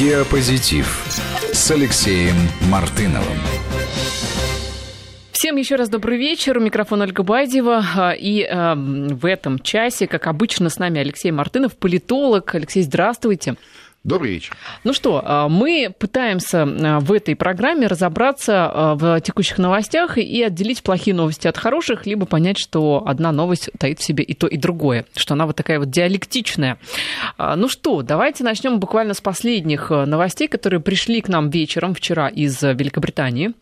Диапозитив 0.00 1.04
с 1.52 1.70
Алексеем 1.70 2.34
Мартыновым. 2.70 3.36
Всем 5.30 5.56
еще 5.56 5.76
раз 5.76 5.90
добрый 5.90 6.16
вечер. 6.16 6.56
У 6.56 6.60
микрофона 6.62 7.04
Ольга 7.04 7.22
Бадьева. 7.22 8.14
И 8.18 8.40
э, 8.40 8.74
в 8.76 9.26
этом 9.26 9.58
часе, 9.58 10.06
как 10.06 10.26
обычно, 10.26 10.70
с 10.70 10.78
нами 10.78 11.02
Алексей 11.02 11.30
Мартынов, 11.30 11.76
политолог. 11.76 12.54
Алексей, 12.54 12.82
здравствуйте. 12.82 13.56
Добрый 14.02 14.32
вечер. 14.32 14.56
Ну 14.82 14.94
что, 14.94 15.22
а, 15.22 15.48
мы 15.50 15.94
пытаемся 15.98 16.62
а, 16.62 17.00
в 17.00 17.12
этой 17.12 17.36
программе 17.36 17.86
разобраться 17.86 18.70
а, 18.72 18.94
в 18.94 19.20
текущих 19.20 19.58
новостях 19.58 20.16
и 20.16 20.42
отделить 20.42 20.82
плохие 20.82 21.14
новости 21.14 21.46
от 21.46 21.58
хороших, 21.58 22.06
либо 22.06 22.24
понять, 22.24 22.56
что 22.58 23.02
одна 23.06 23.30
новость 23.30 23.68
таит 23.78 23.98
в 23.98 24.04
себе 24.04 24.24
и 24.24 24.32
то, 24.32 24.46
и 24.46 24.56
другое, 24.56 25.04
что 25.14 25.34
она 25.34 25.44
вот 25.44 25.56
такая 25.56 25.78
вот 25.78 25.90
диалектичная. 25.90 26.78
Ну 27.38 27.68
что, 27.68 28.00
давайте 28.00 28.42
начнем 28.42 28.80
буквально 28.80 29.12
с 29.12 29.20
последних 29.20 29.90
новостей, 29.90 30.48
которые 30.48 30.80
пришли 30.80 31.20
к 31.20 31.28
нам 31.28 31.50
вечером 31.50 31.94
вчера 31.94 32.28
из 32.28 32.62
Великобритании. 32.62 33.52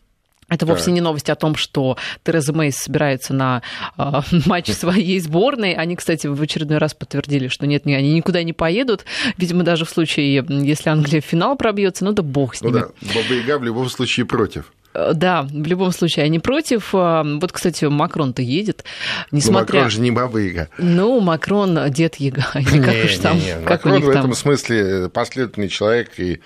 Это 0.49 0.65
вовсе 0.65 0.85
так. 0.85 0.93
не 0.95 1.01
новость 1.01 1.29
о 1.29 1.35
том, 1.35 1.55
что 1.55 1.97
Тереза 2.23 2.53
Мэй 2.53 2.71
собирается 2.71 3.33
на 3.33 3.61
э, 3.97 4.21
матч 4.45 4.71
своей 4.71 5.19
сборной. 5.19 5.73
Они, 5.73 5.95
кстати, 5.95 6.27
в 6.27 6.41
очередной 6.41 6.77
раз 6.77 6.93
подтвердили, 6.93 7.47
что 7.47 7.67
нет, 7.67 7.85
они 7.85 8.13
никуда 8.13 8.43
не 8.43 8.53
поедут. 8.53 9.05
Видимо, 9.37 9.63
даже 9.63 9.85
в 9.85 9.89
случае, 9.89 10.45
если 10.47 10.89
Англия 10.89 11.21
в 11.21 11.25
финал 11.25 11.55
пробьется, 11.55 12.03
ну 12.05 12.11
да 12.11 12.23
бог 12.23 12.55
с 12.55 12.61
ними. 12.61 12.73
Ну 12.73 12.79
да, 12.79 12.87
Баба 13.13 13.33
Яга 13.33 13.59
в 13.59 13.63
любом 13.63 13.89
случае 13.89 14.25
против. 14.25 14.71
Э, 14.93 15.11
да, 15.13 15.43
в 15.43 15.67
любом 15.67 15.91
случае, 15.91 16.25
они 16.25 16.39
против. 16.39 16.93
Э, 16.93 17.23
вот, 17.39 17.51
кстати, 17.51 17.85
Макрон-то 17.85 18.41
едет, 18.41 18.83
несмотря... 19.31 19.59
Но 19.59 19.59
Макрон 19.61 19.89
же 19.91 20.01
не 20.01 20.11
Баба 20.11 20.39
Яга. 20.39 20.69
Ну, 20.77 21.19
Макрон 21.19 21.91
дед 21.91 22.15
Яга. 22.15 22.47
Не, 22.55 22.81
как 22.81 23.05
уж 23.05 23.17
там, 23.17 23.37
не, 23.37 23.45
не. 23.45 23.65
Как 23.65 23.85
Макрон 23.85 24.01
в 24.01 24.09
этом 24.09 24.33
смысле 24.33 25.09
последовательный 25.09 25.69
человек, 25.69 26.11
и, 26.17 26.41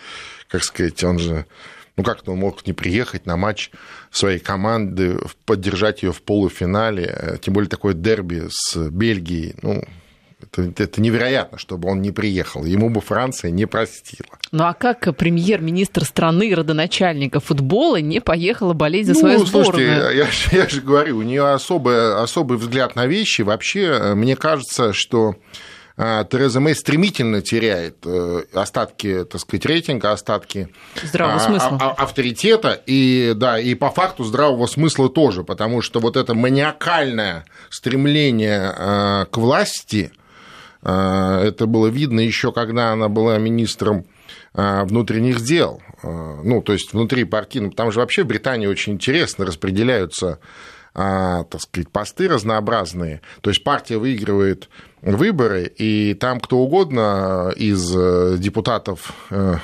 как 0.48 0.64
сказать, 0.64 1.04
он 1.04 1.20
же 1.20 1.46
ну 1.98 2.04
как 2.04 2.28
он 2.28 2.38
мог 2.38 2.66
не 2.66 2.74
приехать 2.74 3.26
на 3.26 3.38
матч 3.38 3.72
своей 4.12 4.40
команды, 4.40 5.20
поддержать 5.46 6.04
ее 6.04 6.12
в 6.12 6.22
полуфинале, 6.22 7.06
э, 7.06 7.38
тем 7.40 7.54
более 7.54 7.70
такое 7.70 7.94
дерби 7.94 8.44
с 8.50 8.90
Бельгией. 8.90 9.56
Ну, 9.62 9.84
это, 10.42 10.84
это 10.84 11.02
невероятно, 11.02 11.58
чтобы 11.58 11.90
он 11.90 12.02
не 12.02 12.12
приехал. 12.12 12.66
Ему 12.66 12.90
бы 12.90 13.02
Франция 13.02 13.52
не 13.52 13.66
простила. 13.66 14.30
Ну 14.52 14.64
а 14.64 14.74
как 14.74 15.16
премьер-министр 15.16 16.04
страны, 16.06 16.54
родоначальника 16.54 17.40
футбола, 17.40 17.98
не 17.98 18.20
поехала 18.20 18.74
болеть 18.74 19.08
за 19.08 19.14
ну, 19.14 19.20
свою 19.20 19.46
сборную? 19.46 20.02
Слушайте, 20.02 20.18
я, 20.52 20.64
я 20.64 20.70
же 20.70 20.82
говорю, 20.82 21.18
у 21.18 21.22
нее 21.22 21.50
особый, 21.52 22.22
особый 22.22 22.58
взгляд 22.58 22.96
на 22.96 23.06
вещи. 23.06 23.42
Вообще, 23.42 23.84
э, 23.84 24.16
мне 24.16 24.36
кажется, 24.36 24.94
что 24.94 25.36
Тереза 25.96 26.60
Мэй 26.60 26.74
стремительно 26.74 27.42
теряет 27.42 27.98
э, 28.06 28.44
остатки, 28.54 29.26
так 29.26 29.40
сказать, 29.40 29.66
рейтинга, 29.68 30.12
остатки 30.12 30.70
здравого 31.04 31.36
а, 31.36 31.40
смысла. 31.40 31.78
А, 31.80 31.92
авторитета 31.92 32.82
и, 32.88 33.34
да, 33.36 33.60
и 33.60 33.76
по 33.76 33.92
факту 33.92 34.24
здравого 34.24 34.66
смысла 34.66 35.08
тоже, 35.08 35.44
потому 35.44 35.82
что 35.82 36.00
вот 36.00 36.18
это 36.18 36.34
маниакальное 36.34 37.46
стремление 37.70 39.26
к 39.32 39.38
власти, 39.38 40.12
это 40.82 41.66
было 41.68 41.88
видно 41.88 42.20
еще, 42.20 42.52
когда 42.52 42.92
она 42.92 43.08
была 43.08 43.38
министром 43.38 44.06
внутренних 44.54 45.42
дел, 45.42 45.82
ну, 46.04 46.62
то 46.62 46.74
есть 46.74 46.92
внутри 46.94 47.24
партийного, 47.24 47.74
там 47.74 47.92
же 47.92 48.00
вообще 48.00 48.24
в 48.24 48.28
Британии 48.28 48.68
очень 48.68 48.94
интересно 48.94 49.46
распределяются, 49.46 50.40
так 50.94 51.60
сказать, 51.60 51.90
посты 51.90 52.28
разнообразные, 52.28 53.22
то 53.42 53.50
есть 53.50 53.64
партия 53.64 53.98
выигрывает 53.98 54.70
выборы, 55.02 55.66
и 55.66 56.14
там 56.14 56.40
кто 56.40 56.60
угодно 56.60 57.52
из 57.56 57.94
э, 57.96 58.38
депутатов 58.38 59.14
э, 59.30 59.56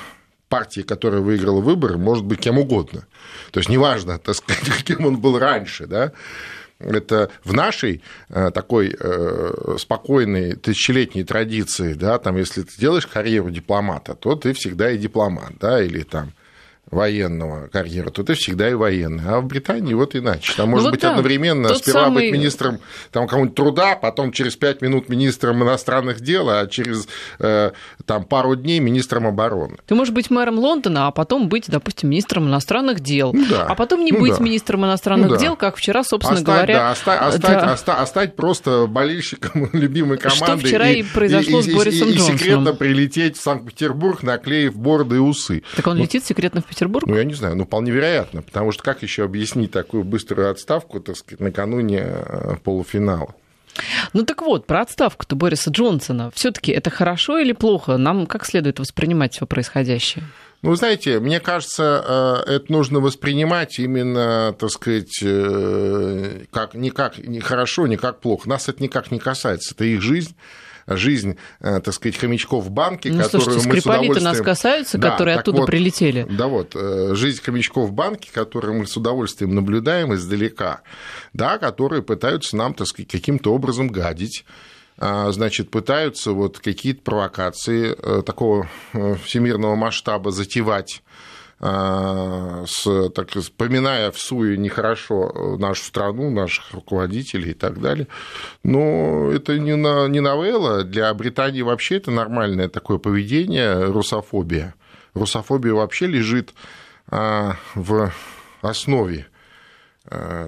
партии, 0.48 0.80
которая 0.82 1.20
выиграла 1.20 1.60
выборы, 1.60 1.98
может 1.98 2.24
быть 2.24 2.40
кем 2.40 2.58
угодно. 2.58 3.06
То 3.52 3.60
есть 3.60 3.70
неважно, 3.70 4.18
так 4.18 4.34
сказать, 4.34 4.64
кем 4.84 5.06
он 5.06 5.18
был 5.18 5.38
раньше, 5.38 5.86
да, 5.86 6.12
это 6.80 7.30
в 7.44 7.52
нашей 7.52 8.02
э, 8.28 8.50
такой 8.52 8.96
спокойной 9.78 10.56
тысячелетней 10.56 11.24
традиции, 11.24 11.92
да, 11.92 12.18
там, 12.18 12.36
если 12.36 12.62
ты 12.62 12.76
делаешь 12.78 13.06
карьеру 13.06 13.50
дипломата, 13.50 14.14
то 14.14 14.34
ты 14.34 14.52
всегда 14.52 14.90
и 14.90 14.98
дипломат, 14.98 15.52
да, 15.60 15.82
или 15.82 16.02
там 16.02 16.32
военного 16.90 17.68
карьеры, 17.68 18.10
то 18.10 18.24
ты 18.24 18.34
всегда 18.34 18.68
и 18.68 18.74
военный. 18.74 19.22
А 19.26 19.40
в 19.40 19.46
Британии 19.46 19.94
вот 19.94 20.16
иначе. 20.16 20.52
Там 20.56 20.66
ну 20.66 20.72
может 20.72 20.86
вот 20.86 20.90
быть 20.92 21.00
да. 21.02 21.10
одновременно 21.10 21.74
сперва 21.74 22.04
самый... 22.04 22.24
быть 22.24 22.32
министром 22.32 22.80
там, 23.12 23.28
кого-нибудь 23.28 23.54
труда, 23.54 23.94
потом 23.94 24.32
через 24.32 24.56
пять 24.56 24.82
минут 24.82 25.08
министром 25.08 25.62
иностранных 25.62 26.20
дел, 26.20 26.48
а 26.50 26.66
через 26.66 27.06
э, 27.38 27.70
там, 28.06 28.24
пару 28.24 28.56
дней 28.56 28.80
министром 28.80 29.26
обороны. 29.26 29.76
Ты 29.86 29.94
можешь 29.94 30.12
быть 30.12 30.30
мэром 30.30 30.58
Лондона, 30.58 31.06
а 31.06 31.10
потом 31.12 31.48
быть, 31.48 31.66
допустим, 31.68 32.10
министром 32.10 32.48
иностранных 32.48 33.00
дел. 33.00 33.32
Ну, 33.32 33.46
да. 33.48 33.66
А 33.66 33.74
потом 33.76 34.04
не 34.04 34.12
ну, 34.12 34.20
быть 34.20 34.36
да. 34.36 34.42
министром 34.42 34.84
иностранных 34.84 35.30
ну, 35.30 35.36
дел, 35.36 35.56
как 35.56 35.76
вчера, 35.76 36.02
собственно 36.02 36.38
остать, 36.40 36.54
говоря. 36.54 36.74
Да, 36.74 36.90
оста- 36.92 37.26
остать, 37.26 37.60
да. 37.60 37.72
Оста- 37.72 38.02
остать 38.02 38.36
просто 38.36 38.86
болельщиком 38.88 39.70
любимой 39.72 40.18
команды. 40.18 40.44
Что 40.44 40.56
вчера 40.56 40.90
и, 40.90 41.00
и 41.00 41.02
произошло 41.04 41.60
и, 41.60 41.62
с 41.62 41.72
Борисом 41.72 42.08
и, 42.08 42.12
и, 42.12 42.14
Джонсоном. 42.14 42.36
И 42.36 42.38
секретно 42.38 42.72
прилететь 42.74 43.36
в 43.36 43.42
Санкт-Петербург, 43.42 44.22
наклеив 44.24 44.76
борды 44.76 45.16
и 45.16 45.18
усы. 45.18 45.62
Так 45.76 45.86
он 45.86 45.96
ну, 45.96 46.02
летит 46.02 46.24
секретно 46.24 46.60
в 46.60 46.64
Петербург? 46.64 46.79
Петербург? 46.80 47.06
Ну, 47.06 47.16
я 47.16 47.24
не 47.24 47.34
знаю, 47.34 47.56
ну, 47.56 47.64
вполне 47.64 47.92
вероятно, 47.92 48.42
потому 48.42 48.72
что 48.72 48.82
как 48.82 49.02
еще 49.02 49.24
объяснить 49.24 49.70
такую 49.70 50.04
быструю 50.04 50.50
отставку, 50.50 51.00
так 51.00 51.16
сказать, 51.16 51.40
накануне 51.40 52.06
э, 52.06 52.56
полуфинала? 52.64 53.34
Ну 54.12 54.24
так 54.24 54.42
вот, 54.42 54.66
про 54.66 54.80
отставку-то 54.80 55.36
Бориса 55.36 55.70
Джонсона. 55.70 56.30
Все-таки 56.34 56.72
это 56.72 56.90
хорошо 56.90 57.38
или 57.38 57.52
плохо? 57.52 57.98
Нам 57.98 58.26
как 58.26 58.44
следует 58.44 58.80
воспринимать 58.80 59.34
все 59.34 59.46
происходящее? 59.46 60.24
Ну, 60.62 60.74
знаете, 60.74 61.20
мне 61.20 61.40
кажется, 61.40 62.44
э, 62.46 62.54
это 62.54 62.72
нужно 62.72 63.00
воспринимать 63.00 63.78
именно, 63.78 64.54
так 64.58 64.70
сказать, 64.70 65.20
э, 65.22 66.44
как, 66.50 66.74
не 66.74 66.90
как 66.90 67.18
не 67.18 67.40
хорошо, 67.40 67.86
не 67.86 67.96
как 67.96 68.20
плохо. 68.20 68.48
Нас 68.48 68.68
это 68.68 68.82
никак 68.82 69.10
не 69.10 69.18
касается. 69.18 69.74
Это 69.74 69.84
их 69.84 70.02
жизнь 70.02 70.34
жизнь, 70.96 71.36
э, 71.60 71.80
так 71.80 71.94
сказать, 71.94 72.16
хомячков 72.16 72.64
в 72.64 72.70
банке, 72.70 73.10
ну, 73.10 73.22
которую 73.22 73.42
слушайте, 73.42 73.68
мы 73.68 73.80
с 73.80 73.86
удовольствием... 73.86 74.24
нас 74.24 74.40
касаются, 74.40 74.98
да, 74.98 75.10
которые 75.10 75.38
оттуда 75.38 75.60
вот, 75.60 75.66
прилетели. 75.66 76.26
Да 76.30 76.46
вот, 76.48 76.74
э, 76.74 77.14
жизнь 77.14 77.42
хомячков 77.42 77.90
в 77.90 77.92
банке, 77.92 78.30
которую 78.32 78.78
мы 78.78 78.86
с 78.86 78.96
удовольствием 78.96 79.54
наблюдаем 79.54 80.14
издалека, 80.14 80.82
да, 81.32 81.58
которые 81.58 82.02
пытаются 82.02 82.56
нам, 82.56 82.74
так 82.74 82.86
сказать, 82.86 83.10
каким-то 83.10 83.52
образом 83.52 83.88
гадить, 83.88 84.44
а, 84.98 85.30
значит, 85.32 85.70
пытаются 85.70 86.32
вот 86.32 86.58
какие-то 86.58 87.00
провокации 87.02 87.96
э, 87.96 88.22
такого 88.22 88.68
всемирного 89.24 89.74
масштаба 89.74 90.30
затевать 90.30 91.02
а, 91.06 91.09
с, 91.60 93.10
так, 93.14 93.28
поминая 93.56 94.10
в 94.10 94.18
суе 94.18 94.56
нехорошо 94.56 95.56
нашу 95.58 95.84
страну, 95.84 96.30
наших 96.30 96.72
руководителей 96.72 97.50
и 97.50 97.54
так 97.54 97.80
далее. 97.80 98.06
Но 98.62 99.30
это 99.30 99.58
не, 99.58 99.76
на, 99.76 100.08
не 100.08 100.20
новелла. 100.20 100.84
Для 100.84 101.12
Британии 101.12 101.60
вообще 101.60 101.96
это 101.96 102.10
нормальное 102.10 102.68
такое 102.68 102.96
поведение, 102.96 103.84
русофобия. 103.84 104.74
Русофобия 105.12 105.74
вообще 105.74 106.06
лежит 106.06 106.54
а, 107.08 107.56
в 107.74 108.10
основе 108.62 109.26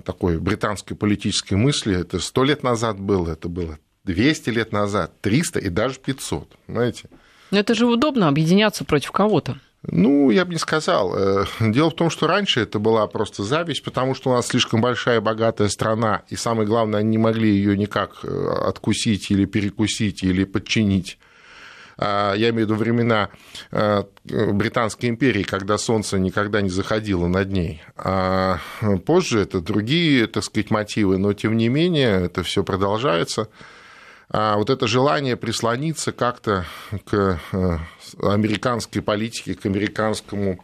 такой 0.05 0.39
британской 0.39 0.97
политической 0.97 1.55
мысли. 1.55 2.01
Это 2.01 2.19
сто 2.21 2.43
лет 2.43 2.62
назад 2.62 2.99
было, 2.99 3.33
это 3.33 3.49
было 3.49 3.78
200 4.05 4.51
лет 4.51 4.72
назад, 4.72 5.21
300 5.21 5.61
и 5.61 5.69
даже 5.69 5.99
500, 6.01 6.56
знаете. 6.69 7.09
Но 7.51 7.59
это 7.59 7.75
же 7.75 7.87
удобно 7.87 8.28
объединяться 8.28 8.84
против 8.84 9.12
кого-то. 9.12 9.59
Ну, 9.84 10.31
я 10.31 10.44
бы 10.44 10.53
не 10.53 10.59
сказал. 10.59 11.15
Э, 11.16 11.44
дело 11.60 11.91
в 11.91 11.97
том, 11.97 12.09
что 12.09 12.26
раньше 12.26 12.60
это 12.60 12.78
была 12.78 13.06
просто 13.09 13.43
зависть, 13.43 13.82
потому 13.82 14.15
что 14.15 14.31
у 14.31 14.32
нас 14.32 14.47
слишком 14.47 14.81
большая 14.81 15.20
богатая 15.20 15.69
страна, 15.69 16.22
и 16.28 16.37
самое 16.37 16.69
главное, 16.69 17.00
они 17.00 17.10
не 17.10 17.19
могли 17.19 17.50
ее 17.50 17.76
никак 17.76 18.21
э, 18.22 18.48
откусить 18.65 19.31
или 19.31 19.44
перекусить 19.44 20.22
или 20.22 20.44
подчинить. 20.44 21.19
А, 21.98 22.34
я 22.34 22.50
имею 22.50 22.66
в 22.66 22.71
виду 22.71 22.75
времена 22.76 23.31
э, 23.72 24.04
Британской 24.25 25.09
империи, 25.09 25.42
когда 25.42 25.78
солнце 25.78 26.18
никогда 26.18 26.62
не 26.62 26.71
заходило 26.71 27.27
над 27.27 27.51
ней. 27.51 27.83
А 27.97 28.59
позже 29.04 29.41
это 29.41 29.60
другие, 29.60 30.28
так 30.28 30.45
сказать, 30.45 30.71
мотивы, 30.71 31.18
но 31.18 31.33
тем 31.33 31.57
не 31.57 31.68
менее 31.68 32.27
это 32.27 32.42
все 32.45 32.62
продолжается. 32.62 33.48
А 34.34 34.57
вот 34.57 34.71
это 34.71 34.87
желание 34.87 35.37
прислониться 35.37 36.11
как-то 36.11 36.65
к 37.05 37.39
э, 37.53 37.79
американской 38.23 39.03
политике, 39.03 39.55
к 39.55 39.67
американскому 39.67 40.59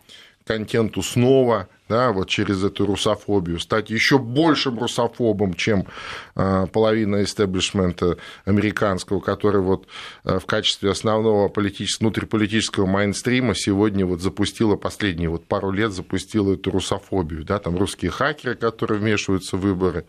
контенту 0.47 1.03
снова, 1.03 1.69
да, 1.87 2.13
вот 2.13 2.31
через 2.31 2.65
эту 2.65 2.87
русофобию, 2.87 3.61
стать 3.61 3.91
еще 3.91 4.19
большим 4.19 4.79
русофобом, 4.79 5.53
чем 5.53 5.87
э, 6.35 6.67
половина 6.73 7.23
истеблишмента 7.23 8.17
американского, 8.47 9.21
который 9.21 9.61
вот 9.61 9.87
э, 10.25 10.39
в 10.39 10.47
качестве 10.47 10.91
основного 10.91 11.49
политического, 11.49 12.07
внутриполитического 12.07 12.87
майнстрима 12.87 13.55
сегодня 13.55 14.07
вот 14.07 14.23
запустила 14.23 14.77
последние 14.77 15.29
вот 15.29 15.45
пару 15.45 15.71
лет 15.71 15.93
запустила 15.93 16.55
эту 16.55 16.71
русофобию, 16.71 17.45
да, 17.45 17.59
там 17.59 17.77
русские 17.77 18.11
хакеры, 18.11 18.55
которые 18.55 18.99
вмешиваются 18.99 19.59
в 19.59 19.61
выборы, 19.61 20.07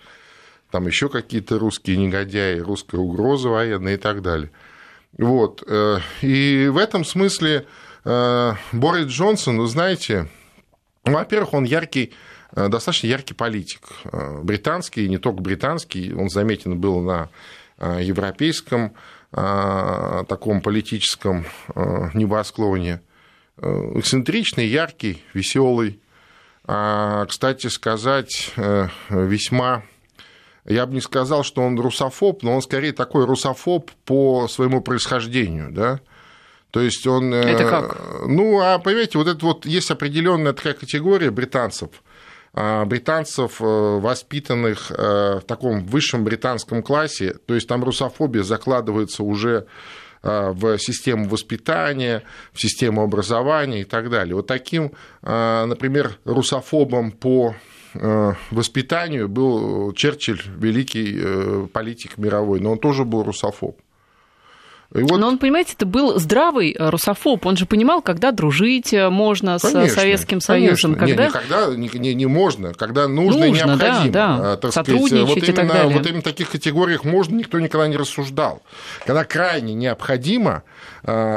там 0.71 0.88
еще 0.88 1.10
какие-то 1.10 1.60
русские 1.60 1.98
негодяи, 1.98 2.60
русская 2.60 2.98
угроза 2.98 3.50
военная 3.50 3.95
и 3.95 3.98
так 3.98 4.21
далее. 4.21 4.51
Вот. 5.18 5.63
Э, 5.68 6.00
и 6.21 6.68
в 6.71 6.77
этом 6.77 7.04
смысле 7.06 7.66
Борис 8.06 9.07
Джонсон, 9.07 9.60
вы 9.60 9.68
знаете, 9.68 10.30
ну, 11.04 11.13
во-первых, 11.13 11.54
он 11.54 11.66
яркий 11.66 12.13
достаточно 12.56 13.07
яркий 13.07 13.33
политик, 13.33 13.81
британский, 14.42 15.10
не 15.10 15.18
только 15.18 15.42
британский, 15.42 16.13
он 16.13 16.30
заметен 16.30 16.80
был 16.80 17.01
на 17.01 17.30
европейском 17.77 18.94
таком 19.31 20.62
политическом 20.62 21.45
небосклоне, 21.75 23.01
эксцентричный, 23.60 24.65
яркий, 24.65 25.22
веселый, 25.33 26.00
кстати 26.63 27.68
сказать, 27.68 28.54
весьма 29.10 29.83
я 30.69 30.86
бы 30.86 30.94
не 30.94 31.01
сказал, 31.01 31.44
что 31.44 31.62
он 31.62 31.80
русофоб, 31.80 32.44
но 32.44 32.56
он 32.56 32.62
скорее 32.62 32.94
такой 32.94 33.25
русофоб 33.25 33.89
по 34.06 34.48
своему 34.48 34.81
происхождению, 34.81 35.71
да. 35.71 36.00
То 36.71 36.81
есть 36.81 37.06
он... 37.07 37.33
Э, 37.33 37.42
это 37.42 37.68
как? 37.68 38.27
Ну, 38.27 38.60
а 38.62 38.77
поверьте, 38.77 39.18
вот 39.18 39.27
это 39.27 39.44
вот 39.44 39.66
есть 39.66 39.89
определенная 39.89 40.54
такая 40.54 40.74
категория 40.74 41.31
британцев, 41.31 41.89
а, 42.54 42.86
британцев, 42.86 43.60
э, 43.60 43.66
воспитанных 43.66 44.92
э, 44.92 45.39
в 45.39 45.44
таком 45.48 45.86
высшем 45.86 46.24
британском 46.24 46.83
классе, 46.83 47.36
то 47.45 47.56
есть 47.56 47.68
там 47.68 47.83
русофобия 47.83 48.44
закладывается 48.44 49.24
уже 49.24 49.65
в 50.22 50.77
систему 50.80 51.30
воспитания, 51.30 52.24
в 52.51 52.60
систему 52.60 53.04
образования 53.04 53.80
и 53.80 53.83
так 53.86 54.10
далее. 54.10 54.36
Вот 54.36 54.48
таким, 54.48 54.92
например, 55.22 56.19
русофобом 56.25 57.12
по 57.13 57.56
воспитанию 58.51 59.27
был 59.27 59.94
Черчилль, 59.94 60.41
великий 60.57 61.15
э, 61.18 61.68
политик 61.71 62.18
мировой, 62.18 62.59
но 62.59 62.71
он 62.71 62.80
тоже 62.80 63.06
был 63.06 63.24
русофоб. 63.24 63.80
И 64.95 65.01
вот... 65.03 65.19
Но 65.19 65.27
он, 65.27 65.38
понимаете, 65.38 65.74
это 65.75 65.86
был 65.86 66.18
здравый 66.19 66.71
э, 66.71 66.89
русофоб. 66.89 67.45
Он 67.45 67.56
же 67.56 67.68
понимал, 67.68 68.01
когда 68.01 68.31
дружить 68.31 68.91
можно 68.91 69.59
конечно, 69.59 69.88
с 69.88 69.94
Советским 69.94 70.41
Союзом. 70.41 70.95
Конечно. 70.95 71.30
Когда... 71.30 71.68
Не, 71.75 71.88
не, 71.88 72.00
не, 72.00 72.13
не 72.15 72.25
можно, 72.25 72.74
когда 72.74 73.07
нужно, 73.07 73.45
нужно 73.45 73.45
и 73.45 73.51
необходимо. 73.51 74.12
Да, 74.12 74.38
да. 74.38 74.57
Так 74.57 74.74
Сотрудничать 74.74 75.09
сказать, 75.09 75.27
вот 75.27 75.38
именно, 75.38 75.51
и 75.51 75.53
так 75.53 75.68
далее. 75.68 75.97
Вот 75.97 76.07
именно 76.07 76.21
в 76.21 76.24
таких 76.24 76.50
категориях 76.50 77.03
можно, 77.03 77.36
никто 77.36 77.59
никогда 77.59 77.88
не 77.88 77.97
рассуждал. 77.97 78.63
Когда 79.06 79.25
крайне 79.25 79.75
необходимо, 79.75 80.63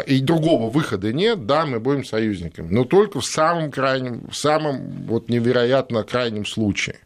и 0.06 0.20
другого 0.20 0.70
выхода 0.70 1.12
нет, 1.12 1.46
да, 1.46 1.66
мы 1.66 1.78
будем 1.78 2.04
союзниками. 2.04 2.68
Но 2.70 2.84
только 2.84 3.20
в 3.20 3.26
самом 3.26 3.70
крайнем, 3.70 4.28
в 4.30 4.36
самом 4.36 5.04
вот 5.06 5.28
невероятно 5.28 6.04
крайнем 6.04 6.46
случае. 6.46 7.00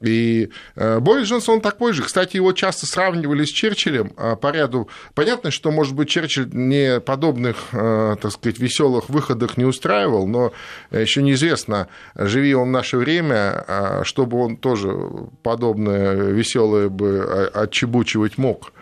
И 0.00 0.50
э, 0.76 1.00
Борис 1.00 1.28
Джонсон 1.28 1.60
такой 1.60 1.92
же. 1.92 2.02
Кстати, 2.02 2.36
его 2.36 2.52
часто 2.52 2.86
сравнивали 2.86 3.44
с 3.44 3.48
Черчиллем 3.48 4.12
а, 4.16 4.36
по 4.36 4.52
ряду. 4.52 4.88
Понятно, 5.14 5.50
что, 5.50 5.70
может 5.70 5.94
быть, 5.94 6.08
Черчилль 6.08 6.48
не 6.52 7.00
подобных, 7.00 7.56
э, 7.72 8.16
так 8.20 8.32
сказать, 8.32 8.58
веселых 8.58 9.08
выходах 9.08 9.56
не 9.56 9.64
устраивал, 9.64 10.26
но 10.26 10.52
еще 10.90 11.22
неизвестно, 11.22 11.88
живи 12.14 12.54
он 12.54 12.68
в 12.68 12.72
наше 12.72 12.96
время, 12.96 13.64
а, 13.66 14.04
чтобы 14.04 14.38
он 14.38 14.56
тоже 14.56 14.94
подобное 15.42 16.14
веселое 16.14 16.88
бы 16.88 17.50
отчебучивать 17.52 18.38
мог. 18.38 18.72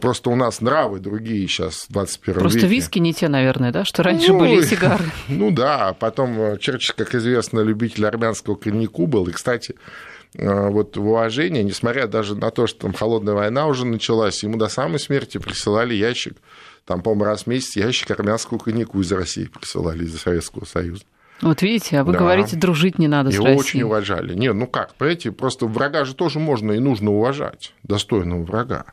Просто 0.00 0.30
у 0.30 0.36
нас 0.36 0.60
нравы 0.60 1.00
другие 1.00 1.48
сейчас 1.48 1.86
в 1.88 1.92
21 1.92 2.40
Просто 2.40 2.58
веке. 2.60 2.68
виски 2.68 2.98
не 3.00 3.12
те, 3.12 3.26
наверное, 3.26 3.72
да, 3.72 3.84
что 3.84 4.04
раньше 4.04 4.32
ну, 4.32 4.38
были 4.38 4.62
сигары. 4.62 5.04
Ну 5.28 5.50
да, 5.50 5.92
потом 5.98 6.56
Черчилль, 6.58 6.94
как 6.96 7.16
известно, 7.16 7.60
любитель 7.60 8.06
армянского 8.06 8.54
коньяку 8.54 9.08
был. 9.08 9.26
И, 9.26 9.32
кстати, 9.32 9.74
Э, 9.74 10.15
вот 10.38 10.96
в 10.96 11.06
уважение, 11.06 11.62
несмотря 11.62 12.06
даже 12.06 12.36
на 12.36 12.50
то, 12.50 12.66
что 12.66 12.80
там 12.80 12.92
холодная 12.92 13.34
война 13.34 13.66
уже 13.66 13.86
началась, 13.86 14.42
ему 14.42 14.56
до 14.56 14.68
самой 14.68 14.98
смерти 14.98 15.38
присылали 15.38 15.94
ящик, 15.94 16.36
там, 16.84 17.02
по-моему, 17.02 17.24
раз 17.24 17.42
в 17.42 17.46
месяц 17.48 17.76
ящик 17.76 18.10
армянского 18.10 18.58
коньяку 18.58 19.00
из 19.00 19.10
России 19.10 19.46
присылали, 19.46 20.04
из 20.04 20.20
Советского 20.20 20.64
Союза. 20.64 21.02
Вот 21.42 21.60
видите, 21.60 21.98
а 21.98 22.04
вы 22.04 22.12
да. 22.12 22.18
говорите, 22.18 22.56
дружить 22.56 22.98
не 22.98 23.08
надо 23.08 23.30
Его 23.30 23.44
с 23.44 23.46
Россией. 23.46 23.60
очень 23.60 23.82
уважали. 23.82 24.34
Нет, 24.34 24.54
ну 24.54 24.66
как, 24.66 24.94
понимаете, 24.94 25.32
просто 25.32 25.66
врага 25.66 26.04
же 26.04 26.14
тоже 26.14 26.38
можно 26.38 26.72
и 26.72 26.78
нужно 26.78 27.10
уважать, 27.10 27.74
достойного 27.82 28.42
врага. 28.42 28.86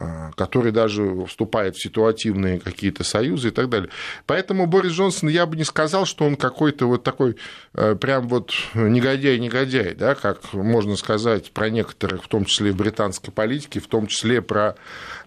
А, 0.00 0.30
который 0.36 0.70
даже 0.70 1.24
вступает 1.26 1.74
в 1.74 1.82
ситуативные 1.82 2.60
какие-то 2.60 3.02
союзы 3.02 3.48
и 3.48 3.50
так 3.50 3.68
далее. 3.68 3.90
Поэтому 4.26 4.66
Борис 4.68 4.92
Джонсон, 4.92 5.28
я 5.28 5.44
бы 5.44 5.56
не 5.56 5.64
сказал, 5.64 6.06
что 6.06 6.24
он 6.24 6.36
какой-то 6.36 6.86
вот 6.86 7.02
такой 7.02 7.36
э, 7.74 7.96
прям 7.96 8.28
вот 8.28 8.52
негодяй-негодяй, 8.74 9.96
да, 9.96 10.14
как 10.14 10.52
можно 10.52 10.94
сказать 10.94 11.50
про 11.50 11.68
некоторых, 11.68 12.22
в 12.22 12.28
том 12.28 12.44
числе 12.44 12.72
британской 12.72 13.32
политики, 13.32 13.80
в 13.80 13.88
том 13.88 14.06
числе 14.06 14.40
про, 14.40 14.76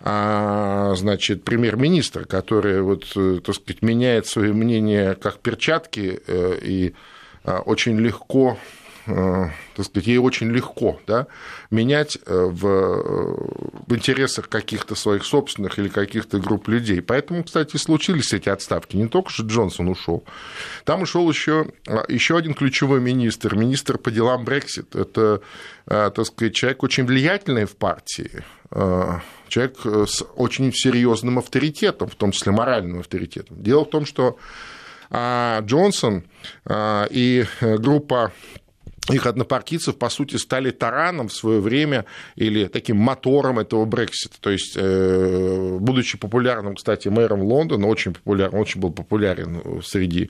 а, 0.04 0.94
значит, 0.96 1.44
премьер-министра, 1.44 2.24
который 2.24 2.82
вот, 2.82 3.12
э, 3.18 3.42
так 3.44 3.56
сказать, 3.56 3.82
меняет 3.82 4.26
свое 4.28 4.54
мнение 4.54 5.16
как 5.16 5.40
перчатки 5.40 6.22
э, 6.26 6.60
и 6.62 6.96
а, 7.44 7.60
очень 7.60 8.00
легко 8.00 8.58
так 9.06 9.86
сказать, 9.86 10.08
ей 10.08 10.18
очень 10.18 10.52
легко 10.52 11.00
да, 11.08 11.28
менять 11.72 12.18
э, 12.26 12.46
в, 12.46 12.68
э, 12.68 13.82
в 13.88 13.96
интересах 13.96 14.48
каких-то 14.48 14.96
своих 14.96 15.26
собственных 15.26 15.80
или 15.80 15.88
каких-то 15.88 16.40
групп 16.40 16.68
людей. 16.68 17.02
Поэтому, 17.02 17.44
кстати, 17.44 17.78
случились 17.78 18.34
эти 18.34 18.50
отставки. 18.50 18.96
Не 18.96 19.08
только 19.08 19.32
же 19.32 19.44
Джонсон 19.44 19.90
ушел. 19.90 20.24
Там 20.86 21.02
ушел 21.02 21.30
еще, 21.30 21.68
еще 22.08 22.38
один 22.38 22.54
ключевой 22.54 23.00
министр, 23.00 23.56
министр 23.56 23.98
по 23.98 24.12
делам 24.12 24.46
Брексит. 24.46 24.96
Это, 24.96 25.42
так 25.86 26.26
сказать, 26.26 26.54
человек 26.54 26.84
очень 26.84 27.06
влиятельный 27.06 27.66
в 27.66 27.76
партии, 27.76 28.44
человек 29.48 29.78
с 29.84 30.24
очень 30.36 30.72
серьезным 30.74 31.40
авторитетом, 31.40 32.10
в 32.10 32.16
том 32.16 32.32
числе 32.32 32.52
моральным 32.52 33.00
авторитетом. 33.00 33.62
Дело 33.62 33.86
в 33.86 33.90
том, 33.90 34.06
что 34.06 34.38
Джонсон 35.12 36.24
и 36.70 37.46
группа 37.62 38.32
их 39.14 39.26
однопартийцев, 39.26 39.98
по 39.98 40.10
сути, 40.10 40.36
стали 40.38 40.72
тараном 40.72 41.28
в 41.28 41.34
свое 41.34 41.60
время 41.60 42.06
или 42.36 42.66
таким 42.66 42.98
мотором 42.98 43.60
этого 43.60 43.86
Брексита. 43.86 44.36
То 44.40 44.50
есть, 44.50 44.74
э, 44.76 45.78
будучи 45.80 46.18
популярным, 46.18 46.76
кстати, 46.76 47.08
мэром 47.08 47.42
Лондона, 47.42 47.88
очень 47.88 48.14
популярным, 48.14 48.62
очень 48.62 48.82
был 48.82 48.92
популярен 48.92 49.82
среди 49.84 50.30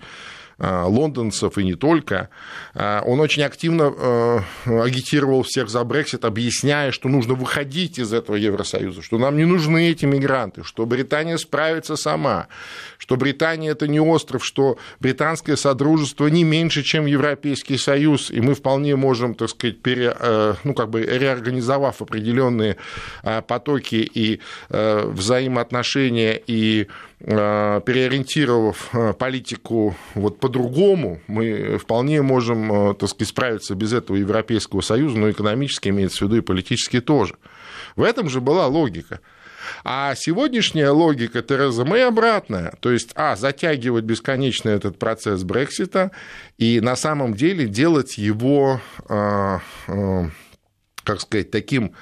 лондонцев 0.61 1.57
и 1.57 1.63
не 1.63 1.75
только, 1.75 2.29
э, 2.75 3.01
он 3.05 3.19
очень 3.19 3.43
активно 3.43 3.93
э, 3.95 4.39
агитировал 4.65 5.43
всех 5.43 5.69
за 5.69 5.83
Брексит, 5.83 6.23
объясняя, 6.23 6.91
что 6.91 7.09
нужно 7.09 7.33
выходить 7.33 7.97
из 7.97 8.13
этого 8.13 8.35
Евросоюза, 8.35 9.01
что 9.01 9.17
нам 9.17 9.37
не 9.37 9.45
нужны 9.45 9.89
эти 9.89 10.05
мигранты, 10.05 10.63
что 10.63 10.85
Британия 10.85 11.37
справится 11.37 11.95
сама, 11.95 12.47
что 12.99 13.15
Британия 13.15 13.71
это 13.71 13.87
не 13.87 13.99
остров, 13.99 14.45
что 14.45 14.77
британское 14.99 15.55
содружество 15.55 16.27
не 16.27 16.43
меньше, 16.43 16.83
чем 16.83 17.07
Европейский 17.07 17.77
Союз, 17.77 18.29
и 18.29 18.39
мы 18.39 18.53
вполне 18.53 18.95
можем, 18.95 19.33
так 19.33 19.49
сказать, 19.49 19.81
пере, 19.81 20.15
ну, 20.63 20.73
как 20.73 20.89
бы 20.89 21.01
реорганизовав 21.01 22.01
определенные 22.01 22.77
потоки 23.47 23.95
и 23.95 24.39
взаимоотношения 24.69 26.39
и 26.45 26.61
Э, 26.81 26.85
переориентировав 27.25 28.89
э, 28.93 29.13
политику 29.13 29.95
вот 30.15 30.39
по-другому, 30.39 31.19
мы 31.27 31.77
вполне 31.77 32.21
можем, 32.21 32.91
э, 32.91 32.93
так 32.95 33.09
сказать, 33.09 33.29
справиться 33.29 33.75
без 33.75 33.93
этого 33.93 34.17
Европейского 34.17 34.81
Союза, 34.81 35.17
но 35.17 35.29
экономически 35.29 35.89
имеется 35.89 36.19
в 36.19 36.21
виду 36.27 36.37
и 36.37 36.41
политически 36.41 36.99
тоже. 36.99 37.35
В 37.95 38.03
этом 38.03 38.29
же 38.29 38.41
была 38.41 38.67
логика. 38.67 39.19
А 39.83 40.15
сегодняшняя 40.15 40.89
логика 40.89 41.41
Тереза 41.41 41.85
Мэй 41.85 42.07
обратная. 42.07 42.73
То 42.79 42.91
есть, 42.91 43.11
а, 43.15 43.35
затягивать 43.35 44.03
бесконечно 44.03 44.69
этот 44.69 44.97
процесс 44.97 45.43
Брексита 45.43 46.11
и 46.57 46.81
на 46.81 46.95
самом 46.95 47.35
деле 47.35 47.67
делать 47.67 48.17
его, 48.17 48.81
как 49.07 49.61
сказать, 51.19 51.51
таким 51.51 51.93
а, 51.93 51.97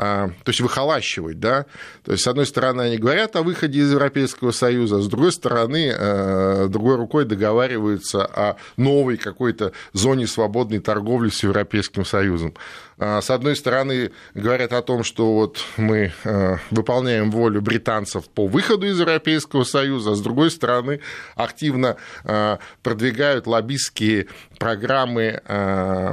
то 0.00 0.32
есть 0.46 0.60
выхолащивать, 0.60 1.38
да, 1.40 1.66
то 2.04 2.12
есть, 2.12 2.24
с 2.24 2.26
одной 2.26 2.46
стороны, 2.46 2.82
они 2.82 2.96
говорят 2.96 3.36
о 3.36 3.42
выходе 3.42 3.80
из 3.80 3.92
Европейского 3.92 4.50
Союза, 4.50 4.96
а 4.96 5.00
с 5.00 5.08
другой 5.08 5.30
стороны, 5.30 5.92
э, 5.94 6.68
другой 6.68 6.96
рукой 6.96 7.26
договариваются 7.26 8.24
о 8.24 8.56
новой 8.78 9.18
какой-то 9.18 9.72
зоне 9.92 10.26
свободной 10.26 10.78
торговли 10.78 11.28
с 11.28 11.42
Европейским 11.42 12.06
Союзом. 12.06 12.54
А, 12.98 13.20
с 13.20 13.30
одной 13.30 13.56
стороны, 13.56 14.12
говорят 14.34 14.72
о 14.72 14.82
том, 14.82 15.04
что 15.04 15.34
вот 15.34 15.58
мы 15.76 16.12
э, 16.24 16.56
выполняем 16.70 17.30
волю 17.30 17.60
британцев 17.60 18.28
по 18.28 18.46
выходу 18.46 18.86
из 18.86 18.98
Европейского 18.98 19.64
Союза, 19.64 20.12
а 20.12 20.14
с 20.14 20.20
другой 20.20 20.50
стороны, 20.50 21.00
активно 21.34 21.96
э, 22.24 22.56
продвигают 22.82 23.46
лоббистские 23.46 24.28
программы 24.58 25.40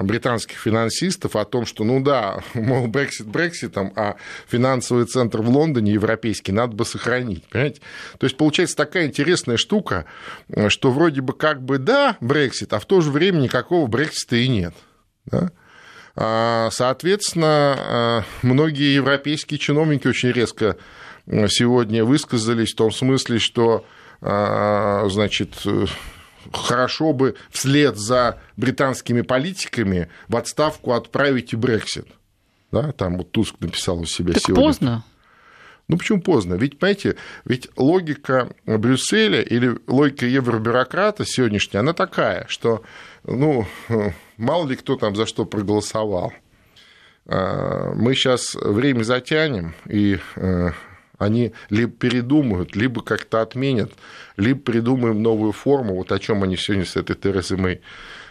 британских 0.04 0.58
финансистов 0.58 1.36
о 1.36 1.44
том, 1.44 1.66
что, 1.66 1.84
ну 1.84 2.02
да, 2.02 2.40
мол, 2.54 2.88
Брексит 2.88 3.77
Брекситом, 3.78 3.94
а 3.96 4.16
финансовый 4.48 5.06
центр 5.06 5.42
в 5.42 5.50
Лондоне 5.50 5.94
европейский 5.94 6.52
надо 6.52 6.76
бы 6.76 6.86
сохранить, 6.86 7.44
понимаете? 7.46 7.82
То 8.18 8.26
есть 8.26 8.38
получается 8.38 8.76
такая 8.76 9.08
интересная 9.08 9.58
штука, 9.58 10.06
что 10.70 10.92
вроде 10.92 11.22
бы 11.22 11.34
как 11.34 11.62
бы 11.62 11.78
да, 11.78 12.18
Брексит, 12.20 12.74
а 12.74 12.80
в 12.80 12.86
то 12.86 13.02
же 13.02 13.12
время 13.12 13.40
никакого 13.40 13.88
Брексита 13.88 14.36
и 14.36 14.48
нет. 14.48 14.74
Да? 15.26 15.52
А, 16.16 16.70
соответственно, 16.72 17.76
а, 17.78 18.24
многие 18.42 18.96
европейские 18.96 19.60
чиновники 19.60 20.08
очень 20.08 20.32
резко 20.32 20.78
сегодня 21.50 22.06
высказались 22.06 22.74
в 22.74 22.78
том 22.78 22.92
смысле, 22.92 23.40
что 23.40 23.86
значит, 24.20 25.54
хорошо 26.52 27.14
бы 27.14 27.36
вслед 27.52 27.98
за 27.98 28.40
британскими 28.56 29.22
политиками 29.22 30.10
в 30.28 30.38
отставку 30.38 30.94
отправить 30.94 31.54
и 31.54 31.56
Брексит. 31.56 32.08
Да, 32.72 32.92
там 32.92 33.18
вот 33.18 33.32
Туск 33.32 33.56
написал 33.60 34.00
у 34.00 34.06
себя 34.06 34.34
так 34.34 34.44
сегодня. 34.44 34.64
поздно. 34.64 35.04
Ну 35.88 35.98
почему 35.98 36.22
поздно? 36.22 36.56
Ведь, 36.56 36.80
понимаете, 36.80 37.16
ведь 37.46 37.70
логика 37.78 38.50
Брюсселя 38.66 39.42
или 39.42 39.78
логика 39.88 40.26
евробюрократа 40.26 41.24
сегодняшняя, 41.26 41.80
она 41.80 41.94
такая, 41.94 42.46
что, 42.50 42.84
ну, 43.24 43.66
мало 44.38 44.68
ли 44.68 44.76
кто 44.76 44.98
там 44.98 45.16
за 45.16 45.26
что 45.26 45.46
проголосовал. 45.46 46.34
А, 47.26 47.94
мы 47.94 48.16
сейчас 48.16 48.54
время 48.56 49.04
затянем, 49.04 49.76
и 49.86 50.20
э, 50.36 50.72
они 51.18 51.54
либо 51.70 51.92
передумают, 51.92 52.76
либо 52.76 53.02
как-то 53.02 53.42
отменят, 53.42 53.92
либо 54.36 54.60
придумаем 54.60 55.22
новую 55.24 55.54
форму, 55.54 55.96
вот 55.96 56.12
о 56.12 56.20
чем 56.20 56.44
они 56.44 56.58
сегодня 56.58 56.86
с 56.86 56.98
этой 56.98 57.16
Терезой 57.16 57.58
Мэй 57.58 57.82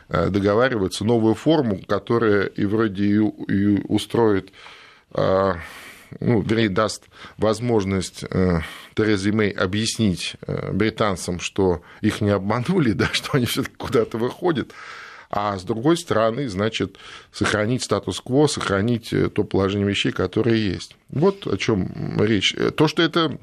договариваются, 0.09 1.05
новую 1.05 1.35
форму, 1.35 1.81
которая 1.87 2.45
и 2.45 2.65
вроде 2.65 3.05
и 3.05 3.19
устроит 3.89 4.53
а, 5.13 5.57
ну, 6.21 6.41
вернее, 6.43 6.69
даст 6.69 7.05
возможность 7.37 8.25
э, 8.31 8.61
Терезе 8.95 9.33
Мэй 9.33 9.51
объяснить 9.51 10.37
э, 10.47 10.73
британцам, 10.73 11.41
что 11.41 11.83
их 12.01 12.21
не 12.21 12.31
обманули, 12.31 12.93
да, 12.93 13.09
что 13.13 13.31
они 13.37 13.47
все-таки 13.47 13.77
куда-то 13.77 14.19
выходят, 14.19 14.73
а 15.31 15.59
с 15.59 15.65
другой 15.65 15.97
стороны, 15.97 16.49
значит, 16.49 16.97
сохранить 17.33 17.83
статус-кво, 17.83 18.47
сохранить 18.47 19.13
э, 19.13 19.29
то 19.29 19.45
положение 19.45 19.89
вещей, 19.89 20.13
которое 20.13 20.57
есть. 20.57 20.97
Вот 21.09 21.47
о 21.47 21.57
чем 21.57 22.21
речь. 22.21 22.55
То, 22.77 22.89
что 22.89 23.03
это 23.03 23.39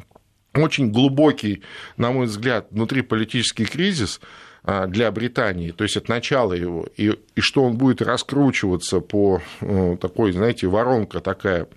очень 0.53 0.91
глубокий, 0.91 1.63
на 1.97 2.11
мой 2.11 2.27
взгляд, 2.27 2.67
внутриполитический 2.71 3.65
кризис 3.65 4.21
для 4.63 5.11
Британии, 5.11 5.71
то 5.71 5.83
есть 5.83 5.97
от 5.97 6.07
начала 6.07 6.53
его, 6.53 6.87
и, 6.95 7.17
и 7.35 7.41
что 7.41 7.63
он 7.63 7.77
будет 7.77 8.01
раскручиваться 8.01 9.01
по 9.01 9.41
такой, 9.99 10.31
знаете, 10.31 10.67
воронка 10.67 11.19
такая 11.19 11.67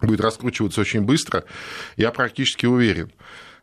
будет 0.00 0.20
раскручиваться 0.20 0.80
очень 0.80 1.02
быстро, 1.02 1.44
я 1.96 2.10
практически 2.10 2.66
уверен. 2.66 3.10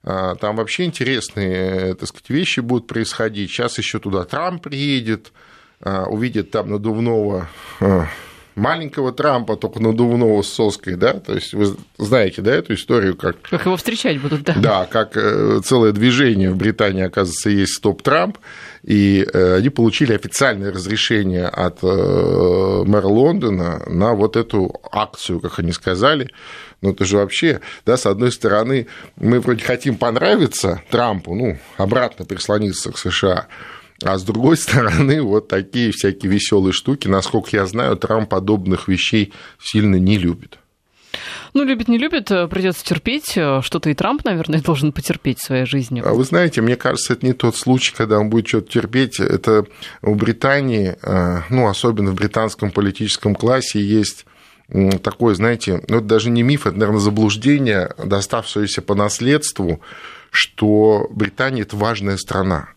А, 0.04 0.36
там 0.36 0.58
вообще 0.58 0.84
интересные 0.84 1.96
так 1.96 2.10
сказать, 2.10 2.30
вещи 2.30 2.60
будут 2.60 2.88
происходить. 2.88 3.50
Сейчас 3.50 3.78
еще 3.78 4.00
туда 4.00 4.26
Трамп 4.26 4.62
приедет, 4.62 5.32
а, 5.80 6.06
увидит 6.06 6.52
там 6.52 6.70
надувного 6.70 7.48
а, 7.80 8.08
маленького 8.56 9.12
Трампа, 9.12 9.56
только 9.56 9.80
надувного 9.80 10.42
с 10.42 10.50
соской, 10.50 10.96
да, 10.96 11.14
то 11.14 11.34
есть 11.34 11.54
вы 11.54 11.76
знаете, 11.98 12.42
да, 12.42 12.54
эту 12.54 12.74
историю, 12.74 13.16
как... 13.16 13.42
Как 13.42 13.66
его 13.66 13.78
встречать 13.78 14.20
будут, 14.22 14.44
да. 14.44 14.56
Да, 14.58 14.86
как 14.86 15.18
э, 15.18 15.62
целое 15.64 15.92
движение 15.92 16.52
в 16.52 16.58
Британии, 16.58 17.04
оказывается, 17.04 17.50
есть 17.50 17.74
«Стоп-Трамп», 17.76 18.38
и 18.84 19.26
э, 19.32 19.56
они 19.58 19.70
получили 19.70 20.14
официальное 20.14 20.72
разрешение 20.72 21.48
от 21.48 21.80
э, 21.84 22.84
мэра 22.86 23.08
Лондона 23.08 23.82
на 23.88 24.14
вот 24.14 24.36
эту 24.36 24.82
акцию, 24.92 25.40
как 25.40 25.60
они 25.60 25.72
сказали, 25.72 26.30
ну, 26.82 26.92
это 26.92 27.06
же 27.06 27.16
вообще, 27.16 27.62
да, 27.86 27.96
с 27.96 28.06
одной 28.06 28.32
стороны, 28.32 28.88
мы 29.16 29.40
вроде 29.40 29.64
хотим 29.64 29.96
понравиться 29.96 30.82
Трампу, 30.90 31.34
ну, 31.34 31.58
обратно 31.78 32.26
прислониться 32.26 32.92
к 32.92 32.98
США, 32.98 33.48
а 34.04 34.18
с 34.18 34.24
другой 34.24 34.58
стороны, 34.58 35.22
вот 35.22 35.48
такие 35.48 35.92
всякие 35.92 36.32
веселые 36.32 36.74
штуки, 36.74 37.08
насколько 37.08 37.50
я 37.56 37.66
знаю, 37.66 37.98
Трамп 37.98 38.30
подобных 38.30 38.88
вещей 38.88 39.34
сильно 39.60 39.96
не 39.96 40.18
любит. 40.18 40.60
Ну, 41.54 41.64
любит, 41.64 41.88
не 41.88 41.98
любит, 41.98 42.32
э, 42.32 42.48
придется 42.48 42.84
терпеть. 42.84 43.38
Э, 43.38 43.62
что-то 43.62 43.90
и 43.90 43.94
Трамп, 43.94 44.26
наверное, 44.26 44.62
должен 44.66 44.92
потерпеть 44.92 45.40
в 45.40 45.46
своей 45.46 45.66
жизни. 45.66 46.02
А 46.04 46.14
вы 46.14 46.24
знаете, 46.24 46.62
мне 46.62 46.76
кажется, 46.76 47.14
это 47.14 47.26
не 47.26 47.34
тот 47.34 47.56
случай, 47.56 47.94
когда 47.96 48.20
он 48.20 48.30
будет 48.30 48.48
что-то 48.48 48.72
терпеть. 48.72 49.20
Это 49.20 49.66
у 50.02 50.16
Британии, 50.16 50.96
э, 51.02 51.42
ну, 51.50 51.68
особенно 51.68 52.12
в 52.12 52.16
британском 52.16 52.72
политическом 52.72 53.36
классе, 53.36 53.80
есть 53.80 54.26
такое, 55.04 55.36
знаете, 55.36 55.84
ну, 55.88 55.98
это 55.98 56.06
даже 56.06 56.30
не 56.32 56.42
миф, 56.42 56.66
это, 56.66 56.78
наверное, 56.78 57.02
заблуждение, 57.02 57.94
доставшееся 58.04 58.82
по 58.82 58.96
наследству, 58.96 59.82
что 60.32 61.08
Британия– 61.12 61.62
это 61.64 61.76
важная 61.76 62.18
страна. 62.18 62.70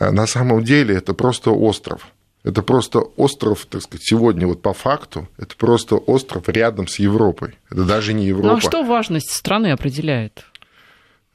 А 0.00 0.12
на 0.12 0.26
самом 0.26 0.62
деле 0.62 0.94
это 0.94 1.12
просто 1.12 1.50
остров. 1.50 2.06
Это 2.44 2.62
просто 2.62 3.00
остров, 3.00 3.66
так 3.66 3.82
сказать, 3.82 4.04
сегодня 4.04 4.46
вот 4.46 4.62
по 4.62 4.72
факту, 4.72 5.28
это 5.38 5.56
просто 5.56 5.96
остров 5.96 6.48
рядом 6.48 6.86
с 6.86 7.00
Европой. 7.00 7.58
Это 7.68 7.84
даже 7.84 8.12
не 8.12 8.26
Европа. 8.26 8.48
Ну 8.48 8.56
а 8.56 8.60
что 8.60 8.84
важность 8.84 9.32
страны 9.32 9.72
определяет? 9.72 10.44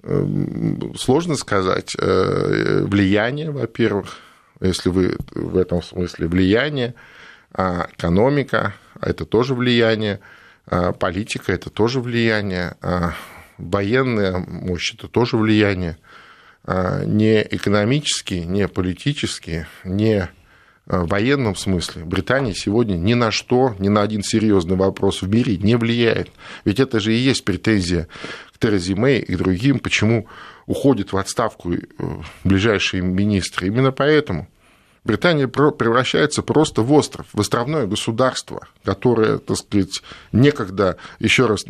Эм, 0.04 0.96
сложно 0.98 1.36
сказать. 1.36 1.92
Э, 2.00 2.86
влияние, 2.86 3.52
во-первых, 3.52 4.18
если 4.62 4.88
вы 4.88 5.18
в 5.32 5.58
этом 5.58 5.84
смысле 5.84 6.28
влияние, 6.28 6.96
а 7.54 7.90
экономика, 7.98 8.76
это 9.02 9.26
тоже 9.26 9.56
влияние, 9.56 10.22
а 10.68 10.94
политика, 10.94 11.52
это 11.52 11.70
тоже 11.70 12.00
влияние, 12.00 12.76
а 12.82 13.14
военная 13.58 14.38
мощь, 14.38 14.94
это 14.94 15.10
тоже 15.10 15.36
влияние. 15.36 15.98
А, 16.66 17.04
не 17.04 17.42
экономически, 17.42 18.36
не 18.36 18.68
политически, 18.68 19.68
не 19.84 20.30
а, 20.86 21.04
в 21.04 21.08
военном 21.08 21.56
смысле 21.56 22.06
Британия 22.06 22.54
сегодня 22.54 22.96
ни 22.96 23.14
на 23.16 23.32
что, 23.32 23.76
ни 23.80 23.90
на 23.90 24.02
один 24.02 24.24
серьезный 24.24 24.78
вопрос 24.78 25.22
в 25.22 25.28
мире 25.28 25.58
не 25.58 25.76
влияет. 25.76 26.30
Ведь 26.64 26.80
это 26.80 27.02
же 27.02 27.14
и 27.14 27.18
есть 27.18 27.44
претензия 27.44 28.08
к 28.54 28.60
Терезе 28.60 28.96
Мэй 28.96 29.20
и 29.20 29.36
другим, 29.36 29.80
почему 29.80 30.28
уходят 30.66 31.12
в 31.12 31.18
отставку 31.18 31.74
э, 31.74 31.80
ближайшие 32.46 33.04
министры. 33.04 33.68
Именно 33.68 33.92
поэтому 33.92 34.48
Британия 35.04 35.48
превращается 35.48 36.44
просто 36.44 36.82
в 36.82 36.94
остров, 36.94 37.28
в 37.34 37.40
островное 37.42 37.88
государство, 37.88 38.68
которое, 38.86 39.38
так 39.38 39.58
сказать, 39.58 40.02
некогда, 40.32 40.96
еще 41.20 41.46
раз, 41.46 41.66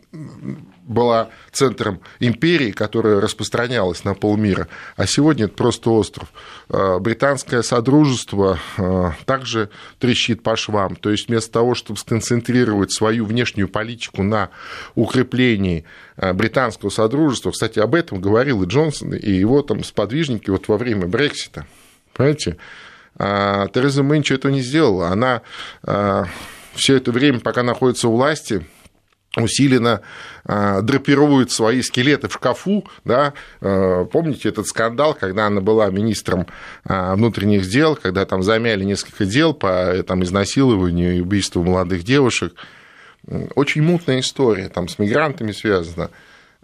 была 0.83 1.29
центром 1.51 2.01
империи, 2.19 2.71
которая 2.71 3.19
распространялась 3.19 4.03
на 4.03 4.13
полмира, 4.13 4.67
а 4.97 5.07
сегодня 5.07 5.45
это 5.45 5.55
просто 5.55 5.89
остров. 5.89 6.31
А, 6.69 6.99
британское 6.99 7.63
содружество 7.63 8.59
а, 8.77 9.13
также 9.25 9.69
трещит 9.97 10.43
по 10.43 10.55
швам, 10.55 10.95
то 10.95 11.09
есть 11.09 11.27
вместо 11.27 11.51
того, 11.51 11.73
чтобы 11.73 11.99
сконцентрировать 11.99 12.91
свою 12.91 13.25
внешнюю 13.25 13.67
политику 13.67 14.21
на 14.21 14.49
укреплении 14.93 15.85
а, 16.17 16.33
британского 16.33 16.89
содружества, 16.89 17.49
кстати, 17.49 17.79
об 17.79 17.95
этом 17.95 18.21
говорил 18.21 18.61
и 18.61 18.67
Джонсон, 18.67 19.13
и 19.13 19.31
его 19.31 19.63
там 19.63 19.83
сподвижники 19.83 20.51
вот 20.51 20.67
во 20.67 20.77
время 20.77 21.07
Брексита, 21.07 21.65
понимаете, 22.13 22.57
Тереза 23.17 24.03
Мэй 24.03 24.19
ничего 24.19 24.37
этого 24.37 24.51
не 24.51 24.61
сделала, 24.61 25.09
она 25.09 25.41
все 26.73 26.97
это 26.97 27.11
время, 27.11 27.39
пока 27.39 27.61
находится 27.63 28.07
у 28.07 28.15
власти, 28.15 28.65
усиленно 29.35 30.01
э, 30.45 30.81
драпирует 30.83 31.51
свои 31.51 31.81
скелеты 31.81 32.27
в 32.27 32.33
шкафу, 32.33 32.85
да, 33.03 33.33
помните 33.59 34.49
этот 34.49 34.67
скандал, 34.67 35.13
когда 35.13 35.47
она 35.47 35.61
была 35.61 35.89
министром 35.89 36.47
внутренних 36.83 37.67
дел, 37.67 37.95
когда 37.95 38.25
там 38.25 38.43
замяли 38.43 38.83
несколько 38.83 39.25
дел 39.25 39.53
по 39.53 40.03
там, 40.07 40.23
изнасилованию 40.23 41.17
и 41.17 41.21
убийству 41.21 41.63
молодых 41.63 42.03
девушек, 42.03 42.53
очень 43.55 43.81
мутная 43.81 44.19
история, 44.19 44.69
там 44.69 44.87
с 44.87 44.99
мигрантами 44.99 45.51
связана, 45.51 46.09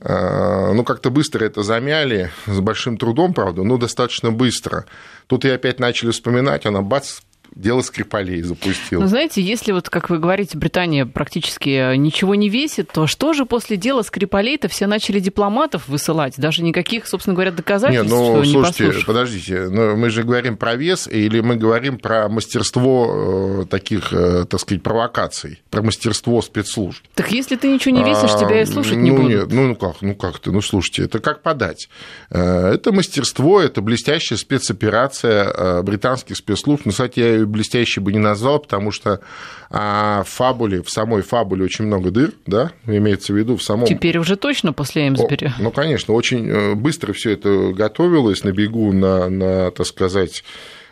ну, 0.02 0.84
как-то 0.84 1.10
быстро 1.10 1.44
это 1.46 1.64
замяли, 1.64 2.32
с 2.46 2.60
большим 2.60 2.98
трудом, 2.98 3.34
правда, 3.34 3.64
но 3.64 3.78
достаточно 3.78 4.32
быстро. 4.32 4.86
Тут 5.30 5.46
и 5.46 5.50
опять 5.50 5.80
начали 5.80 6.10
вспоминать, 6.10 6.66
она 6.66 6.82
бац, 6.82 7.20
дело 7.56 7.82
Скрипалей 7.82 8.42
запустил. 8.42 9.02
Ну, 9.02 9.08
знаете, 9.08 9.42
если 9.42 9.72
вот, 9.72 9.90
как 9.90 10.10
вы 10.10 10.20
говорите, 10.20 10.58
Британия 10.58 11.06
практически 11.06 11.96
ничего 11.96 12.36
не 12.36 12.50
весит, 12.50 12.92
то 12.92 13.08
что 13.08 13.34
же 13.34 13.46
после 13.46 13.78
дела 13.78 14.02
Скрипалей-то 14.02 14.68
все 14.68 14.88
начали 14.88 15.20
дипломатов 15.20 15.88
высылать? 15.88 16.36
Даже 16.38 16.64
никаких, 16.64 17.08
собственно 17.08 17.34
говоря, 17.34 17.52
доказательств, 17.52 18.12
не, 18.12 18.18
ну, 18.18 18.44
что 18.44 18.52
слушайте, 18.52 18.98
не 18.98 19.04
подождите, 19.04 19.70
но 19.70 19.96
мы 19.96 20.10
же 20.10 20.24
говорим 20.24 20.58
про 20.58 20.76
вес 20.76 21.08
или 21.08 21.40
мы 21.42 21.56
говорим 21.56 21.98
про 21.98 22.30
мастерство 22.30 23.64
э, 23.64 23.66
таких, 23.66 24.14
э, 24.14 24.46
так 24.46 24.60
сказать, 24.60 24.84
провокаций, 24.84 25.62
про 25.70 25.82
мастерство 25.82 26.42
спецслужб? 26.42 27.04
Так 27.16 27.32
если 27.32 27.56
ты 27.56 27.72
ничего 27.72 27.96
не 27.96 28.04
весишь, 28.04 28.32
а, 28.32 28.40
тебя 28.40 28.62
и 28.62 28.66
слушать 28.66 28.96
ну, 28.96 29.02
не 29.02 29.12
будут. 29.12 29.30
Нет, 29.30 29.48
ну, 29.52 29.68
ну 29.68 29.76
как, 29.76 30.02
ну 30.02 30.16
как 30.16 30.40
ты, 30.40 30.52
ну 30.52 30.62
слушайте, 30.62 31.04
это 31.04 31.20
как 31.20 31.42
подать? 31.42 31.90
Э, 32.30 32.72
это 32.74 32.92
мастерство, 32.92 33.62
это 33.62 33.82
блестящая 33.82 34.38
спецоперация 34.38 35.82
британских 35.82 36.38
спецслужб. 36.38 36.84
Ну, 36.86 36.92
кстати, 36.92 37.20
я 37.20 37.39
ее 37.40 37.46
блестящей 37.46 38.00
бы 38.00 38.12
не 38.12 38.20
назвал, 38.20 38.60
потому 38.60 38.92
что 38.92 39.22
а, 39.70 40.24
в 40.24 40.30
фабуле, 40.30 40.82
в 40.82 40.90
самой 40.90 41.22
фабуле 41.22 41.64
очень 41.64 41.86
много 41.86 42.12
дыр, 42.12 42.32
да, 42.46 42.72
имеется 42.86 43.34
в 43.34 43.38
виду 43.38 43.56
в 43.58 43.64
самом... 43.64 43.86
Теперь 43.86 44.18
уже 44.18 44.36
точно 44.36 44.74
после 44.74 45.08
Эмсбери. 45.08 45.48
О, 45.48 45.54
ну, 45.60 45.72
конечно, 45.72 46.14
очень 46.14 46.50
э, 46.50 46.76
быстро 46.76 47.14
все 47.14 47.32
это 47.32 47.72
готовилось 47.74 48.44
на 48.44 48.52
бегу, 48.52 48.92
на, 48.94 49.30
на 49.30 49.72
так 49.72 49.86
сказать, 49.86 50.44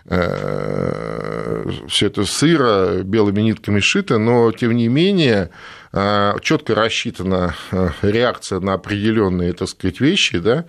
э, 0.06 1.66
все 1.88 2.08
это 2.08 2.26
сыро, 2.26 3.04
белыми 3.04 3.42
нитками 3.42 3.80
шито, 3.80 4.18
но 4.18 4.52
тем 4.52 4.76
не 4.76 4.88
менее 4.88 5.50
э, 5.94 6.34
четко 6.42 6.76
рассчитана 6.76 7.56
реакция 8.02 8.60
на 8.60 8.74
определенные, 8.74 9.54
так 9.54 9.70
сказать, 9.70 10.00
вещи, 10.00 10.40
да, 10.40 10.66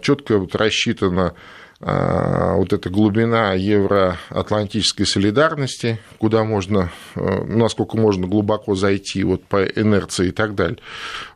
четко 0.00 0.38
вот 0.38 0.54
рассчитано 0.54 1.26
а, 1.26 1.34
вот 1.80 2.72
эта 2.72 2.90
глубина 2.90 3.52
евроатлантической 3.54 5.06
солидарности, 5.06 6.00
куда 6.18 6.42
можно, 6.42 6.90
э, 7.14 7.44
насколько 7.44 7.96
можно 7.96 8.26
глубоко 8.26 8.74
зайти 8.74 9.22
вот 9.22 9.44
по 9.44 9.64
инерции 9.64 10.28
и 10.28 10.32
так 10.32 10.56
далее. 10.56 10.78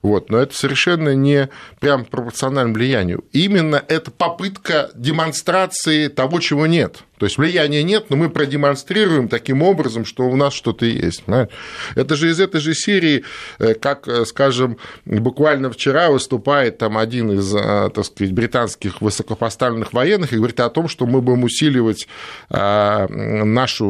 Вот. 0.02 0.30
Но 0.30 0.38
это 0.38 0.54
совершенно 0.54 1.14
не 1.14 1.48
прям 1.78 2.04
пропорционально 2.04 2.74
влиянию. 2.74 3.24
Именно 3.32 3.84
это 3.86 4.10
попытка 4.10 4.90
демонстрации 4.94 6.08
того, 6.08 6.40
чего 6.40 6.66
нет– 6.66 7.04
то 7.22 7.26
есть 7.26 7.38
влияния 7.38 7.84
нет, 7.84 8.06
но 8.10 8.16
мы 8.16 8.30
продемонстрируем 8.30 9.28
таким 9.28 9.62
образом, 9.62 10.04
что 10.04 10.24
у 10.24 10.34
нас 10.34 10.52
что-то 10.54 10.86
есть. 10.86 11.22
Понимаете? 11.22 11.52
Это 11.94 12.16
же 12.16 12.28
из 12.28 12.40
этой 12.40 12.60
же 12.60 12.74
серии, 12.74 13.22
э, 13.60 13.74
как, 13.74 14.08
э, 14.08 14.24
скажем, 14.24 14.76
буквально 15.04 15.70
вчера 15.70 16.10
выступает 16.10 16.78
там 16.78 16.98
один 16.98 17.30
из, 17.30 17.52
так 17.52 18.04
сказать, 18.04 18.32
британских 18.32 19.00
высокопоставленных 19.00 19.92
военных 19.92 20.31
и 20.32 20.36
говорит 20.36 20.60
о 20.60 20.70
том, 20.70 20.88
что 20.88 21.06
мы 21.06 21.20
будем 21.20 21.44
усиливать 21.44 22.08
нашу 22.48 23.86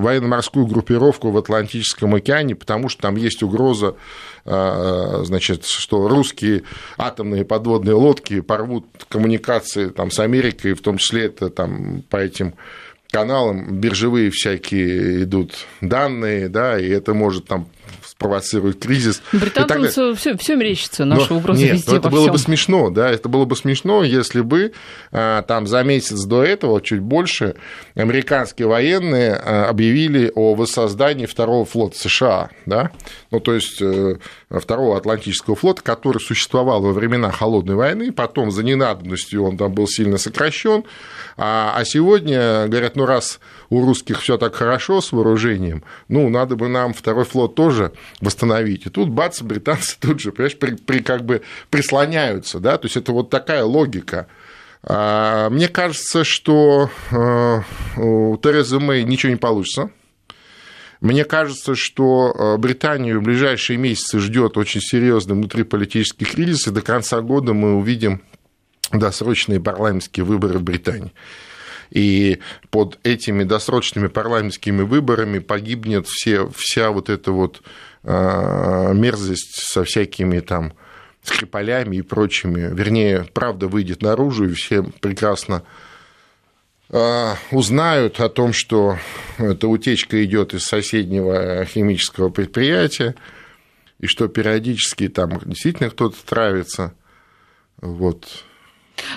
военно-морскую 0.00 0.66
группировку 0.66 1.30
в 1.30 1.36
Атлантическом 1.38 2.14
океане, 2.14 2.54
потому 2.54 2.88
что 2.88 3.02
там 3.02 3.16
есть 3.16 3.42
угроза 3.42 3.94
значит, 4.44 5.66
что 5.66 6.08
русские 6.08 6.62
атомные 6.96 7.44
подводные 7.44 7.94
лодки 7.94 8.40
порвут 8.40 8.86
коммуникации 9.08 9.88
там, 9.88 10.10
с 10.10 10.18
Америкой, 10.18 10.72
в 10.74 10.80
том 10.80 10.96
числе 10.98 11.26
это 11.26 11.50
там, 11.50 12.02
по 12.08 12.16
этим 12.16 12.54
каналам 13.10 13.80
биржевые 13.80 14.30
всякие 14.30 15.24
идут 15.24 15.66
данные, 15.80 16.48
да, 16.48 16.78
и 16.78 16.88
это 16.88 17.12
может 17.12 17.46
там 17.46 17.68
спровоцировать 18.04 18.78
кризис. 18.78 19.22
Британцам 19.32 20.14
все, 20.16 20.36
все 20.36 20.56
мерещится, 20.56 21.04
наша 21.04 21.34
угроза 21.34 21.62
нет, 21.62 21.74
везде 21.74 21.96
это 21.96 22.08
было 22.08 22.22
всем. 22.22 22.32
бы 22.32 22.38
смешно, 22.38 22.90
да, 22.90 23.10
это 23.10 23.28
было 23.28 23.44
бы 23.44 23.56
смешно, 23.56 24.02
если 24.02 24.40
бы 24.40 24.72
а, 25.12 25.42
там 25.42 25.66
за 25.66 25.82
месяц 25.82 26.22
до 26.24 26.42
этого, 26.42 26.80
чуть 26.80 27.00
больше, 27.00 27.56
американские 27.94 28.68
военные 28.68 29.34
а, 29.34 29.68
объявили 29.68 30.30
о 30.34 30.54
воссоздании 30.54 31.26
второго 31.26 31.64
флота 31.64 31.98
США, 31.98 32.50
да, 32.66 32.90
ну, 33.30 33.40
то 33.40 33.54
есть 33.54 33.80
э, 33.80 34.16
второго 34.50 34.96
Атлантического 34.96 35.56
флота, 35.56 35.82
который 35.82 36.18
существовал 36.18 36.82
во 36.82 36.92
времена 36.92 37.30
Холодной 37.30 37.76
войны, 37.76 38.12
потом 38.12 38.50
за 38.50 38.62
ненадобностью 38.62 39.44
он 39.44 39.56
там 39.56 39.72
был 39.72 39.86
сильно 39.86 40.18
сокращен, 40.18 40.84
а, 41.36 41.72
а 41.76 41.84
сегодня 41.84 42.66
говорят, 42.66 42.96
ну, 42.96 43.06
раз 43.06 43.40
у 43.70 43.80
русских 43.80 44.20
все 44.20 44.36
так 44.36 44.54
хорошо 44.54 45.00
с 45.00 45.12
вооружением, 45.12 45.82
ну, 46.08 46.28
надо 46.28 46.56
бы 46.56 46.68
нам 46.68 46.92
второй 46.92 47.24
флот 47.24 47.54
тоже 47.54 47.92
восстановить. 48.20 48.86
И 48.86 48.90
тут 48.90 49.08
бац, 49.08 49.40
британцы 49.40 49.96
тут 49.98 50.20
же, 50.20 50.32
понимаешь, 50.32 50.58
при, 50.58 50.74
при, 50.74 51.00
как 51.00 51.24
бы 51.24 51.42
прислоняются, 51.70 52.60
да, 52.60 52.76
то 52.76 52.86
есть 52.86 52.96
это 52.96 53.12
вот 53.12 53.30
такая 53.30 53.64
логика. 53.64 54.26
А, 54.82 55.48
мне 55.50 55.68
кажется, 55.68 56.24
что 56.24 56.90
э, 57.10 57.60
у 57.96 58.36
Терезы 58.38 58.80
Мэй 58.80 59.04
ничего 59.04 59.30
не 59.30 59.36
получится. 59.36 59.90
Мне 61.00 61.24
кажется, 61.24 61.74
что 61.74 62.34
э, 62.34 62.56
Британию 62.58 63.20
в 63.20 63.22
ближайшие 63.22 63.78
месяцы 63.78 64.18
ждет 64.18 64.56
очень 64.56 64.80
серьезный 64.80 65.34
внутриполитический 65.34 66.26
кризис, 66.26 66.66
и 66.66 66.70
до 66.70 66.82
конца 66.82 67.20
года 67.20 67.54
мы 67.54 67.74
увидим 67.74 68.22
досрочные 68.92 69.60
парламентские 69.60 70.24
выборы 70.24 70.58
в 70.58 70.62
Британии. 70.62 71.12
И 71.90 72.38
под 72.70 72.98
этими 73.02 73.42
досрочными 73.42 74.06
парламентскими 74.06 74.82
выборами 74.82 75.40
погибнет 75.40 76.06
все, 76.06 76.48
вся 76.56 76.90
вот 76.90 77.08
эта 77.10 77.32
вот 77.32 77.62
а, 78.04 78.92
мерзость 78.92 79.56
со 79.56 79.84
всякими 79.84 80.40
там 80.40 80.72
скрипалями 81.22 81.96
и 81.96 82.02
прочими. 82.02 82.72
Вернее, 82.72 83.26
правда 83.34 83.68
выйдет 83.68 84.02
наружу, 84.02 84.48
и 84.48 84.54
все 84.54 84.82
прекрасно 84.82 85.64
а, 86.90 87.36
узнают 87.50 88.20
о 88.20 88.28
том, 88.28 88.52
что 88.52 88.98
эта 89.38 89.68
утечка 89.68 90.24
идет 90.24 90.54
из 90.54 90.64
соседнего 90.64 91.64
химического 91.64 92.30
предприятия, 92.30 93.14
и 93.98 94.06
что 94.06 94.28
периодически 94.28 95.08
там 95.08 95.40
действительно 95.44 95.90
кто-то 95.90 96.16
травится. 96.24 96.94
Вот. 97.80 98.44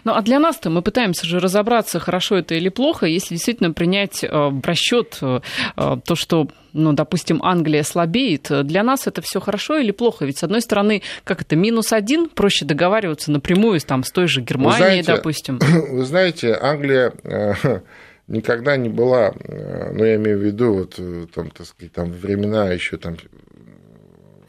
Ну, 0.04 0.14
а 0.14 0.22
для 0.22 0.40
нас-то 0.40 0.70
мы 0.70 0.82
пытаемся 0.82 1.26
же 1.26 1.40
разобраться, 1.40 2.00
хорошо 2.00 2.38
это 2.38 2.56
или 2.56 2.70
плохо, 2.70 3.06
если 3.06 3.36
действительно 3.36 3.72
принять 3.72 4.24
э, 4.24 4.28
в 4.30 4.62
расчет 4.66 5.18
э, 5.22 5.40
э, 5.78 5.98
то, 6.06 6.16
что 6.16 6.48
ну, 6.74 6.92
допустим, 6.94 7.44
Англия 7.44 7.84
слабеет, 7.84 8.48
для 8.64 8.82
нас 8.82 9.06
это 9.06 9.22
все 9.22 9.40
хорошо 9.40 9.78
или 9.78 9.92
плохо? 9.92 10.26
Ведь, 10.26 10.40
с 10.40 10.44
одной 10.44 10.60
стороны, 10.60 11.04
как 11.24 11.42
это, 11.42 11.56
минус 11.56 11.94
один, 11.94 12.30
проще 12.30 12.66
договариваться 12.66 13.32
напрямую 13.32 13.80
там, 13.82 14.04
с 14.04 14.12
той 14.12 14.28
же 14.28 14.42
Германией, 14.42 15.04
знаете, 15.04 15.16
допустим. 15.16 15.60
Вы 15.92 16.04
знаете, 16.04 16.58
Англия 16.60 17.14
никогда 18.28 18.76
не 18.76 18.90
была, 18.90 19.34
ну, 19.48 20.04
я 20.04 20.16
имею 20.16 20.40
в 20.40 20.42
виду, 20.42 20.74
вот, 20.74 21.00
там, 21.32 21.52
так 21.52 21.68
сказать, 21.68 21.94
там, 21.94 22.12
времена 22.12 22.72
еще 22.72 22.98
там 22.98 23.18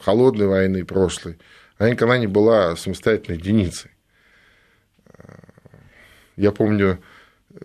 холодной 0.01 0.47
войны 0.47 0.85
прошлой, 0.85 1.37
она 1.79 1.91
никогда 1.91 2.19
не 2.19 2.27
была 2.27 2.77
самостоятельной 2.77 3.39
единицей. 3.39 3.91
Я 6.37 6.53
помню, 6.53 6.99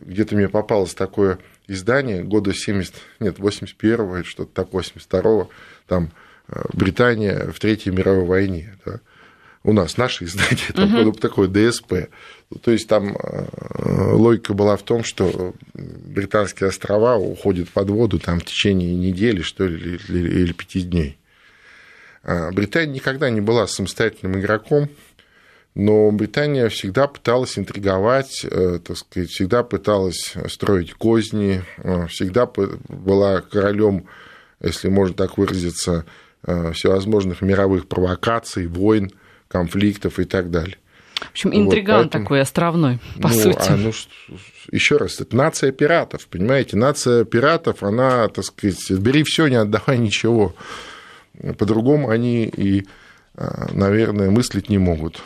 где-то 0.02 0.36
мне 0.36 0.50
попалось 0.50 0.94
такое 0.94 1.40
издание 1.68 2.24
года 2.24 2.54
70, 2.54 2.94
нет, 3.20 3.38
81-го, 3.38 4.24
что-то 4.24 4.52
так, 4.54 4.70
82-го, 4.70 5.50
там 5.88 6.12
э, 6.48 6.62
Британия 6.74 7.52
в 7.52 7.60
Третьей 7.60 7.92
мировой 7.92 8.26
войне. 8.26 8.78
Да. 8.86 9.00
У 9.64 9.74
нас 9.74 9.98
наше 9.98 10.24
издание, 10.26 10.72
там 10.74 10.96
uh-huh. 10.96 11.20
такое 11.20 11.48
ДСП. 11.48 12.10
То 12.62 12.72
есть 12.72 12.88
там 12.88 13.16
э, 13.16 14.14
логика 14.14 14.54
была 14.54 14.78
в 14.78 14.84
том, 14.84 15.04
что 15.04 15.54
британские 15.74 16.70
острова 16.70 17.18
уходят 17.18 17.70
под 17.70 17.90
воду 17.90 18.20
там, 18.20 18.40
в 18.40 18.46
течение 18.46 18.96
недели, 18.96 19.42
что 19.42 19.66
ли, 19.66 20.00
или, 20.08 20.42
или 20.42 20.54
пяти 20.54 20.82
дней. 20.82 21.20
А 22.24 22.52
Британия 22.52 22.94
никогда 22.94 23.30
не 23.30 23.42
была 23.42 23.68
самостоятельным 23.68 24.40
игроком, 24.40 24.90
но 25.76 26.12
Британия 26.12 26.68
всегда 26.70 27.08
пыталась 27.08 27.58
интриговать, 27.58 28.44
э, 28.44 28.80
так 28.84 28.98
сказать, 28.98 29.30
всегда 29.30 29.64
пыталась 29.64 30.34
строить 30.48 30.94
козни, 30.94 31.64
э, 31.78 32.08
всегда 32.08 32.50
была 32.88 33.42
королем, 33.42 34.06
если 34.62 34.90
можно 34.90 35.16
так 35.16 35.38
выразиться, 35.38 36.06
э, 36.44 36.72
всевозможных 36.74 37.42
мировых 37.42 37.88
провокаций, 37.88 38.68
войн, 38.68 39.12
конфликтов 39.48 40.20
и 40.20 40.26
так 40.26 40.52
далее. 40.52 40.78
В 41.16 41.32
общем, 41.32 41.54
интриган 41.54 41.98
вот, 41.98 42.04
поэтому, 42.04 42.24
такой 42.24 42.42
островной, 42.42 43.00
по 43.22 43.28
ну, 43.28 43.34
сути. 43.34 43.72
А, 43.72 43.76
ну, 43.76 43.92
еще 44.72 44.98
раз, 44.98 45.20
это 45.20 45.36
нация 45.36 45.72
пиратов, 45.72 46.28
понимаете? 46.28 46.78
Нация 46.78 47.26
пиратов, 47.26 47.84
она, 47.84 48.28
так 48.30 48.46
сказать, 48.46 48.90
бери 48.92 49.24
все, 49.24 49.48
не 49.48 49.56
отдавай 49.56 49.98
ничего. 49.98 50.56
По-другому 51.58 52.10
они 52.10 52.46
и, 52.46 52.86
наверное, 53.74 54.30
мыслить 54.30 54.70
не 54.70 54.78
могут. 54.78 55.22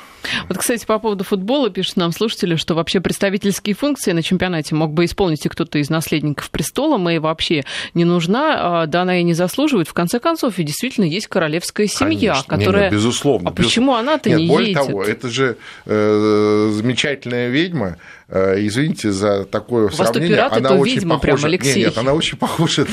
Вот, 0.50 0.58
кстати, 0.58 0.86
по 0.86 1.00
поводу 1.00 1.24
футбола 1.24 1.70
пишут 1.70 1.98
нам 1.98 2.12
слушатели, 2.12 2.56
что 2.56 2.76
вообще 2.76 3.00
представительские 3.00 3.76
функции 3.76 4.12
на 4.12 4.24
чемпионате 4.24 4.76
мог 4.76 4.94
бы 4.94 5.06
исполнить 5.06 5.46
и 5.46 5.50
кто-то 5.50 5.80
из 5.80 5.90
наследников 5.90 6.50
престола. 6.50 6.98
Мэй 6.98 7.20
вообще 7.20 7.64
не 7.94 8.06
нужна, 8.06 8.82
а, 8.84 8.86
да 8.88 9.02
она 9.02 9.20
и 9.20 9.24
не 9.24 9.34
заслуживает. 9.34 9.88
В 9.88 9.94
конце 9.94 10.20
концов, 10.20 10.60
и 10.60 10.64
действительно 10.64 11.06
есть 11.06 11.28
королевская 11.28 11.88
семья, 11.88 12.34
Конечно. 12.34 12.58
которая... 12.58 12.84
Не, 12.84 12.90
не, 12.90 12.96
безусловно. 12.96 13.50
А 13.50 13.54
безусловно. 13.54 13.70
почему 13.70 13.94
она-то 13.96 14.30
Нет, 14.30 14.40
не 14.40 14.48
более 14.48 14.70
едет? 14.70 14.86
того, 14.86 15.04
это 15.04 15.30
же 15.30 15.58
э, 15.86 16.70
замечательная 16.74 17.50
ведьма, 17.50 17.98
э, 18.28 18.66
извините 18.66 19.12
за 19.12 19.46
такое 19.46 19.88
Вас 19.88 19.96
сравнение. 19.96 20.30
Пираты, 20.30 20.60
она 20.60 20.72
очень 20.72 20.96
ведьма 20.96 21.20
похожа. 21.20 21.36
Прям, 21.38 21.46
Алексей. 21.46 21.76
Нет, 21.76 21.88
нет, 21.88 21.98
она 21.98 22.14
очень 22.14 22.38
похожа 22.38 22.86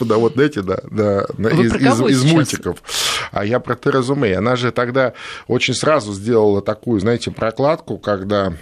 на, 0.00 0.18
вот 0.18 0.38
эти, 0.38 0.60
да, 0.60 0.80
да, 0.90 1.22
из, 1.38 1.74
из, 1.74 2.00
из 2.00 2.24
мультиков. 2.24 2.82
А 3.32 3.44
я 3.44 3.60
про 3.60 3.74
Терезу 3.74 4.14
Мэй. 4.14 4.34
Она 4.34 4.56
же 4.56 4.72
тогда 4.72 5.14
очень 5.46 5.74
сразу 5.74 6.12
сделала 6.12 6.62
такую, 6.64 7.00
знаете, 7.00 7.30
прокладку, 7.30 7.98
когда 7.98 8.54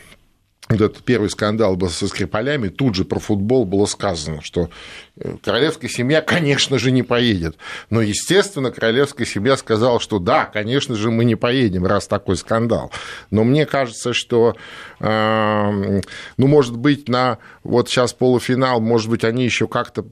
этот 0.68 1.02
первый 1.02 1.28
скандал 1.28 1.76
был 1.76 1.88
со 1.88 2.06
Скрипалями, 2.06 2.68
тут 2.68 2.94
же 2.94 3.04
про 3.04 3.18
футбол 3.18 3.64
было 3.64 3.86
сказано, 3.86 4.40
что 4.42 4.70
э, 5.16 5.36
королевская 5.42 5.90
семья, 5.90 6.20
конечно 6.22 6.78
же, 6.78 6.90
не 6.90 7.02
поедет. 7.02 7.56
Но, 7.90 8.00
естественно, 8.00 8.70
королевская 8.70 9.26
семья 9.26 9.56
сказала, 9.56 10.00
что 10.00 10.18
да, 10.18 10.46
конечно 10.46 10.94
же, 10.94 11.10
мы 11.10 11.24
не 11.24 11.34
поедем, 11.34 11.84
раз 11.86 12.06
такой 12.06 12.36
скандал. 12.36 12.90
Но 13.30 13.44
мне 13.44 13.66
кажется, 13.66 14.12
что, 14.12 14.56
э, 15.00 16.00
ну, 16.36 16.46
может 16.46 16.76
быть, 16.76 17.08
на 17.08 17.38
вот 17.64 17.88
сейчас 17.88 18.12
полуфинал, 18.12 18.80
может 18.80 19.10
быть, 19.10 19.24
они 19.24 19.44
еще 19.44 19.68
как-то 19.68 20.06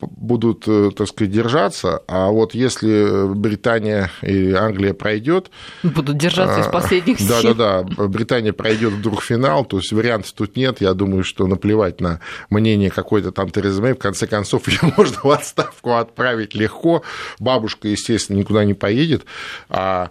будут, 0.00 0.64
э, 0.66 0.90
так 0.96 1.08
сказать, 1.08 1.32
держаться, 1.32 2.02
а 2.06 2.28
вот 2.28 2.54
если 2.54 3.32
Британия 3.34 4.10
и 4.22 4.52
Англия 4.52 4.94
пройдет... 4.94 5.50
Будут 5.82 6.16
держаться 6.16 6.60
из 6.60 6.66
а, 6.66 6.70
последних 6.70 7.18
сил. 7.20 7.54
Да-да-да, 7.54 8.06
Британия 8.08 8.52
пройдет 8.52 8.92
вдруг 8.92 9.22
финал, 9.22 9.64
то 9.64 9.78
есть 9.78 9.92
вариантов 9.92 10.32
тут 10.32 10.56
нет, 10.56 10.80
я 10.80 10.94
думаю, 10.94 11.24
что 11.24 11.46
наплевать 11.46 12.00
на 12.00 12.20
мнение 12.48 12.90
какой-то 12.90 13.32
там 13.32 13.50
Терезы 13.50 13.82
Мэй, 13.82 13.94
в 13.94 13.98
конце 13.98 14.26
концов, 14.26 14.68
ее 14.68 14.92
можно 14.96 15.18
в 15.22 15.30
отставку 15.30 15.94
отправить 15.94 16.54
легко, 16.54 17.02
бабушка, 17.38 17.88
естественно, 17.88 18.38
никуда 18.38 18.64
не 18.64 18.74
поедет, 18.74 19.24
а 19.68 20.10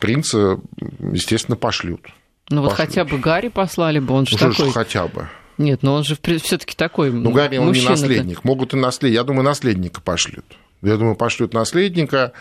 принца, 0.00 0.60
естественно, 1.00 1.56
пошлют. 1.56 2.06
Ну 2.50 2.62
вот 2.62 2.72
хотя 2.72 3.04
бы 3.04 3.18
Гарри 3.18 3.48
послали 3.48 3.98
бы, 3.98 4.14
он 4.14 4.26
же 4.26 4.36
ну, 4.40 4.50
такой... 4.50 4.72
хотя 4.72 5.06
бы. 5.06 5.28
Нет, 5.58 5.82
но 5.82 5.94
он 5.94 6.04
же 6.04 6.16
все-таки 6.16 6.74
такой. 6.76 7.10
Ну, 7.10 7.32
Гарри, 7.32 7.58
он 7.58 7.72
не 7.72 7.82
наследник. 7.82 8.44
Могут 8.44 8.74
и 8.74 8.76
наследник. 8.76 9.16
Я 9.16 9.24
думаю, 9.24 9.44
наследника 9.44 10.00
пошлют. 10.00 10.44
Я 10.82 10.96
думаю, 10.96 11.16
пошлют 11.16 11.52
наследника. 11.54 12.32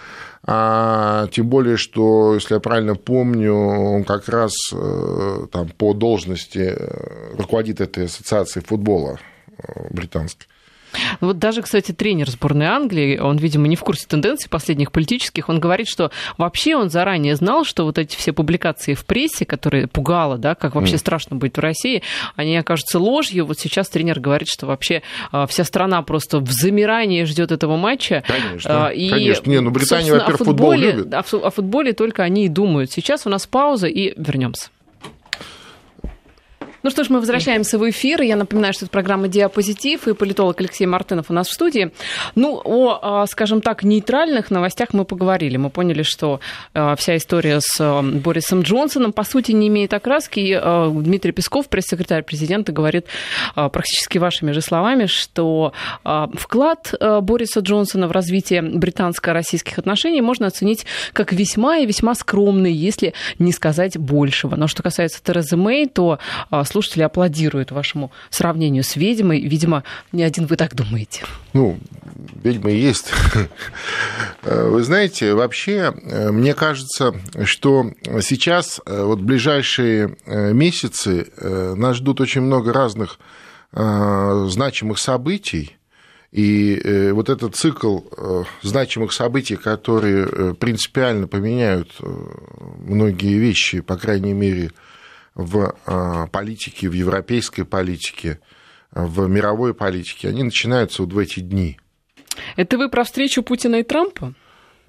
А, 0.43 1.27
тем 1.31 1.47
более, 1.47 1.77
что, 1.77 2.35
если 2.35 2.53
я 2.53 2.59
правильно 2.59 2.95
помню, 2.95 3.53
он 3.53 4.03
как 4.03 4.29
раз 4.29 4.53
э, 4.71 5.47
там, 5.51 5.69
по 5.69 5.93
должности 5.93 6.75
э, 6.77 7.35
руководит 7.35 7.81
этой 7.81 8.05
ассоциацией 8.05 8.63
футбола 8.63 9.19
э, 9.57 9.87
британской. 9.89 10.47
Вот 11.21 11.39
даже, 11.39 11.61
кстати, 11.61 11.91
тренер 11.91 12.29
сборной 12.29 12.67
Англии, 12.67 13.17
он, 13.17 13.37
видимо, 13.37 13.67
не 13.67 13.75
в 13.75 13.81
курсе 13.81 14.05
тенденций 14.07 14.49
последних 14.49 14.91
политических, 14.91 15.49
он 15.49 15.59
говорит, 15.59 15.87
что 15.87 16.11
вообще 16.37 16.75
он 16.75 16.89
заранее 16.89 17.35
знал, 17.35 17.65
что 17.65 17.83
вот 17.83 17.97
эти 17.97 18.15
все 18.15 18.33
публикации 18.33 18.93
в 18.93 19.05
прессе, 19.05 19.45
которые 19.45 19.87
пугало, 19.87 20.37
да, 20.37 20.55
как 20.55 20.75
вообще 20.75 20.95
mm. 20.95 20.99
страшно 20.99 21.35
будет 21.35 21.57
в 21.57 21.59
России, 21.59 22.03
они 22.35 22.57
окажутся 22.57 22.99
ложью. 22.99 23.45
Вот 23.45 23.59
сейчас 23.59 23.89
тренер 23.89 24.19
говорит, 24.19 24.47
что 24.47 24.65
вообще 24.65 25.01
а, 25.31 25.47
вся 25.47 25.63
страна 25.63 26.01
просто 26.01 26.39
в 26.39 26.51
замирании 26.51 27.23
ждет 27.23 27.51
этого 27.51 27.77
матча. 27.77 28.23
Конечно, 28.27 28.87
а, 28.87 28.89
и, 28.89 29.09
конечно. 29.09 29.49
Не, 29.49 29.61
ну 29.61 29.71
Британия, 29.71 30.13
во-первых, 30.13 30.37
футбол 30.37 30.73
любит. 30.73 31.13
О 31.13 31.23
футболе 31.23 31.93
только 31.93 32.23
они 32.23 32.45
и 32.45 32.49
думают. 32.49 32.91
Сейчас 32.91 33.25
у 33.25 33.29
нас 33.29 33.45
пауза, 33.47 33.87
и 33.87 34.13
вернемся. 34.17 34.69
Ну 36.87 36.91
что 36.91 37.03
ж, 37.03 37.09
мы 37.09 37.19
возвращаемся 37.19 37.77
в 37.77 37.89
эфир. 37.89 38.21
Я 38.21 38.37
напоминаю, 38.37 38.71
что 38.71 38.85
это 38.85 38.91
программа 38.93 39.27
«Диапозитив» 39.27 40.07
и 40.07 40.13
политолог 40.13 40.61
Алексей 40.61 40.85
Мартынов 40.85 41.25
у 41.29 41.33
нас 41.33 41.49
в 41.49 41.51
студии. 41.51 41.91
Ну, 42.35 42.61
о, 42.63 42.99
а, 43.01 43.27
скажем 43.27 43.59
так, 43.59 43.83
нейтральных 43.83 44.51
новостях 44.51 44.93
мы 44.93 45.03
поговорили. 45.03 45.57
Мы 45.57 45.69
поняли, 45.69 46.03
что 46.03 46.39
а, 46.73 46.95
вся 46.95 47.17
история 47.17 47.59
с 47.59 47.75
а, 47.81 48.01
Борисом 48.01 48.61
Джонсоном, 48.61 49.11
по 49.11 49.25
сути, 49.25 49.51
не 49.51 49.67
имеет 49.67 49.93
окраски. 49.93 50.39
И 50.39 51.01
Дмитрий 51.03 51.33
Песков, 51.33 51.67
пресс-секретарь 51.67 52.23
президента, 52.23 52.71
говорит 52.71 53.07
практически 53.53 54.17
вашими 54.17 54.53
же 54.53 54.61
словами, 54.61 55.07
что 55.07 55.73
вклад 56.35 56.93
Бориса 57.21 57.59
Джонсона 57.59 58.07
в 58.07 58.13
развитие 58.13 58.61
британско-российских 58.61 59.77
отношений 59.77 60.21
можно 60.21 60.47
оценить 60.47 60.85
как 61.11 61.33
весьма 61.33 61.79
и 61.79 61.85
весьма 61.85 62.15
скромный, 62.15 62.71
если 62.71 63.13
не 63.39 63.51
сказать 63.51 63.97
большего. 63.97 64.55
Но 64.55 64.67
что 64.67 64.83
касается 64.83 65.21
Терезы 65.21 65.57
Мэй, 65.57 65.87
то 65.87 66.19
слушатели 66.77 67.01
аплодируют 67.01 67.71
вашему 67.71 68.11
сравнению 68.29 68.83
с 68.83 68.95
ведьмой. 68.95 69.41
Видимо, 69.41 69.83
не 70.11 70.21
один 70.21 70.45
вы 70.45 70.57
так 70.57 70.75
думаете. 70.75 71.25
Ну, 71.53 71.79
ведьма 72.43 72.69
и 72.69 72.77
есть. 72.77 73.11
Вы 74.43 74.83
знаете, 74.83 75.33
вообще, 75.33 75.91
мне 75.91 76.53
кажется, 76.53 77.15
что 77.45 77.91
сейчас, 78.21 78.79
вот 78.85 79.21
ближайшие 79.21 80.15
месяцы, 80.27 81.31
нас 81.41 81.97
ждут 81.97 82.21
очень 82.21 82.41
много 82.41 82.71
разных 82.71 83.17
значимых 83.71 84.99
событий, 84.99 85.77
и 86.31 87.09
вот 87.11 87.29
этот 87.29 87.55
цикл 87.55 88.01
значимых 88.61 89.13
событий, 89.13 89.55
которые 89.55 90.53
принципиально 90.53 91.27
поменяют 91.27 91.91
многие 91.99 93.39
вещи, 93.39 93.79
по 93.79 93.97
крайней 93.97 94.33
мере, 94.33 94.69
в 95.37 95.75
а, 95.85 96.27
политике, 96.27 96.89
в 96.89 96.93
европейской 96.93 97.63
политике, 97.63 98.39
в 98.91 99.27
мировой 99.27 99.73
политике, 99.73 100.29
они 100.29 100.43
начинаются 100.43 101.03
вот 101.03 101.13
в 101.13 101.17
эти 101.17 101.39
дни. 101.39 101.79
Это 102.55 102.77
вы 102.77 102.89
про 102.89 103.03
встречу 103.03 103.43
Путина 103.43 103.75
и 103.75 103.83
Трампа? 103.83 104.33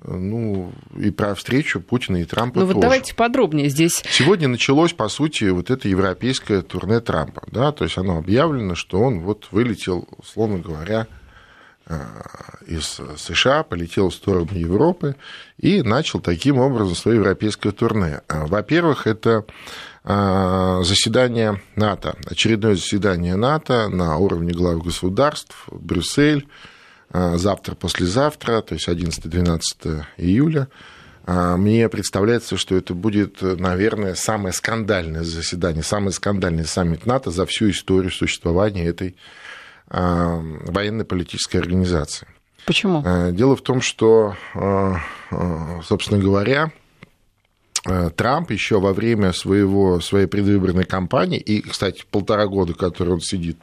Ну, 0.03 0.73
и 0.97 1.11
про 1.11 1.35
встречу 1.35 1.81
Путина 1.81 2.19
и 2.19 2.25
Трампа 2.25 2.61
Ну, 2.61 2.67
вот 2.67 2.75
тоже. 2.75 2.83
давайте 2.83 3.15
подробнее 3.15 3.69
здесь. 3.69 4.03
Сегодня 4.09 4.49
началось, 4.49 4.93
по 4.93 5.09
сути, 5.09 5.45
вот 5.51 5.71
это 5.71 5.89
европейское 5.89 6.63
турне 6.63 7.01
Трампа, 7.01 7.43
да, 7.51 7.73
то 7.73 7.85
есть 7.85 7.99
оно 7.99 8.17
объявлено, 8.19 8.75
что 8.75 9.01
он 9.01 9.21
вот 9.21 9.49
вылетел, 9.51 10.09
условно 10.17 10.59
говоря, 10.59 11.09
а, 11.85 12.23
из 12.67 13.01
США, 13.17 13.65
полетел 13.65 14.11
в 14.11 14.15
сторону 14.15 14.53
Европы 14.53 15.17
и 15.59 15.83
начал 15.83 16.21
таким 16.21 16.59
образом 16.59 16.95
свое 16.95 17.19
европейское 17.19 17.73
турне. 17.73 18.21
А, 18.29 18.47
во-первых, 18.47 19.07
это 19.07 19.47
заседание 20.09 21.61
НАТО, 21.77 22.17
очередное 22.25 22.77
заседание 22.77 23.37
НАТО 23.37 23.89
на 23.91 24.17
уровне 24.17 24.55
глав 24.55 24.83
государств, 24.83 25.67
Брюссель, 25.71 26.49
а, 27.11 27.37
завтра, 27.37 27.75
послезавтра, 27.75 28.63
то 28.63 28.75
есть 28.75 28.89
11-12 28.89 30.05
июля. 30.17 30.69
А, 31.27 31.59
мне 31.59 31.91
представляется, 31.91 32.57
что 32.57 32.75
это 32.75 32.95
будет, 32.95 33.43
наверное, 33.43 34.15
самое 34.15 34.55
скандальное 34.55 35.25
заседание, 35.25 35.83
самый 35.83 36.13
скандальный 36.13 36.65
саммит 36.65 37.05
НАТО 37.05 37.31
за 37.31 37.45
всю 37.45 37.71
историю 37.71 38.11
существования 38.11 38.87
этой 38.87 39.17
военно-политической 39.91 41.57
организации. 41.57 42.29
Почему? 42.67 43.03
Дело 43.33 43.57
в 43.57 43.63
том, 43.63 43.81
что, 43.81 44.37
собственно 45.83 46.21
говоря, 46.23 46.71
Э, 46.71 46.78
Трамп 48.17 48.51
еще 48.51 48.81
во 48.81 48.93
время 48.93 49.33
своего, 49.33 50.01
своей 50.01 50.27
предвыборной 50.27 50.85
кампании, 50.85 51.39
и, 51.39 51.61
кстати, 51.61 52.05
полтора 52.11 52.47
года, 52.47 52.75
который 52.75 53.15
он 53.15 53.21
сидит 53.21 53.59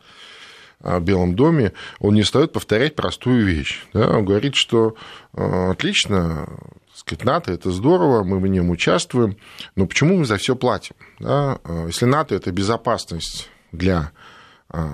э, 0.82 0.98
в 0.98 1.04
Белом 1.04 1.36
доме, 1.36 1.74
он 2.00 2.16
не 2.16 2.24
стоит 2.24 2.52
повторять 2.52 2.96
простую 2.96 3.46
вещь. 3.46 3.86
Да? 3.94 4.10
Он 4.10 4.26
говорит, 4.26 4.56
что 4.56 4.96
э, 5.34 5.72
отлично, 5.72 6.50
сказать, 6.94 7.24
НАТО 7.26 7.52
это 7.52 7.72
здорово, 7.72 8.24
мы 8.24 8.40
в 8.40 8.48
нем 8.48 8.70
участвуем, 8.70 9.38
но 9.76 9.86
почему 9.86 10.18
мы 10.18 10.26
за 10.26 10.38
все 10.38 10.56
платим? 10.56 10.96
Да? 11.20 11.60
Если 11.88 12.06
НАТО 12.06 12.36
это 12.36 12.52
безопасность 12.52 13.50
для 13.72 14.12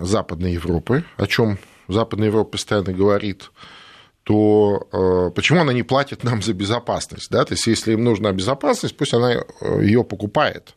Западной 0.01 0.53
Европы, 0.53 1.05
о 1.17 1.27
чем 1.27 1.57
Западная 1.87 2.27
Европа 2.27 2.51
постоянно 2.51 2.93
говорит, 2.93 3.51
то 4.23 4.87
э, 4.91 5.31
почему 5.35 5.61
она 5.61 5.73
не 5.73 5.83
платит 5.83 6.23
нам 6.23 6.41
за 6.41 6.53
безопасность? 6.53 7.29
Да? 7.31 7.43
То 7.45 7.53
есть, 7.53 7.67
если 7.67 7.93
им 7.93 8.03
нужна 8.03 8.31
безопасность, 8.31 8.95
пусть 8.95 9.13
она 9.13 9.33
э, 9.33 9.41
ее 9.81 10.03
покупает. 10.03 10.75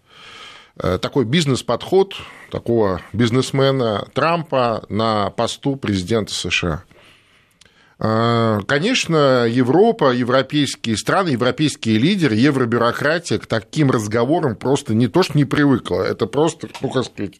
Э, 0.76 0.98
такой 0.98 1.24
бизнес-подход 1.24 2.14
такого 2.50 3.00
бизнесмена 3.12 4.08
Трампа 4.14 4.84
на 4.88 5.30
посту 5.30 5.76
президента 5.76 6.32
США. 6.32 6.84
А, 8.06 8.60
конечно, 8.66 9.46
Европа, 9.46 10.12
европейские 10.12 10.94
страны, 10.98 11.30
европейские 11.30 11.96
лидеры, 11.96 12.34
евробюрократия 12.34 13.38
к 13.38 13.46
таким 13.46 13.90
разговорам 13.90 14.56
просто 14.56 14.92
не 14.92 15.08
то 15.08 15.22
что 15.22 15.38
не 15.38 15.46
привыкла, 15.46 16.02
это 16.02 16.26
просто, 16.26 16.68
ну, 16.82 16.90
как 16.90 17.06
сказать, 17.06 17.36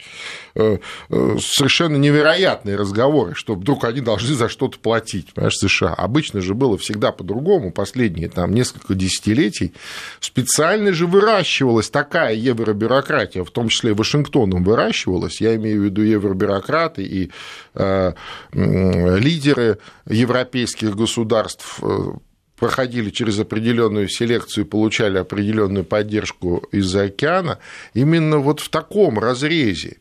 э, 0.54 0.78
э, 1.10 1.36
совершенно 1.38 1.96
невероятные 1.96 2.76
разговоры, 2.76 3.34
что 3.34 3.56
вдруг 3.56 3.84
они 3.84 4.00
должны 4.00 4.34
за 4.34 4.48
что-то 4.48 4.78
платить, 4.78 5.34
понимаешь, 5.34 5.58
США. 5.58 5.92
Обычно 5.92 6.40
же 6.40 6.54
было 6.54 6.78
всегда 6.78 7.12
по-другому, 7.12 7.70
последние 7.70 8.30
там 8.30 8.54
несколько 8.54 8.94
десятилетий. 8.94 9.74
Специально 10.18 10.94
же 10.94 11.06
выращивалась 11.06 11.90
такая 11.90 12.36
евробюрократия, 12.36 13.44
в 13.44 13.50
том 13.50 13.68
числе 13.68 13.92
Вашингтоном 13.92 14.64
выращивалась, 14.64 15.42
я 15.42 15.56
имею 15.56 15.82
в 15.82 15.84
виду 15.84 16.00
евробюрократы 16.00 17.02
и 17.02 17.30
э, 17.74 18.12
лидеры 18.54 19.76
европейских 20.06 20.53
европейских 20.54 20.94
государств 20.94 21.80
э, 21.82 22.12
проходили 22.56 23.10
через 23.10 23.40
определенную 23.40 24.08
селекцию 24.08 24.66
получали 24.66 25.18
определенную 25.18 25.84
поддержку 25.84 26.62
из-за 26.70 27.04
океана, 27.04 27.58
именно 27.92 28.38
вот 28.38 28.60
в 28.60 28.68
таком 28.68 29.18
разрезе, 29.18 29.96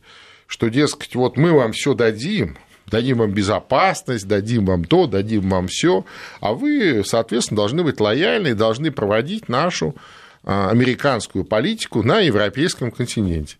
что, 0.46 0.68
дескать, 0.68 1.16
вот 1.16 1.36
мы 1.36 1.52
вам 1.52 1.72
все 1.72 1.94
дадим, 1.94 2.56
дадим 2.86 3.18
вам 3.18 3.32
безопасность, 3.32 4.28
дадим 4.28 4.66
вам 4.66 4.84
то, 4.84 5.06
дадим 5.06 5.50
вам 5.50 5.66
все, 5.66 6.04
а 6.40 6.52
вы, 6.52 7.02
соответственно, 7.04 7.56
должны 7.56 7.82
быть 7.82 7.98
лояльны 7.98 8.54
должны 8.54 8.92
проводить 8.92 9.48
нашу 9.48 9.96
а, 10.44 10.70
американскую 10.70 11.44
политику 11.44 12.04
на 12.04 12.20
европейском 12.20 12.92
континенте. 12.92 13.56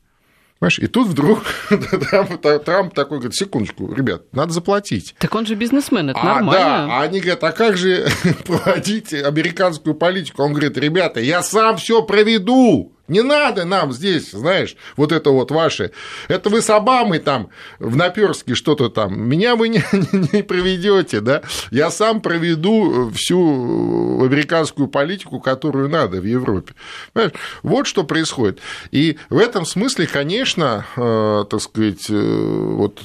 Понимаешь? 0.64 0.78
И 0.78 0.86
тут 0.86 1.08
вдруг 1.08 1.44
Трамп, 1.68 2.64
Трамп 2.64 2.94
такой 2.94 3.18
говорит, 3.18 3.34
секундочку, 3.34 3.92
ребят, 3.92 4.22
надо 4.32 4.52
заплатить. 4.52 5.14
Так 5.18 5.34
он 5.34 5.44
же 5.44 5.56
бизнесмен, 5.56 6.10
это 6.10 6.20
а, 6.20 6.24
нормально. 6.24 6.64
Да, 6.64 6.86
а 6.90 7.02
они 7.02 7.20
говорят, 7.20 7.44
а 7.44 7.52
как 7.52 7.76
же 7.76 8.08
проводить 8.46 9.12
американскую 9.12 9.94
политику? 9.94 10.42
Он 10.42 10.52
говорит, 10.52 10.78
ребята, 10.78 11.20
я 11.20 11.42
сам 11.42 11.76
все 11.76 12.02
проведу. 12.02 12.93
Не 13.06 13.22
надо 13.22 13.64
нам 13.66 13.92
здесь, 13.92 14.30
знаешь, 14.30 14.76
вот 14.96 15.12
это 15.12 15.30
вот 15.30 15.50
ваше. 15.50 15.90
Это 16.28 16.48
вы 16.48 16.62
с 16.62 16.70
Обамой 16.70 17.18
там 17.18 17.50
в 17.78 17.96
Наперске 17.96 18.54
что-то 18.54 18.88
там. 18.88 19.20
Меня 19.20 19.56
вы 19.56 19.68
не, 19.68 19.84
не 20.32 20.42
проведете, 20.42 21.20
да? 21.20 21.42
Я 21.70 21.90
сам 21.90 22.22
проведу 22.22 23.10
всю 23.10 24.24
американскую 24.24 24.88
политику, 24.88 25.38
которую 25.38 25.90
надо 25.90 26.20
в 26.20 26.24
Европе. 26.24 26.74
Понимаешь? 27.12 27.34
Вот 27.62 27.86
что 27.86 28.04
происходит. 28.04 28.60
И 28.90 29.18
в 29.28 29.36
этом 29.36 29.66
смысле, 29.66 30.06
конечно, 30.06 30.86
э, 30.96 31.44
так 31.50 31.60
сказать, 31.60 32.06
э, 32.08 32.14
вот 32.14 33.00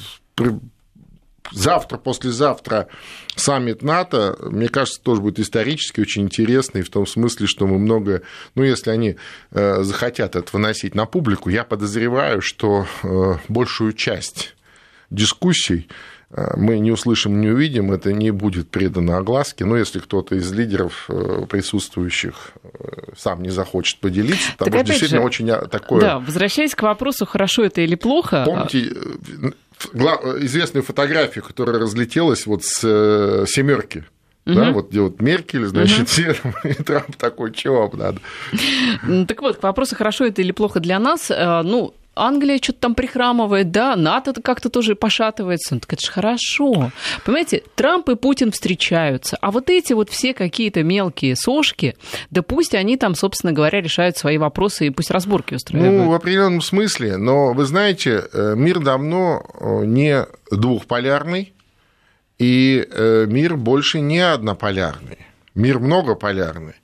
завтра, 1.52 1.98
послезавтра 1.98 2.88
саммит 3.36 3.82
НАТО, 3.82 4.38
мне 4.42 4.68
кажется, 4.68 5.02
тоже 5.02 5.22
будет 5.22 5.40
исторически 5.40 6.02
очень 6.02 6.24
интересный, 6.24 6.82
в 6.82 6.90
том 6.90 7.06
смысле, 7.08 7.48
что 7.48 7.68
мы 7.68 7.80
много, 7.80 8.22
ну, 8.56 8.64
если 8.64 8.92
они 8.92 9.16
э, 9.52 9.84
захотят 9.84 10.36
это 10.36 10.50
выносить 10.52 10.96
на 10.96 11.06
публику, 11.06 11.50
я 11.50 11.64
подозреваю, 11.64 12.42
что 12.42 12.86
э, 13.04 13.36
большую 13.48 13.94
часть 13.94 14.56
дискуссий 15.10 15.88
э, 16.32 16.54
мы 16.58 16.80
не 16.80 16.92
услышим, 16.92 17.40
не 17.42 17.50
увидим, 17.50 17.92
это 17.92 18.14
не 18.14 18.32
будет 18.32 18.70
предано 18.70 19.18
огласке. 19.18 19.66
Но 19.66 19.78
если 19.78 20.00
кто-то 20.00 20.36
из 20.36 20.52
лидеров 20.52 21.10
присутствующих 21.50 22.52
сам 23.18 23.42
не 23.42 23.50
захочет 23.50 24.00
поделиться, 24.00 24.52
там 24.58 24.70
так 24.70 24.86
действительно 24.86 25.22
же, 25.22 25.26
очень 25.26 25.48
такое... 25.70 26.02
Да, 26.02 26.20
возвращаясь 26.20 26.76
к 26.76 26.84
вопросу, 26.84 27.26
хорошо 27.26 27.64
это 27.64 27.82
или 27.82 27.96
плохо... 27.96 28.44
Помните, 28.46 28.94
известную 29.94 30.84
фотографию, 30.84 31.44
которая 31.44 31.80
разлетелась 31.80 32.46
вот 32.46 32.64
с 32.64 32.82
э, 32.84 33.46
семерки. 33.48 34.06
Угу. 34.46 34.56
Да, 34.56 34.72
вот 34.72 34.90
где 34.90 35.02
вот 35.02 35.22
Меркель, 35.22 35.66
значит, 35.66 36.10
угу. 36.44 36.54
и 36.68 36.74
Трамп 36.74 37.16
такой, 37.16 37.54
чего 37.54 37.88
вам 37.88 38.00
надо? 38.00 39.26
Так 39.28 39.42
вот, 39.42 39.58
к 39.58 39.64
вопросу, 39.64 39.96
хорошо 39.96 40.26
это 40.26 40.42
или 40.42 40.52
плохо 40.52 40.80
для 40.80 41.00
нас, 41.00 41.30
э, 41.30 41.62
ну, 41.64 41.94
Англия 42.20 42.60
что-то 42.62 42.80
там 42.80 42.96
прихрамывает, 42.96 43.72
да, 43.72 43.96
НАТО 43.96 44.34
как-то 44.42 44.70
тоже 44.70 44.96
пошатывается. 44.96 45.76
Ну, 45.76 45.80
так 45.80 45.94
это 45.94 46.06
же 46.06 46.12
хорошо. 46.12 46.92
Понимаете, 47.26 47.64
Трамп 47.76 48.10
и 48.10 48.16
Путин 48.16 48.52
встречаются, 48.52 49.38
а 49.42 49.52
вот 49.52 49.70
эти 49.70 49.94
вот 49.94 50.10
все 50.10 50.34
какие-то 50.34 50.84
мелкие 50.84 51.36
сошки, 51.36 51.96
да 52.30 52.42
пусть 52.42 52.76
они 52.76 52.98
там, 52.98 53.16
собственно 53.16 53.54
говоря, 53.54 53.82
решают 53.82 54.18
свои 54.18 54.38
вопросы 54.38 54.88
и 54.88 54.90
пусть 54.90 55.12
разборки 55.12 55.56
устраивают. 55.56 56.06
Ну, 56.06 56.10
в 56.10 56.14
определенном 56.14 56.62
смысле, 56.62 57.18
но 57.18 57.54
вы 57.54 57.66
знаете, 57.66 58.24
э, 58.32 58.54
мир 58.56 58.80
давно 58.80 59.44
э, 59.60 59.86
не 59.86 60.26
двухполярный, 60.52 61.54
и 62.38 62.88
э, 62.90 63.26
мир 63.28 63.58
больше 63.58 64.00
не 64.00 64.20
однополярный. 64.20 65.18
Мир 65.56 65.80
многополярный 65.80 66.76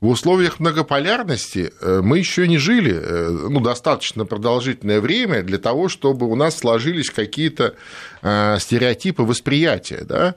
в 0.00 0.08
условиях 0.08 0.60
многополярности 0.60 1.72
э, 1.80 2.00
мы 2.02 2.18
еще 2.18 2.48
не 2.48 2.56
жили 2.56 2.94
э, 2.94 3.28
ну, 3.50 3.60
достаточно 3.60 4.24
продолжительное 4.24 5.00
время 5.00 5.42
для 5.42 5.58
того, 5.58 5.88
чтобы 5.90 6.26
у 6.26 6.34
нас 6.36 6.56
сложились 6.56 7.10
какие-то 7.10 7.74
э, 8.22 8.56
стереотипы 8.58 9.22
восприятия. 9.22 10.04
Да? 10.04 10.36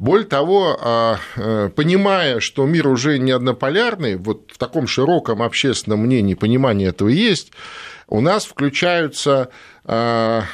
Более 0.00 0.26
того, 0.26 0.78
а, 0.80 1.18
понимая, 1.76 2.40
что 2.40 2.66
мир 2.66 2.88
уже 2.88 3.18
не 3.18 3.30
однополярный, 3.30 4.16
вот 4.16 4.50
в 4.52 4.58
таком 4.58 4.86
широком 4.86 5.42
общественном 5.42 6.00
мнении 6.00 6.34
понимание 6.34 6.88
этого 6.88 7.08
есть, 7.08 7.52
у 8.08 8.20
нас 8.20 8.44
включаются 8.44 9.50
а, 9.84 10.44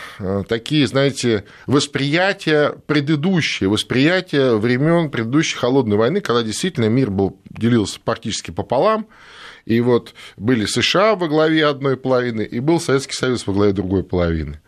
такие, 0.49 0.87
знаете, 0.87 1.45
восприятия 1.67 2.75
предыдущие, 2.87 3.69
восприятия 3.69 4.55
времен 4.55 5.11
предыдущей 5.11 5.57
холодной 5.57 5.97
войны, 5.97 6.21
когда 6.21 6.43
действительно 6.43 6.87
мир 6.87 7.11
был, 7.11 7.41
делился 7.51 8.01
практически 8.05 8.51
пополам, 8.51 9.07
и 9.67 9.81
вот 9.81 10.15
были 10.37 10.65
США 10.65 11.15
во 11.17 11.29
главе 11.29 11.67
одной 11.67 11.97
половины, 11.97 12.43
и 12.43 12.61
был 12.61 12.81
Советский 12.81 13.15
Союз 13.15 13.47
во 13.47 13.53
главе 13.53 13.73
другой 13.73 14.05
половины. 14.05 14.61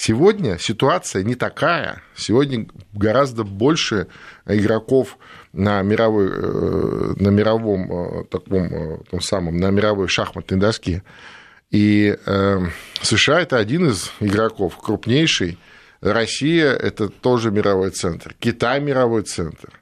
Сегодня 0.00 0.58
ситуация 0.58 1.24
не 1.24 1.34
такая. 1.34 2.02
Сегодня 2.14 2.68
гораздо 2.92 3.42
больше 3.42 4.06
игроков 4.46 5.18
на, 5.52 5.82
мировой, 5.82 6.28
э, 6.28 7.14
на 7.16 7.28
мировом 7.30 8.20
э, 8.20 8.24
таком, 8.26 8.62
э, 8.72 8.98
том 9.10 9.20
самом, 9.20 9.56
на 9.56 9.70
мировой 9.70 10.06
шахматной 10.06 10.56
доске. 10.56 11.02
И 11.70 12.16
э, 12.24 12.58
США 13.02 13.40
это 13.40 13.58
один 13.58 13.90
из 13.90 14.10
игроков, 14.20 14.78
крупнейший. 14.78 15.58
Россия 16.00 16.72
это 16.72 17.08
тоже 17.08 17.50
мировой 17.50 17.90
центр. 17.90 18.34
Китай 18.38 18.80
мировой 18.80 19.22
центр. 19.22 19.80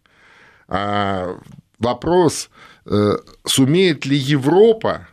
А 0.68 1.38
вопрос, 1.79 2.51
э, 2.87 3.16
сумеет 3.44 4.05
ли 4.07 4.16
Европа 4.16 5.07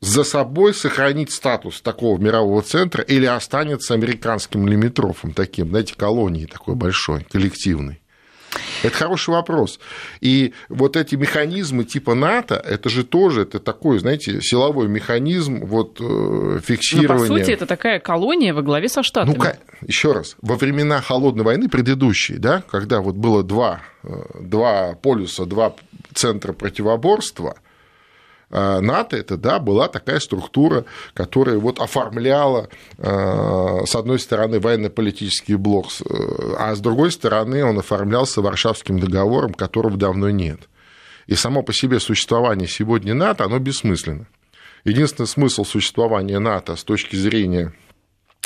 за 0.00 0.24
собой 0.24 0.74
сохранить 0.74 1.32
статус 1.32 1.80
такого 1.80 2.18
мирового 2.18 2.62
центра 2.62 3.02
или 3.02 3.26
останется 3.26 3.94
американским 3.94 4.66
лимитрофом 4.66 5.32
таким, 5.32 5.68
знаете, 5.68 5.94
колонией 5.94 6.46
такой 6.46 6.74
большой, 6.74 7.24
коллективной. 7.24 8.00
Это 8.82 8.96
хороший 8.96 9.30
вопрос. 9.30 9.80
И 10.20 10.52
вот 10.68 10.96
эти 10.96 11.14
механизмы 11.14 11.84
типа 11.84 12.14
НАТО, 12.14 12.54
это 12.54 12.88
же 12.88 13.04
тоже, 13.04 13.42
это 13.42 13.58
такой, 13.58 13.98
знаете, 13.98 14.40
силовой 14.40 14.88
механизм 14.88 15.64
вот, 15.64 15.98
фиксирования. 15.98 17.28
Но, 17.28 17.34
по 17.34 17.40
сути, 17.40 17.50
это 17.50 17.66
такая 17.66 18.00
колония 18.00 18.54
во 18.54 18.62
главе 18.62 18.88
со 18.88 19.02
Штатами. 19.02 19.36
Ну, 19.36 19.44
еще 19.86 20.12
раз, 20.12 20.36
во 20.42 20.56
времена 20.56 21.00
Холодной 21.00 21.44
войны 21.44 21.68
предыдущей, 21.68 22.38
да, 22.38 22.62
когда 22.70 23.00
вот 23.00 23.14
было 23.14 23.42
два, 23.42 23.80
э, 24.02 24.08
два 24.40 24.94
полюса, 24.94 25.46
два 25.46 25.74
центра 26.14 26.52
противоборства– 26.52 27.56
НАТО 28.50 29.16
это, 29.16 29.36
да, 29.36 29.58
была 29.58 29.88
такая 29.88 30.20
структура, 30.20 30.84
которая 31.14 31.58
вот 31.58 31.80
оформляла, 31.80 32.68
а, 32.98 33.84
с 33.84 33.94
одной 33.96 34.20
стороны, 34.20 34.60
военно-политический 34.60 35.56
блок, 35.56 35.88
а 36.56 36.74
с 36.74 36.80
другой 36.80 37.10
стороны, 37.10 37.64
он 37.64 37.78
оформлялся 37.78 38.40
Варшавским 38.40 39.00
договором, 39.00 39.52
которого 39.52 39.96
давно 39.96 40.30
нет. 40.30 40.68
И 41.26 41.34
само 41.34 41.62
по 41.62 41.72
себе 41.72 41.98
существование 41.98 42.68
сегодня 42.68 43.14
НАТО, 43.14 43.44
оно 43.44 43.58
бессмысленно. 43.58 44.28
Единственный 44.84 45.26
смысл 45.26 45.64
существования 45.64 46.38
НАТО 46.38 46.76
с 46.76 46.84
точки 46.84 47.16
зрения 47.16 47.72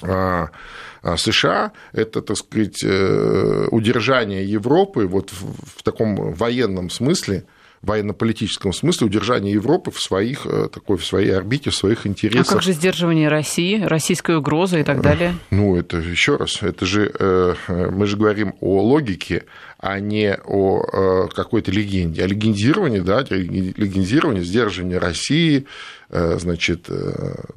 США– 0.02 1.72
это, 1.92 2.22
так 2.22 2.38
сказать, 2.38 2.82
э, 2.82 3.66
удержание 3.70 4.46
Европы 4.46 5.06
вот 5.06 5.30
в 5.30 5.82
таком 5.82 6.32
военном 6.32 6.88
смысле– 6.88 7.44
военно-политическом 7.82 8.72
смысле 8.74 9.06
удержание 9.06 9.54
Европы 9.54 9.90
в, 9.90 9.98
своих, 9.98 10.44
э, 10.44 10.68
такой, 10.72 10.98
в 10.98 11.04
своей 11.04 11.30
орбите, 11.30 11.70
в 11.70 11.74
своих 11.74 12.06
интересах. 12.06 12.52
А 12.52 12.54
как 12.54 12.62
же 12.62 12.72
сдерживание 12.72 13.28
России, 13.28 13.82
российская 13.82 14.36
угроза 14.36 14.78
и 14.78 14.82
так 14.82 14.98
э, 14.98 15.02
далее? 15.02 15.34
Ну, 15.50 15.76
это 15.76 15.96
еще 15.96 16.36
раз, 16.36 16.62
это 16.62 16.84
же 16.84 17.10
э, 17.18 17.54
мы 17.68 18.06
же 18.06 18.18
говорим 18.18 18.54
о 18.60 18.82
логике, 18.82 19.44
а 19.78 19.98
не 19.98 20.36
о 20.36 21.28
какой-то 21.28 21.70
легенде. 21.70 22.22
А 22.22 22.26
легендирование, 22.26 23.00
да, 23.00 23.22
легендирование, 23.22 24.44
сдерживание 24.44 24.98
России, 24.98 25.64
значит, 26.10 26.86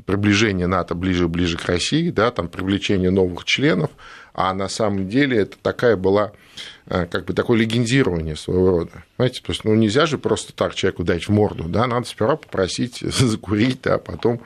приближение 0.05 0.67
НАТО 0.67 0.95
ближе-ближе 0.95 1.57
к 1.57 1.65
России, 1.65 2.12
да, 2.12 2.31
там 2.31 2.47
привлечение 2.47 3.12
новых 3.12 3.43
членов, 3.43 3.91
а 4.34 4.54
на 4.54 4.69
самом 4.69 5.08
деле 5.08 5.38
это 5.39 5.58
такая 5.62 5.96
была 5.96 6.32
Э, 6.86 7.06
как 7.06 7.26
бы 7.26 7.34
такое 7.34 7.58
легендирование 7.60 8.36
своего 8.36 8.72
рода. 8.72 9.04
Понимаете, 9.15 9.41
то 9.41 9.52
есть, 9.52 9.63
ну, 9.63 9.74
нельзя 9.74 10.06
же 10.06 10.17
просто 10.17 10.52
так 10.52 10.76
человеку 10.76 11.04
дать 11.04 11.28
в 11.28 11.30
морду, 11.30 11.65
да, 11.65 11.88
надо 11.88 12.06
сперва 12.06 12.36
попросить 12.36 12.98
закурить, 13.02 13.88
а 13.88 13.98
потом 14.00 14.41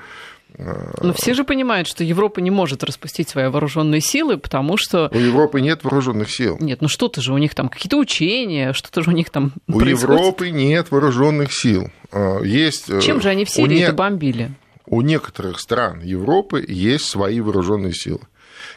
э, 0.53 0.93
но 1.01 1.13
все 1.13 1.33
же 1.33 1.43
понимают, 1.43 1.87
что 1.87 2.03
Европа 2.03 2.39
не 2.39 2.51
может 2.51 2.83
распустить 2.83 3.27
свои 3.27 3.47
вооруженные 3.47 4.01
силы, 4.01 4.37
потому 4.37 4.77
что... 4.77 5.09
У 5.11 5.17
Европы 5.17 5.61
нет 5.61 5.83
вооруженных 5.83 6.29
сил. 6.29 6.57
Нет, 6.59 6.81
ну 6.81 6.87
что-то 6.87 7.21
же 7.21 7.33
у 7.33 7.37
них 7.39 7.55
там, 7.55 7.69
какие-то 7.69 7.97
учения, 7.97 8.73
что-то 8.73 9.01
же 9.01 9.09
у 9.09 9.13
них 9.13 9.31
там 9.31 9.53
У 9.67 9.79
происходит. 9.79 10.01
Европы 10.03 10.49
нет 10.51 10.91
вооруженных 10.91 11.51
сил. 11.51 11.89
Э, 12.11 12.39
есть... 12.43 13.01
Чем 13.01 13.19
же 13.19 13.29
они 13.29 13.45
в 13.45 13.49
Сирии 13.49 13.81
это 13.81 13.93
не... 13.93 13.97
бомбили? 13.97 14.51
У 14.85 15.01
некоторых 15.01 15.59
стран 15.59 16.01
Европы 16.01 16.63
есть 16.65 17.05
свои 17.05 17.41
вооруженные 17.41 17.93
силы 17.93 18.21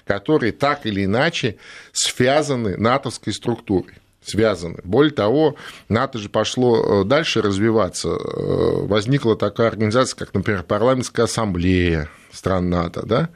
которые 0.07 0.53
так 0.53 0.87
или 0.87 1.05
иначе 1.05 1.57
связаны 1.93 2.77
натовской 2.77 3.33
структурой 3.33 3.95
связаны. 4.23 4.79
Более 4.85 5.12
того, 5.12 5.57
НАТО 5.88 6.19
же 6.19 6.29
пошло 6.29 7.03
э, 7.03 7.05
дальше 7.05 7.43
развиваться. 7.43 8.09
Э, 8.09 8.87
возникла 8.87 9.37
такая 9.37 9.69
организация, 9.69 10.16
как, 10.19 10.35
например, 10.35 10.62
парламентская 10.62 11.25
ассамблея 11.25 12.09
стран 12.33 12.71
НАТО, 12.71 13.05
да? 13.07 13.31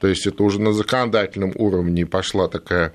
То 0.00 0.08
есть 0.08 0.26
это 0.26 0.42
уже 0.42 0.60
на 0.60 0.72
законодательном 0.72 1.52
уровне 1.54 2.04
пошла 2.06 2.48
такая 2.48 2.92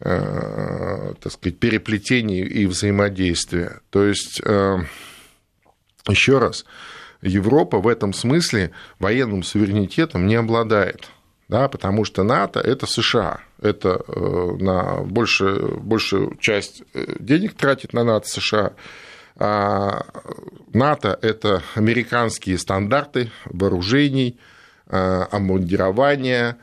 э, 0.00 1.14
так 1.20 1.32
сказать, 1.32 1.58
переплетение 1.58 2.44
и 2.44 2.66
взаимодействие. 2.66 3.80
То 3.90 4.04
есть, 4.04 4.40
еще 6.08 6.38
раз, 6.38 6.64
Европа 7.22 7.78
в 7.78 7.86
этом 7.86 8.12
смысле 8.12 8.72
военным 8.98 9.42
суверенитетом 9.42 10.26
не 10.26 10.34
обладает 10.34 11.10
да, 11.50 11.68
потому 11.68 12.04
что 12.04 12.22
НАТО– 12.22 12.60
это 12.64 12.86
США, 12.86 13.40
это 13.60 14.00
э, 14.06 14.56
на 14.60 15.02
большую, 15.02 15.80
большую 15.80 16.36
часть 16.36 16.84
э, 16.94 17.16
денег 17.18 17.54
тратит 17.54 17.92
на 17.92 18.04
НАТО 18.04 18.28
США, 18.28 18.72
а 19.36 20.06
НАТО– 20.72 21.18
это 21.22 21.62
американские 21.74 22.56
стандарты 22.56 23.32
вооружений, 23.46 24.38
э, 24.86 24.96
обмундирования, 24.96 26.56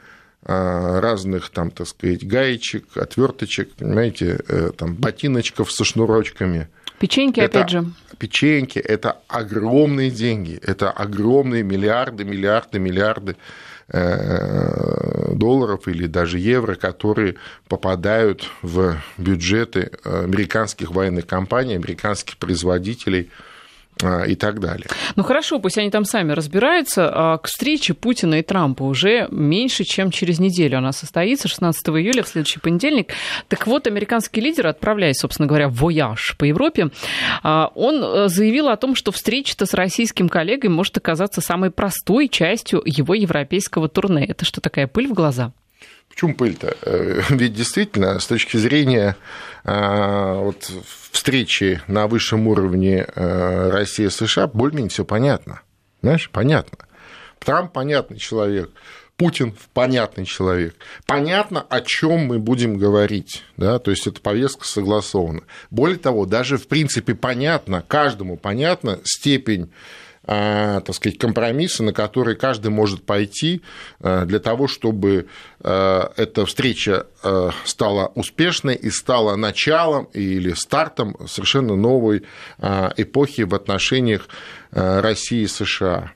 разных 0.44 1.50
там, 1.50 1.72
так 1.72 1.88
сказать, 1.88 2.26
гаечек, 2.26 2.96
отверточек, 2.96 3.74
понимаете, 3.74 4.38
там, 4.78 4.96
ботиночков 4.96 5.70
со 5.70 5.84
шнурочками. 5.84 6.70
Печеньки, 7.00 7.42
это, 7.42 7.60
опять 7.60 7.70
же. 7.72 7.86
Печеньки– 8.18 8.80
это 8.96 9.18
огромные 9.28 10.10
деньги, 10.10 10.58
это 10.64 10.90
огромные 10.90 11.64
миллиарды, 11.64 12.24
миллиарды, 12.24 12.80
миллиарды 12.80 13.34
э, 13.34 13.36
долларов 13.90 15.88
или 15.88 16.08
даже 16.08 16.40
евро, 16.40 16.76
которые 16.76 17.36
попадают 17.70 18.50
в 18.62 18.98
бюджеты 19.18 19.92
американских 20.04 20.92
военных 20.92 21.26
компаний, 21.26 21.76
американских 21.76 22.38
производителей– 22.38 23.32
и 24.28 24.36
так 24.36 24.60
далее. 24.60 24.88
Ну 25.16 25.24
хорошо, 25.24 25.60
пусть 25.60 25.78
они 25.78 25.90
там 25.90 26.06
сами 26.06 26.32
разбираются. 26.32 27.10
А 27.14 27.38
к 27.38 27.48
встрече 27.48 27.94
Путина 27.94 28.36
и 28.36 28.42
Трампа 28.44 28.84
уже 28.84 29.28
меньше, 29.32 29.84
чем 29.84 30.12
через 30.12 30.40
неделю 30.40 30.78
она 30.78 30.92
состоится, 30.92 31.48
16 31.48 31.88
июля, 31.90 32.24
в 32.24 32.28
следующий 32.28 32.60
понедельник. 32.60 33.14
Так 33.48 33.68
вот, 33.68 33.88
американский 33.88 34.42
лидер, 34.42 34.68
отправляясь, 34.68 35.18
собственно 35.18 35.48
говоря, 35.48 35.70
в 35.70 35.76
вояж 35.76 36.36
по 36.38 36.44
Европе, 36.44 36.90
а, 37.44 37.72
он 37.76 38.04
э, 38.04 38.28
заявил 38.28 38.68
о 38.70 38.78
том, 38.78 38.96
что 38.96 39.12
встреча-то 39.12 39.66
с 39.66 39.74
российским 39.74 40.30
коллегой 40.30 40.70
может 40.70 40.98
оказаться 40.98 41.42
самой 41.42 41.72
простой 41.72 42.28
частью 42.28 42.82
его 42.86 43.14
европейского 43.14 43.88
турне. 43.88 44.26
Это 44.26 44.46
что, 44.46 44.62
такая 44.62 44.88
пыль 44.88 45.08
в 45.08 45.14
глаза? 45.14 45.54
Почему 46.10 46.34
пыль-то? 46.34 46.76
Э, 46.82 47.22
ведь 47.30 47.54
действительно, 47.54 48.20
с 48.20 48.28
точки 48.28 48.58
зрения 48.58 49.16
э, 49.64 50.34
вот, 50.36 50.72
встречи 51.12 51.82
на 51.88 52.08
высшем 52.08 52.48
уровне 52.48 53.06
э, 53.16 53.70
России 53.70 54.06
и 54.06 54.10
США, 54.10 54.48
более-менее 54.48 54.90
все 54.90 55.06
понятно. 55.06 55.62
Знаешь, 56.02 56.30
понятно. 56.32 56.80
Трамп 57.40 57.72
понятный 57.72 58.18
человек, 58.18 58.72
Путин 59.18 59.56
понятный 59.74 60.26
человек. 60.26 60.76
Понятно, 61.08 61.62
о 61.62 61.82
чем 61.82 62.28
мы 62.28 62.38
будем 62.38 62.78
говорить. 62.78 63.44
Да? 63.58 63.80
То 63.80 63.92
есть 63.92 64.06
эта 64.06 64.22
повестка 64.22 64.66
согласована. 64.66 65.42
Более 65.72 65.98
того, 65.98 66.26
даже 66.28 66.58
в 66.58 66.68
принципе 66.68 67.16
понятно, 67.16 67.84
каждому 67.88 68.38
понятна 68.38 69.00
степень 69.04 69.72
так 70.28 70.94
сказать, 70.94 71.18
компромиссы, 71.18 71.84
на 71.84 71.94
которые 71.94 72.36
каждый 72.36 72.70
может 72.70 73.04
пойти 73.04 73.62
а, 74.02 74.26
для 74.26 74.40
того, 74.40 74.68
чтобы 74.68 75.28
а, 75.62 76.12
эта 76.18 76.46
встреча 76.46 77.08
стала 77.64 78.12
успешной 78.16 78.76
и 78.76 78.90
стала 78.90 79.36
началом 79.36 80.06
или 80.14 80.52
стартом 80.52 81.16
совершенно 81.28 81.76
новой 81.76 82.24
эпохи 82.60 83.42
в 83.42 83.56
отношениях 83.56 84.28
России 84.72 85.42
и 85.42 85.48
США. 85.48 86.12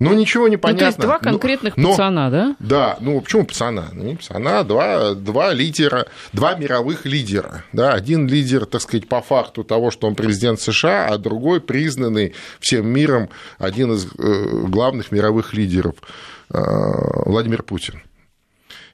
Ну, 0.00 0.14
ничего 0.14 0.46
не 0.46 0.56
понятно. 0.56 0.74
Ну, 0.74 0.78
то 0.78 0.86
есть 0.86 0.98
два 1.00 1.18
конкретных 1.18 1.76
но, 1.76 1.90
пацана, 1.90 2.30
да? 2.30 2.56
Да, 2.60 2.96
ну 3.00 3.20
почему 3.20 3.44
пацана? 3.44 3.88
Ну, 3.92 4.04
не 4.04 4.14
пацана, 4.14 4.62
два, 4.62 5.14
два 5.14 5.52
лидера, 5.52 6.06
два 6.32 6.54
мировых 6.54 7.04
лидера. 7.04 7.64
Да? 7.72 7.94
Один 7.94 8.28
лидер, 8.28 8.64
так 8.64 8.80
сказать, 8.80 9.08
по 9.08 9.20
факту 9.20 9.64
того, 9.64 9.90
что 9.90 10.06
он 10.06 10.14
президент 10.14 10.60
США, 10.60 11.08
а 11.08 11.18
другой 11.18 11.60
признанный 11.60 12.34
всем 12.60 12.86
миром 12.86 13.28
один 13.58 13.92
из 13.92 14.06
э, 14.06 14.08
главных 14.68 15.10
мировых 15.10 15.52
лидеров 15.52 15.96
э, 16.50 16.58
Владимир 17.26 17.64
Путин. 17.64 18.00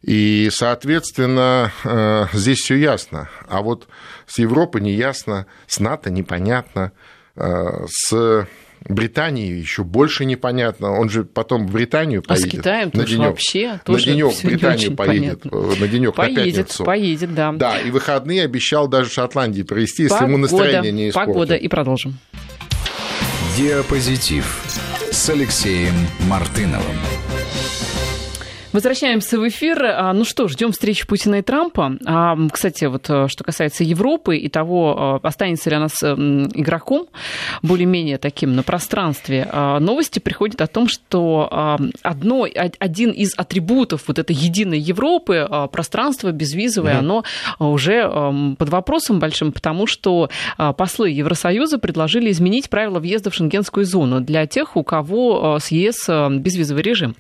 И, 0.01 0.49
соответственно, 0.51 1.71
э, 1.85 2.27
здесь 2.33 2.61
все 2.61 2.77
ясно. 2.77 3.29
А 3.47 3.61
вот 3.61 3.89
с 4.27 4.39
Европой 4.39 4.81
не 4.81 4.93
ясно, 4.93 5.45
с 5.67 5.81
НАТО 5.81 6.11
непонятно, 6.11 6.93
с 7.37 8.47
Британии 8.93 9.51
еще 9.51 9.83
больше 9.83 10.25
непонятно. 10.25 10.93
Он 10.93 11.09
же 11.09 11.25
потом 11.25 11.67
в 11.67 11.73
Британию 11.73 12.23
поедет. 12.23 12.47
А 12.47 12.49
с 12.49 12.51
Китаем 12.51 12.91
на 12.93 13.05
денек. 13.05 13.29
вообще 13.29 13.81
тоже 13.85 14.07
На 14.07 14.13
денек 14.13 14.33
в 14.33 14.45
Британию 14.45 14.97
поедет. 14.97 15.43
Понятно. 15.43 15.81
На 15.81 15.89
денек 15.89 16.15
поедет, 16.15 16.39
на 16.39 16.45
пятницу. 16.45 16.85
Поедет, 16.85 17.35
да. 17.35 17.53
Да, 17.53 17.79
и 17.81 17.91
выходные 17.91 18.45
обещал 18.45 18.87
даже 18.89 19.11
Шотландии 19.11 19.63
провести, 19.63 20.05
если 20.05 20.25
ему 20.25 20.37
настроение 20.37 20.93
не 20.93 21.09
испортит. 21.09 21.33
Погода, 21.33 21.55
и 21.55 21.69
продолжим. 21.69 22.19
Диапозитив 23.57 24.63
с 25.11 25.31
Алексеем 25.31 25.95
Мартыновым. 26.29 26.97
Возвращаемся 28.75 29.39
в 29.39 29.47
эфир. 29.47 29.85
А, 29.85 30.13
ну 30.13 30.25
что, 30.25 30.49
ждем 30.49 30.73
встречи 30.73 31.07
Путина 31.07 31.37
и 31.37 31.43
Трампа. 31.43 31.97
А, 32.05 32.37
кстати, 32.51 32.87
вот 32.87 33.09
э, 33.09 33.29
что 33.29 33.45
касается 33.45 33.85
Европы 33.85 34.37
и 34.37 34.49
того, 34.49 35.21
э, 35.23 35.27
останется 35.29 35.71
ли 35.71 35.77
она 35.77 35.89
с 35.89 36.03
игроком 36.03 37.07
более-менее 37.63 38.19
таким 38.19 38.57
на 38.57 38.65
пространстве, 38.65 39.49
а, 39.49 39.79
новости 39.79 40.19
приходят 40.19 40.61
о 40.61 40.67
том, 40.67 40.89
что 40.89 41.79
одно, 42.03 42.49
один 42.81 43.13
из 43.13 43.35
атрибутов 43.37 44.09
вот 44.09 44.19
этой 44.19 44.35
единой 44.35 44.81
Европы, 44.81 45.49
пространство 45.71 46.33
безвизовое, 46.33 46.95
mm 46.95 47.05
оно 47.05 47.25
уже 47.59 48.55
под 48.59 48.69
вопросом 48.71 49.19
большим, 49.19 49.53
потому 49.53 49.87
что 49.87 50.31
послы 50.57 51.11
Евросоюза 51.11 51.79
предложили 51.79 52.31
изменить 52.31 52.71
правила 52.71 52.99
въезда 52.99 53.31
в 53.31 53.35
шенгенскую 53.35 53.85
зону 53.85 54.21
для 54.21 54.47
тех, 54.47 54.77
у 54.77 54.83
кого 54.83 55.59
с 55.61 55.71
ЕС 55.71 56.09
безвизовый 56.09 56.83
режим. 56.83 57.15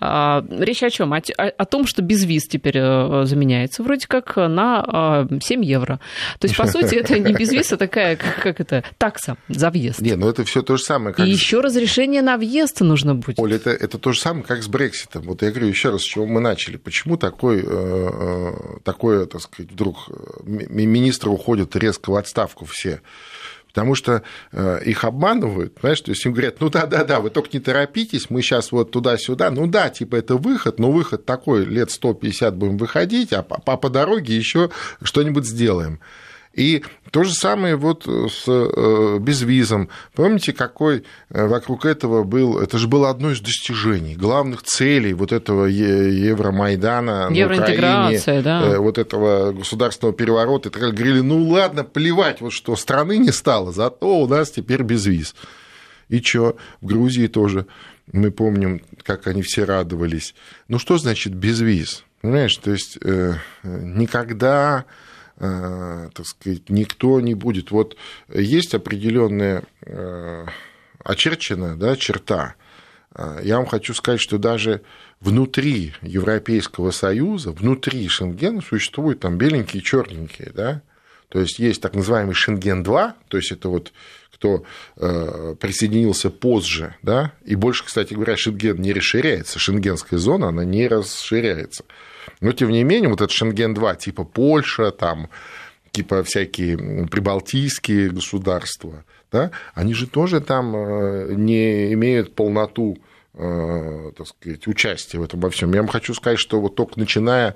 Речь 0.00 0.81
речь 0.82 0.94
о 0.94 0.96
чем? 0.96 1.12
О, 1.12 1.18
о 1.18 1.64
том, 1.64 1.86
что 1.86 2.02
без 2.02 2.24
виз 2.24 2.46
теперь 2.46 2.78
э, 2.78 3.24
заменяется 3.24 3.82
вроде 3.82 4.06
как 4.06 4.36
на 4.36 5.26
7 5.40 5.62
э, 5.62 5.64
евро. 5.64 6.00
То 6.38 6.46
есть, 6.46 6.56
по 6.56 6.66
сути, 6.66 6.96
это 6.96 7.18
не 7.18 7.32
без 7.32 7.50
виз, 7.50 7.72
а 7.72 7.76
такая, 7.76 8.16
как, 8.16 8.42
как 8.42 8.60
это, 8.60 8.84
такса 8.98 9.36
за 9.48 9.70
въезд. 9.70 10.00
Не, 10.00 10.16
ну 10.16 10.28
это 10.28 10.44
все 10.44 10.62
то 10.62 10.76
же 10.76 10.82
самое. 10.82 11.14
Как... 11.14 11.26
И 11.26 11.30
еще 11.30 11.60
разрешение 11.60 12.22
на 12.22 12.36
въезд 12.36 12.80
нужно 12.80 13.14
будет. 13.14 13.38
Оля, 13.38 13.56
это, 13.56 13.70
это 13.70 13.98
то 13.98 14.12
же 14.12 14.20
самое, 14.20 14.44
как 14.44 14.62
с 14.62 14.68
Брекситом. 14.68 15.22
Вот 15.22 15.42
я 15.42 15.50
говорю 15.50 15.68
еще 15.68 15.90
раз, 15.90 16.02
с 16.02 16.04
чего 16.04 16.26
мы 16.26 16.40
начали. 16.40 16.76
Почему 16.76 17.16
такой, 17.16 17.64
э, 17.66 18.52
такое, 18.84 19.26
так 19.26 19.40
сказать, 19.40 19.72
вдруг 19.72 20.08
министры 20.44 21.30
уходят 21.30 21.74
резко 21.76 22.10
в 22.10 22.16
отставку 22.16 22.64
все? 22.64 23.00
Потому 23.72 23.94
что 23.94 24.22
э, 24.52 24.80
их 24.84 25.04
обманывают, 25.04 25.74
понимаешь, 25.74 26.02
то 26.02 26.10
есть 26.10 26.24
им 26.26 26.32
говорят, 26.32 26.60
ну 26.60 26.68
да-да-да, 26.68 27.20
вы 27.20 27.30
только 27.30 27.48
не 27.54 27.60
торопитесь, 27.60 28.28
мы 28.28 28.42
сейчас 28.42 28.70
вот 28.70 28.90
туда-сюда, 28.90 29.50
ну 29.50 29.66
да, 29.66 29.88
типа 29.88 30.16
это 30.16 30.36
выход, 30.36 30.78
но 30.78 30.92
выход 30.92 31.24
такой, 31.24 31.64
лет 31.64 31.90
150 31.90 32.54
будем 32.54 32.76
выходить, 32.76 33.32
а 33.32 33.42
по, 33.42 33.76
по 33.76 33.88
дороге 33.88 34.36
еще 34.36 34.70
что-нибудь 35.02 35.46
сделаем. 35.46 36.00
И 36.54 36.84
то 37.10 37.24
же 37.24 37.32
самое 37.32 37.76
вот 37.76 38.06
с 38.06 38.44
э, 38.46 39.18
безвизом. 39.18 39.88
Помните, 40.14 40.52
какой 40.52 41.04
э, 41.30 41.46
вокруг 41.46 41.86
этого 41.86 42.24
был... 42.24 42.58
Это 42.58 42.76
же 42.78 42.88
было 42.88 43.08
одно 43.08 43.30
из 43.30 43.40
достижений, 43.40 44.16
главных 44.16 44.62
целей 44.62 45.14
вот 45.14 45.32
этого 45.32 45.64
Евромайдана 45.64 47.28
Евроинтеграция, 47.30 48.34
на 48.34 48.40
Украине, 48.40 48.72
да. 48.72 48.80
вот 48.80 48.98
этого 48.98 49.52
государственного 49.52 50.14
переворота. 50.14 50.68
И 50.68 50.72
так 50.72 50.82
говорили, 50.82 51.20
ну 51.20 51.48
ладно, 51.48 51.84
плевать, 51.84 52.42
вот 52.42 52.52
что 52.52 52.76
страны 52.76 53.16
не 53.16 53.32
стало, 53.32 53.72
зато 53.72 54.20
у 54.20 54.28
нас 54.28 54.50
теперь 54.50 54.82
безвиз. 54.82 55.34
И 56.10 56.20
что? 56.20 56.56
В 56.82 56.86
Грузии 56.86 57.28
тоже 57.28 57.66
мы 58.12 58.30
помним, 58.30 58.82
как 59.02 59.26
они 59.26 59.40
все 59.40 59.64
радовались. 59.64 60.34
Ну 60.68 60.78
что 60.78 60.98
значит 60.98 61.34
безвиз? 61.34 62.04
Понимаешь, 62.20 62.56
то 62.58 62.70
есть 62.70 62.98
э, 63.02 63.34
никогда 63.62 64.84
Э, 64.84 64.88
так 65.42 66.24
сказать, 66.24 66.68
никто 66.70 67.20
не 67.20 67.34
будет. 67.34 67.72
Вот 67.72 67.96
есть 68.32 68.74
определенная 68.74 69.64
э, 69.80 70.46
очерченная 71.02 71.74
да, 71.74 71.96
черта. 71.96 72.54
Э, 73.16 73.40
я 73.42 73.56
вам 73.56 73.66
хочу 73.66 73.92
сказать, 73.92 74.20
что 74.20 74.38
даже 74.38 74.82
внутри 75.20 75.94
Европейского 76.00 76.92
Союза, 76.92 77.50
внутри 77.50 78.06
Шенгена 78.06 78.62
существуют 78.62 79.18
там 79.18 79.36
беленькие 79.36 79.82
и 79.82 79.84
черненькие, 79.84 80.52
да, 80.54 80.82
то 81.28 81.40
есть 81.40 81.58
есть 81.58 81.82
так 81.82 81.94
называемый 81.94 82.34
Шенген-2, 82.34 83.12
то 83.26 83.36
есть 83.36 83.50
это 83.50 83.68
вот 83.68 83.92
кто 84.32 84.64
присоединился 84.96 86.28
позже, 86.28 86.96
да, 87.02 87.32
и 87.44 87.54
больше, 87.54 87.84
кстати 87.84 88.14
говоря, 88.14 88.36
Шенген 88.36 88.80
не 88.80 88.92
расширяется, 88.92 89.58
шенгенская 89.58 90.18
зона, 90.18 90.48
она 90.48 90.64
не 90.64 90.88
расширяется. 90.88 91.84
Но, 92.40 92.52
тем 92.52 92.70
не 92.70 92.84
менее, 92.84 93.08
вот 93.08 93.20
этот 93.20 93.32
Шенген-2, 93.32 93.98
типа 93.98 94.24
Польша, 94.24 94.90
там, 94.90 95.28
типа 95.92 96.22
всякие 96.24 97.06
прибалтийские 97.06 98.10
государства, 98.10 99.04
да, 99.30 99.50
они 99.74 99.94
же 99.94 100.06
тоже 100.06 100.40
там 100.40 100.74
э, 100.76 101.34
не 101.34 101.92
имеют 101.94 102.34
полноту 102.34 102.98
э, 103.34 104.12
так 104.16 104.26
сказать, 104.26 104.66
участия 104.66 105.18
в 105.18 105.22
этом 105.22 105.40
во 105.40 105.50
всем. 105.50 105.72
Я 105.72 105.80
вам 105.80 105.88
хочу 105.88 106.14
сказать, 106.14 106.38
что 106.38 106.60
вот 106.60 106.74
только 106.74 106.98
начиная 106.98 107.54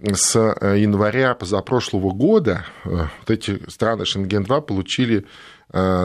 с 0.00 0.36
э, 0.36 0.78
января 0.78 1.34
позапрошлого 1.34 2.12
года 2.12 2.66
вот 2.84 3.30
эти 3.30 3.68
страны 3.70 4.02
Шенген-2 4.02 4.62
получили 4.62 5.26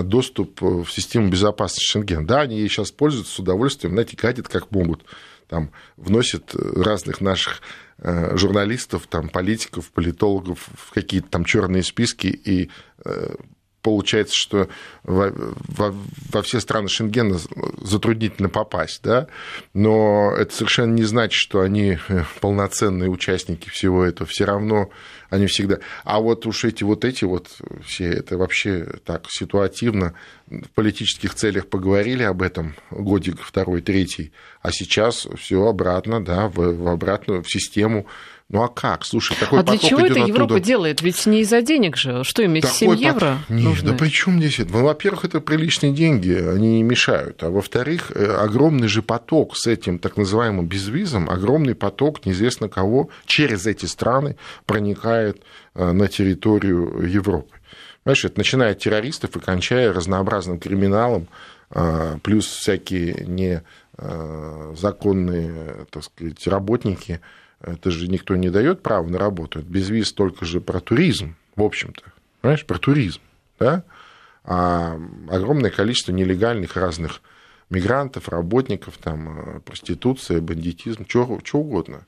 доступ 0.03 0.61
в 0.61 0.87
систему 0.87 1.27
безопасности 1.27 1.83
Шенген. 1.91 2.25
Да, 2.25 2.39
они 2.39 2.57
ей 2.57 2.69
сейчас 2.69 2.91
пользуются 2.91 3.33
с 3.33 3.39
удовольствием, 3.39 3.95
знаете, 3.95 4.15
гадят 4.15 4.47
как 4.47 4.71
могут. 4.71 5.03
Там 5.47 5.71
вносят 5.95 6.53
разных 6.55 7.21
наших 7.21 7.61
Э, 7.99 8.37
журналистов, 8.37 9.07
там, 9.07 9.27
политиков, 9.27 9.89
политологов 9.89 10.69
в 10.75 10.91
какие-то 10.93 11.29
там 11.29 11.45
черные 11.45 11.81
списки. 11.81 12.27
И 12.27 12.69
э, 13.03 13.35
получается, 13.81 14.35
что 14.35 14.69
во, 15.01 15.31
во, 15.33 15.95
во 16.31 16.41
все 16.43 16.59
страны 16.59 16.89
Шенгена 16.89 17.39
затруднительно 17.81 18.49
попасть, 18.49 19.01
да, 19.01 19.27
но 19.73 20.31
это 20.37 20.53
совершенно 20.53 20.93
не 20.93 21.05
значит, 21.05 21.33
что 21.33 21.61
они 21.61 21.97
э, 22.07 22.23
полноценные 22.39 23.09
участники 23.09 23.67
всего 23.69 24.05
этого, 24.05 24.29
все 24.29 24.45
равно 24.45 24.91
они 25.29 25.47
всегда... 25.47 25.79
А 26.03 26.19
вот 26.19 26.45
уж 26.45 26.63
эти 26.63 26.83
вот 26.83 27.05
эти 27.05 27.25
вот 27.25 27.49
все, 27.85 28.05
это 28.05 28.37
вообще 28.37 28.87
так 29.05 29.25
ситуативно, 29.29 30.13
в 30.47 30.69
политических 30.73 31.33
целях 31.35 31.67
поговорили 31.67 32.23
об 32.23 32.41
этом 32.41 32.75
годик 32.91 33.41
второй, 33.41 33.81
третий, 33.81 34.31
а 34.61 34.71
сейчас 34.71 35.27
все 35.37 35.65
обратно, 35.67 36.23
да, 36.23 36.47
в, 36.47 36.55
в 36.55 36.87
обратную, 36.87 37.43
в 37.43 37.49
систему 37.49 38.07
ну 38.49 38.63
а 38.63 38.69
как? 38.69 39.03
Слушай, 39.03 39.35
такой 39.37 39.59
А 39.59 39.63
для 39.63 39.77
чего 39.77 40.05
это 40.05 40.21
оттуда... 40.21 40.27
Европа 40.27 40.59
делает? 40.61 41.01
Ведь 41.01 41.25
не 41.25 41.41
из-за 41.41 41.61
денег 41.61 41.97
же. 41.97 42.23
Что 42.23 42.43
им, 42.43 42.55
7 42.55 42.61
такой 42.61 42.97
евро 42.97 43.39
Нет, 43.49 43.65
нужны? 43.65 43.89
да 43.89 43.97
при 43.97 44.07
чем 44.07 44.39
здесь 44.39 44.59
это? 44.59 44.71
Ну, 44.71 44.83
во-первых, 44.83 45.25
это 45.25 45.41
приличные 45.41 45.91
деньги, 45.91 46.31
они 46.31 46.77
не 46.77 46.83
мешают. 46.83 47.43
А 47.43 47.49
во-вторых, 47.49 48.11
э, 48.15 48.25
огромный 48.25 48.87
же 48.87 49.01
поток 49.01 49.57
с 49.57 49.67
этим 49.67 49.99
так 49.99 50.15
называемым 50.15 50.65
безвизом, 50.65 51.29
огромный 51.29 51.75
поток 51.75 52.25
неизвестно 52.25 52.69
кого 52.69 53.09
через 53.25 53.67
эти 53.67 53.85
страны 53.85 54.37
проникает 54.65 55.16
э, 55.17 55.33
на 55.91 56.07
территорию 56.07 57.07
Европы. 57.07 57.55
Понимаешь, 58.03 58.25
это 58.25 58.37
начиная 58.37 58.71
от 58.71 58.79
террористов 58.79 59.35
и 59.35 59.39
кончая 59.39 59.93
разнообразным 59.93 60.59
криминалом, 60.59 61.27
э, 61.71 62.17
плюс 62.23 62.47
всякие 62.47 63.25
незаконные, 63.97 65.85
так 65.89 66.03
сказать, 66.03 66.47
работники– 66.47 67.19
это 67.61 67.89
же 67.91 68.07
никто 68.07 68.35
не 68.35 68.49
дает 68.49 68.83
права 68.83 69.07
на 69.07 69.17
работу. 69.17 69.61
Без 69.61 69.89
виз 69.89 70.13
только 70.13 70.45
же 70.45 70.61
про 70.61 70.79
туризм, 70.79 71.35
в 71.55 71.63
общем-то. 71.63 72.03
Понимаешь, 72.41 72.65
про 72.65 72.77
туризм. 72.77 73.21
Да? 73.59 73.83
А 74.43 74.99
огромное 75.29 75.71
количество 75.71 76.11
нелегальных 76.11 76.75
разных 76.75 77.21
мигрантов, 77.69 78.29
работников, 78.29 78.97
там, 78.97 79.61
проституция, 79.65 80.39
бандитизм, 80.39 81.05
что 81.07 81.39
угодно. 81.53 82.05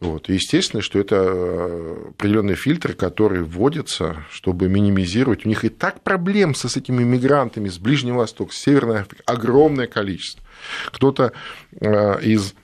Вот. 0.00 0.28
Естественно, 0.28 0.82
что 0.82 0.98
это 0.98 2.08
определенные 2.10 2.56
фильтры, 2.56 2.94
которые 2.94 3.42
вводятся, 3.44 4.24
чтобы 4.30 4.68
минимизировать. 4.68 5.46
У 5.46 5.48
них 5.48 5.64
и 5.64 5.68
так 5.68 6.02
проблем 6.02 6.54
с 6.54 6.76
этими 6.76 7.02
мигрантами 7.04 7.68
с 7.68 7.78
Ближнего 7.78 8.18
Востока, 8.18 8.52
с 8.52 8.58
Северной 8.58 9.00
Африки 9.00 9.22
огромное 9.26 9.86
количество. 9.86 10.42
Кто-то 10.92 11.32
э, 11.80 12.20
из 12.22 12.54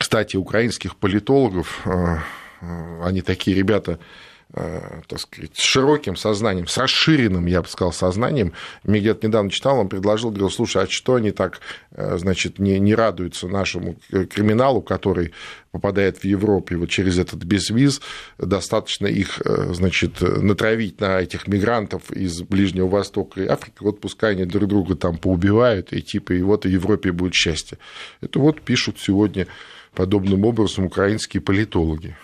кстати, 0.00 0.36
украинских 0.36 0.96
политологов, 0.96 1.82
э, 1.84 2.16
э, 2.62 3.02
они 3.04 3.20
такие 3.20 3.54
ребята, 3.54 3.92
э, 3.92 4.29
так 4.52 5.20
сказать, 5.20 5.50
с 5.54 5.62
широким 5.62 6.16
сознанием, 6.16 6.66
с 6.66 6.76
расширенным, 6.76 7.46
я 7.46 7.62
бы 7.62 7.68
сказал, 7.68 7.92
сознанием. 7.92 8.52
Мне 8.82 9.00
где-то 9.00 9.26
недавно 9.26 9.50
читал, 9.50 9.78
он 9.78 9.88
предложил, 9.88 10.30
говорил, 10.30 10.50
слушай, 10.50 10.82
а 10.82 10.86
что 10.88 11.14
они 11.14 11.30
так, 11.30 11.60
значит, 11.90 12.58
не, 12.58 12.78
не 12.78 12.94
радуются 12.94 13.46
нашему 13.48 13.96
криминалу, 14.10 14.82
который 14.82 15.32
попадает 15.70 16.18
в 16.18 16.24
Европу, 16.24 16.74
и 16.74 16.76
вот 16.76 16.88
через 16.88 17.18
этот 17.18 17.44
безвиз 17.44 18.00
достаточно 18.38 19.06
их, 19.06 19.40
значит, 19.44 20.20
натравить 20.20 21.00
на 21.00 21.20
этих 21.20 21.46
мигрантов 21.46 22.10
из 22.10 22.42
Ближнего 22.42 22.88
Востока 22.88 23.40
и 23.42 23.46
Африки, 23.46 23.76
вот 23.80 24.00
пускай 24.00 24.32
они 24.32 24.46
друг 24.46 24.68
друга 24.68 24.96
там 24.96 25.16
поубивают, 25.16 25.92
и 25.92 26.02
типа, 26.02 26.32
и 26.32 26.42
вот 26.42 26.64
в 26.64 26.68
Европе 26.68 27.12
будет 27.12 27.34
счастье. 27.34 27.78
Это 28.20 28.40
вот 28.40 28.62
пишут 28.62 28.98
сегодня 28.98 29.46
подобным 29.94 30.44
образом 30.44 30.86
украинские 30.86 31.40
политологи. 31.40 32.16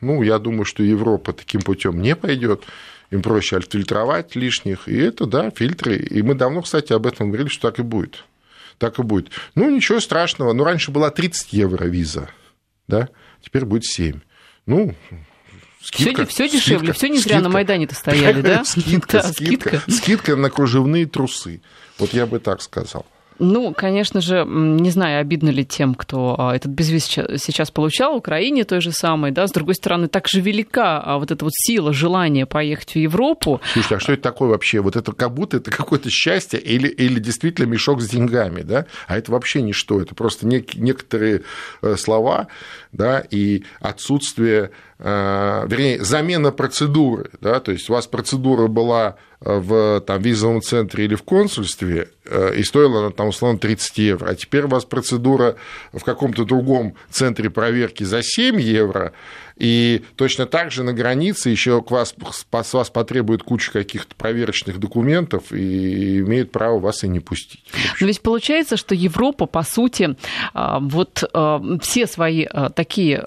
Ну, 0.00 0.22
я 0.22 0.38
думаю, 0.38 0.64
что 0.64 0.82
Европа 0.82 1.32
таким 1.32 1.62
путем 1.62 2.00
не 2.00 2.14
пойдет. 2.16 2.64
Им 3.10 3.22
проще 3.22 3.56
отфильтровать 3.56 4.36
лишних. 4.36 4.88
И 4.88 4.96
это, 4.96 5.26
да, 5.26 5.50
фильтры. 5.50 5.96
И 5.96 6.22
мы 6.22 6.34
давно, 6.34 6.62
кстати, 6.62 6.92
об 6.92 7.06
этом 7.06 7.28
говорили, 7.28 7.48
что 7.48 7.70
так 7.70 7.78
и 7.78 7.82
будет. 7.82 8.24
Так 8.78 8.98
и 8.98 9.02
будет. 9.02 9.30
Ну, 9.54 9.70
ничего 9.70 10.00
страшного. 10.00 10.52
Ну, 10.52 10.64
раньше 10.64 10.90
была 10.90 11.10
30 11.10 11.52
евро 11.52 11.84
виза, 11.84 12.30
да, 12.86 13.08
теперь 13.42 13.64
будет 13.64 13.84
7. 13.84 14.20
Ну, 14.66 14.94
Скидка, 15.80 16.26
все, 16.26 16.46
все 16.46 16.58
дешевле, 16.58 16.92
все 16.92 17.08
не 17.08 17.18
зря 17.18 17.36
скидка. 17.36 17.42
на 17.42 17.48
Майдане-то 17.48 17.94
стояли, 17.94 18.42
да? 18.42 18.64
Скидка, 18.64 19.12
да, 19.22 19.32
скидка. 19.32 19.82
Скидка 19.88 20.36
на 20.36 20.50
кружевные 20.50 21.06
трусы. 21.06 21.62
Вот 21.98 22.12
я 22.12 22.26
бы 22.26 22.40
так 22.40 22.60
сказал. 22.62 23.06
Ну, 23.38 23.72
конечно 23.72 24.20
же, 24.20 24.44
не 24.46 24.90
знаю, 24.90 25.20
обидно 25.20 25.50
ли 25.50 25.64
тем, 25.64 25.94
кто 25.94 26.34
а, 26.38 26.56
этот 26.56 26.72
безвиз 26.72 27.06
сейчас 27.06 27.70
получал, 27.70 28.16
Украине 28.16 28.64
той 28.64 28.80
же 28.80 28.92
самой, 28.92 29.30
да, 29.30 29.46
с 29.46 29.52
другой 29.52 29.74
стороны, 29.74 30.08
так 30.08 30.26
же 30.28 30.40
велика 30.40 31.00
а, 31.00 31.18
вот 31.18 31.30
эта 31.30 31.44
вот 31.44 31.52
сила, 31.54 31.92
желание 31.92 32.46
поехать 32.46 32.92
в 32.92 32.96
Европу. 32.96 33.60
Слушай, 33.72 33.98
а 33.98 34.00
что 34.00 34.12
это 34.12 34.22
такое 34.22 34.48
вообще? 34.48 34.80
Вот 34.80 34.96
это 34.96 35.12
как 35.12 35.34
будто 35.34 35.58
это 35.58 35.70
какое-то 35.70 36.10
счастье 36.10 36.58
или, 36.58 36.88
или 36.88 37.20
действительно 37.20 37.66
мешок 37.66 38.00
с 38.00 38.08
деньгами, 38.08 38.62
да? 38.62 38.86
А 39.06 39.16
это 39.16 39.30
вообще 39.30 39.62
ничто, 39.62 40.00
это 40.00 40.14
просто 40.14 40.46
нек- 40.46 40.76
некоторые 40.76 41.42
э, 41.82 41.96
слова, 41.96 42.48
да, 42.92 43.20
и 43.20 43.64
отсутствие 43.80 44.70
Э, 45.00 45.64
вернее, 45.68 46.02
замена 46.02 46.50
процедуры, 46.50 47.30
да, 47.40 47.60
то 47.60 47.70
есть 47.70 47.88
у 47.88 47.92
вас 47.92 48.08
процедура 48.08 48.66
была 48.66 49.14
э, 49.40 49.56
в 49.56 50.00
там, 50.00 50.20
визовом 50.20 50.60
центре 50.60 51.04
или 51.04 51.14
в 51.14 51.22
консульстве, 51.22 52.08
э, 52.24 52.56
и 52.56 52.64
стоила 52.64 52.98
она 52.98 53.10
там 53.10 53.28
условно 53.28 53.60
30 53.60 53.98
евро, 53.98 54.30
а 54.30 54.34
теперь 54.34 54.64
у 54.64 54.68
вас 54.68 54.84
процедура 54.84 55.54
в 55.92 56.02
каком-то 56.02 56.44
другом 56.44 56.96
центре 57.10 57.48
проверки 57.48 58.02
за 58.02 58.22
7 58.24 58.60
евро, 58.60 59.12
и 59.58 60.02
точно 60.16 60.46
так 60.46 60.70
же 60.70 60.84
на 60.84 60.92
границе 60.92 61.50
еще 61.50 61.82
к 61.82 61.90
вас, 61.90 62.14
с 62.62 62.72
вас 62.72 62.90
потребует 62.90 63.42
куча 63.42 63.72
каких-то 63.72 64.14
проверочных 64.14 64.78
документов 64.78 65.52
и 65.52 66.18
имеют 66.20 66.52
право 66.52 66.78
вас 66.78 67.02
и 67.02 67.08
не 67.08 67.20
пустить. 67.20 67.64
Но 68.00 68.06
ведь 68.06 68.20
получается, 68.20 68.76
что 68.76 68.94
Европа, 68.94 69.46
по 69.46 69.64
сути, 69.64 70.16
а, 70.54 70.78
вот 70.80 71.24
а, 71.32 71.60
все 71.82 72.06
свои 72.06 72.44
а, 72.44 72.70
такие 72.70 73.18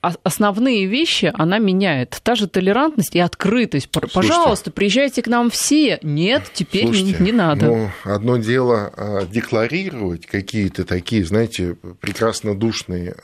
основные 0.00 0.86
вещи 0.86 1.32
она 1.34 1.58
меняет. 1.58 2.20
Та 2.22 2.34
же 2.34 2.48
толерантность 2.48 3.16
и 3.16 3.18
открытость. 3.18 3.88
Пожалуйста, 3.90 4.68
Слушайте, 4.68 4.70
приезжайте 4.72 5.22
к 5.22 5.26
нам 5.28 5.50
все. 5.50 5.98
Нет, 6.02 6.50
теперь 6.52 6.84
Слушайте, 6.84 7.16
не, 7.20 7.26
не 7.26 7.32
надо. 7.32 7.66
Ну, 7.66 7.90
одно 8.04 8.36
дело 8.36 9.26
декларировать 9.30 10.26
какие-то 10.26 10.84
такие, 10.84 11.24
знаете, 11.24 11.76
прекрасно 12.00 12.54
душные, 12.54 13.16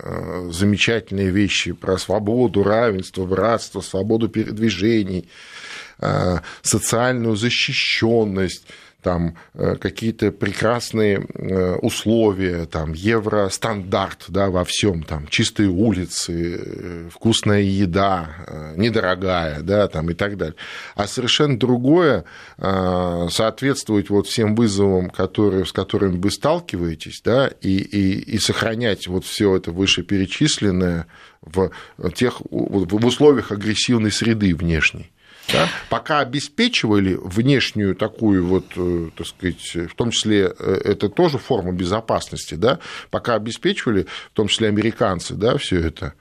замечательные 0.50 1.30
вещи 1.30 1.72
про 1.72 1.98
свободу, 1.98 2.53
свободу, 2.54 2.62
равенство, 2.62 3.26
братство, 3.26 3.80
свободу 3.80 4.28
передвижений, 4.28 5.28
э, 6.00 6.38
социальную 6.62 7.36
защищенность, 7.36 8.66
там 9.04 9.36
э, 9.52 9.76
какие-то 9.76 10.32
прекрасные 10.32 11.18
э, 11.34 11.74
условия, 11.76 12.64
там 12.64 12.94
евростандарт 12.94 14.24
да, 14.28 14.48
во 14.48 14.64
всем, 14.64 15.02
там 15.02 15.28
чистые 15.28 15.68
улицы, 15.68 17.08
вкусная 17.10 17.60
еда, 17.60 18.74
недорогая, 18.76 19.60
да, 19.60 19.86
там 19.88 20.10
и 20.10 20.14
так 20.14 20.36
далее. 20.38 20.56
А 20.94 21.06
совершенно 21.06 21.58
другое 21.58 22.24
соответствовать 22.58 24.08
вот 24.08 24.26
всем 24.26 24.54
вызовам, 24.54 25.10
которые, 25.10 25.66
с 25.66 25.72
которыми 25.72 26.16
вы 26.16 26.30
сталкиваетесь, 26.30 27.20
да, 27.22 27.48
и, 27.60 27.76
и, 27.76 28.34
и 28.34 28.38
сохранять 28.38 29.06
вот 29.06 29.24
все 29.24 29.56
это 29.56 29.70
вышеперечисленное 29.70 31.06
в, 31.42 31.70
тех, 32.14 32.40
в 32.50 33.06
условиях 33.06 33.52
агрессивной 33.52 34.10
среды 34.10 34.54
внешней. 34.54 35.10
Да? 35.52 35.68
Пока 35.90 36.20
обеспечивали 36.20 37.18
внешнюю 37.22 37.94
такую 37.94 38.46
вот, 38.46 38.64
э, 38.76 39.10
так 39.16 39.26
сказать, 39.26 39.90
в 39.90 39.94
том 39.94 40.10
числе 40.10 40.52
э, 40.58 40.80
это 40.84 41.08
тоже 41.08 41.38
форма 41.38 41.72
безопасности, 41.72 42.54
да, 42.54 42.78
пока 43.10 43.34
обеспечивали, 43.34 44.06
в 44.30 44.34
том 44.34 44.48
числе 44.48 44.68
американцы, 44.68 45.34
да, 45.34 45.58
все 45.58 45.80
это, 45.80 46.14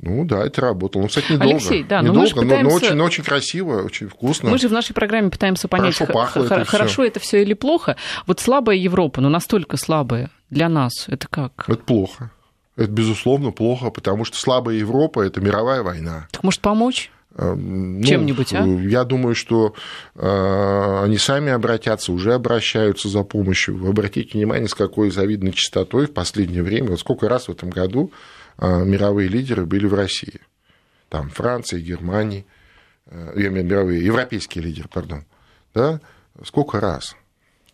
ну 0.00 0.24
да, 0.24 0.44
это 0.44 0.60
работало. 0.62 1.02
Ну, 1.02 1.08
кстати, 1.08 1.32
недолго. 1.32 1.54
Алексей, 1.54 1.82
да, 1.84 2.00
недолго, 2.00 2.20
но, 2.20 2.42
пытаемся... 2.42 2.62
но, 2.62 2.68
но, 2.70 2.74
очень, 2.76 2.94
но 2.94 3.04
очень 3.04 3.24
красиво, 3.24 3.82
очень 3.82 4.08
вкусно. 4.08 4.50
Мы 4.50 4.58
же 4.58 4.68
в 4.68 4.72
нашей 4.72 4.94
программе 4.94 5.30
пытаемся 5.30 5.68
понять, 5.68 5.96
хорошо, 5.96 6.12
пахло 6.12 6.46
х- 6.46 6.56
это 6.56 6.64
хорошо 6.64 7.04
это 7.04 7.20
все 7.20 7.42
или 7.42 7.54
плохо. 7.54 7.96
Вот 8.26 8.40
слабая 8.40 8.76
Европа, 8.76 9.20
но 9.20 9.28
настолько 9.28 9.76
слабая 9.76 10.30
для 10.50 10.68
нас, 10.68 10.92
это 11.08 11.28
как? 11.28 11.64
Это 11.68 11.82
плохо. 11.82 12.30
Это, 12.76 12.90
безусловно, 12.90 13.52
плохо, 13.52 13.90
потому 13.90 14.24
что 14.26 14.36
слабая 14.36 14.76
Европа– 14.76 15.20
это 15.22 15.40
мировая 15.40 15.82
война. 15.82 16.28
Так 16.30 16.42
может 16.42 16.60
помочь? 16.60 17.10
Эм, 17.38 18.00
ну, 18.00 18.06
Чем-нибудь, 18.06 18.54
а? 18.54 18.64
Я 18.64 19.04
думаю, 19.04 19.34
что 19.34 19.74
э, 20.14 21.00
они 21.04 21.18
сами 21.18 21.52
обратятся, 21.52 22.12
уже 22.12 22.32
обращаются 22.32 23.08
за 23.08 23.22
помощью. 23.24 23.76
Вы 23.76 23.90
обратите 23.90 24.38
внимание, 24.38 24.68
с 24.68 24.74
какой 24.74 25.10
завидной 25.10 25.52
частотой 25.52 26.06
в 26.06 26.14
последнее 26.14 26.62
время, 26.62 26.90
вот 26.90 27.00
сколько 27.00 27.28
раз 27.28 27.48
в 27.48 27.52
этом 27.52 27.68
году 27.68 28.10
э, 28.58 28.84
мировые 28.84 29.28
лидеры 29.28 29.66
были 29.66 29.86
в 29.86 29.92
России. 29.92 30.40
Там 31.10 31.28
Франция, 31.28 31.80
Германия, 31.80 32.46
э, 33.06 33.48
мировые, 33.50 34.04
европейские 34.04 34.64
лидеры, 34.64 34.88
пардон. 34.88 35.24
Да? 35.74 36.00
Сколько 36.42 36.80
раз? 36.80 37.16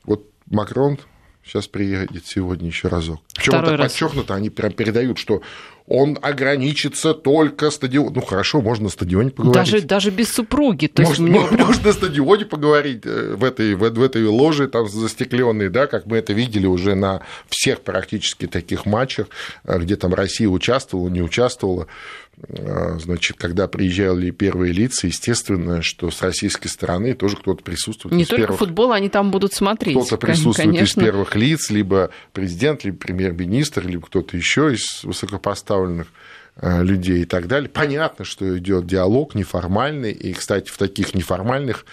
Вот 0.05 0.27
Макрон 0.51 0.99
Сейчас 1.45 1.67
приедет 1.67 2.25
сегодня 2.27 2.69
еще 2.69 2.89
разок. 2.89 3.21
Причем 3.35 3.55
это 3.55 3.77
подчеркнуто, 3.77 4.35
они 4.35 4.49
прям 4.49 4.73
передают, 4.73 5.19
что 5.19 5.43
он 5.87 6.19
ограничится 6.23 7.15
только 7.15 7.71
стадион. 7.71 8.13
Ну 8.15 8.21
хорошо, 8.21 8.61
можно 8.61 8.85
на 8.85 8.91
стадионе 8.91 9.31
поговорить. 9.31 9.73
Даже, 9.73 9.83
даже 9.85 10.11
без 10.11 10.33
супруги. 10.33 10.87
То 10.87 11.03
можно, 11.03 11.27
есть 11.27 11.51
мне... 11.51 11.59
можно 11.67 11.87
на 11.87 11.93
стадионе 11.93 12.45
поговорить 12.45 13.05
э, 13.05 13.35
в 13.35 13.43
этой, 13.43 13.75
в, 13.75 13.81
в 13.81 14.03
этой 14.03 14.25
ложе 14.27 14.69
там 14.69 14.89
застекленной, 14.89 15.69
да, 15.69 15.89
как 15.89 16.07
мы 16.07 16.19
это 16.19 16.33
видели 16.33 16.67
уже 16.67 16.95
на 16.95 17.23
всех 17.49 17.81
практически 17.81 18.47
таких 18.47 18.87
матчах, 18.87 19.27
э, 19.65 19.79
где 19.81 19.97
там 19.97 20.15
Россия 20.15 20.49
участвовала, 20.49 21.09
не 21.09 21.23
участвовала. 21.23 21.89
Э, 22.49 22.99
значит, 22.99 23.37
когда 23.37 23.69
приезжали 23.69 24.31
первые 24.31 24.73
лица, 24.73 25.07
естественно, 25.07 25.81
что 25.83 26.11
с 26.11 26.23
российской 26.23 26.69
стороны 26.69 27.15
тоже 27.15 27.37
кто-то 27.37 27.63
присутствует. 27.63 28.15
Не 28.15 28.25
только 28.25 28.43
первых... 28.43 28.59
футбол, 28.59 28.93
они 28.93 29.09
там 29.09 29.31
будут 29.31 29.53
смотреть. 29.53 29.97
Кто-то 29.97 30.17
присутствует 30.17 30.71
конечно. 30.71 31.01
из 31.01 31.05
первых 31.05 31.37
лиц, 31.37 31.71
либо 31.71 32.11
президент, 32.33 32.85
либо 32.85 32.97
премьер-министр, 32.97 33.87
либо 33.87 34.07
кто-то 34.07 34.37
еще 34.37 34.75
из 34.75 35.05
высокопоставленных 35.05 36.09
э, 36.57 36.83
людей 36.83 37.23
и 37.23 37.27
так 37.27 37.47
далее. 37.47 37.69
Понятно, 37.69 38.25
что 38.25 38.59
идет 38.59 38.87
диалог 38.87 39.35
неформальный, 39.35 40.13
и, 40.13 40.33
кстати, 40.33 40.69
в 40.69 40.77
таких 40.79 41.15
неформальных 41.15 41.87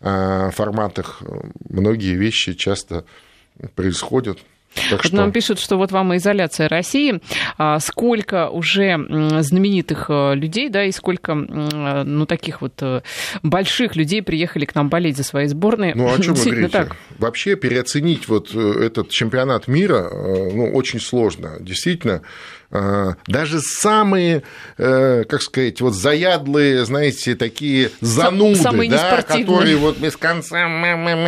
э, 0.00 0.50
форматах 0.52 1.22
многие 1.68 2.14
вещи 2.14 2.54
часто 2.54 3.04
происходят 3.74 4.38
так 4.90 5.04
что... 5.04 5.16
Нам 5.16 5.32
пишут, 5.32 5.58
что 5.58 5.76
вот 5.76 5.92
вам 5.92 6.12
и 6.12 6.16
изоляция 6.16 6.68
России. 6.68 7.20
А 7.58 7.78
сколько 7.80 8.48
уже 8.48 8.98
знаменитых 9.40 10.06
э, 10.08 10.34
людей, 10.34 10.68
да, 10.68 10.84
и 10.84 10.92
сколько, 10.92 11.34
ну, 11.34 12.26
таких 12.26 12.60
вот 12.60 12.74
э, 12.80 13.02
больших 13.42 13.96
людей 13.96 14.22
приехали 14.22 14.64
к 14.64 14.74
нам 14.74 14.88
болеть 14.88 15.16
за 15.16 15.24
свои 15.24 15.46
сборные. 15.46 15.94
Ну, 15.94 16.12
о 16.12 16.18
чем 16.20 16.34
вы 16.34 16.44
говорите? 16.44 16.68
Так. 16.68 16.96
Вообще 17.18 17.56
переоценить 17.56 18.28
вот 18.28 18.50
э, 18.54 18.84
этот 18.84 19.10
чемпионат 19.10 19.68
мира, 19.68 20.10
ну, 20.12 20.70
очень 20.72 21.00
сложно. 21.00 21.56
Действительно, 21.60 22.22
даже 23.26 23.60
самые, 23.60 24.42
э, 24.78 25.24
как 25.24 25.42
сказать, 25.42 25.80
вот 25.80 25.94
заядлые, 25.94 26.84
знаете, 26.84 27.34
такие 27.34 27.90
зануды, 28.00 28.56
самые 28.56 28.90
да, 28.90 29.22
которые 29.22 29.76
вот 29.76 29.98
без 29.98 30.16
конца 30.16 30.66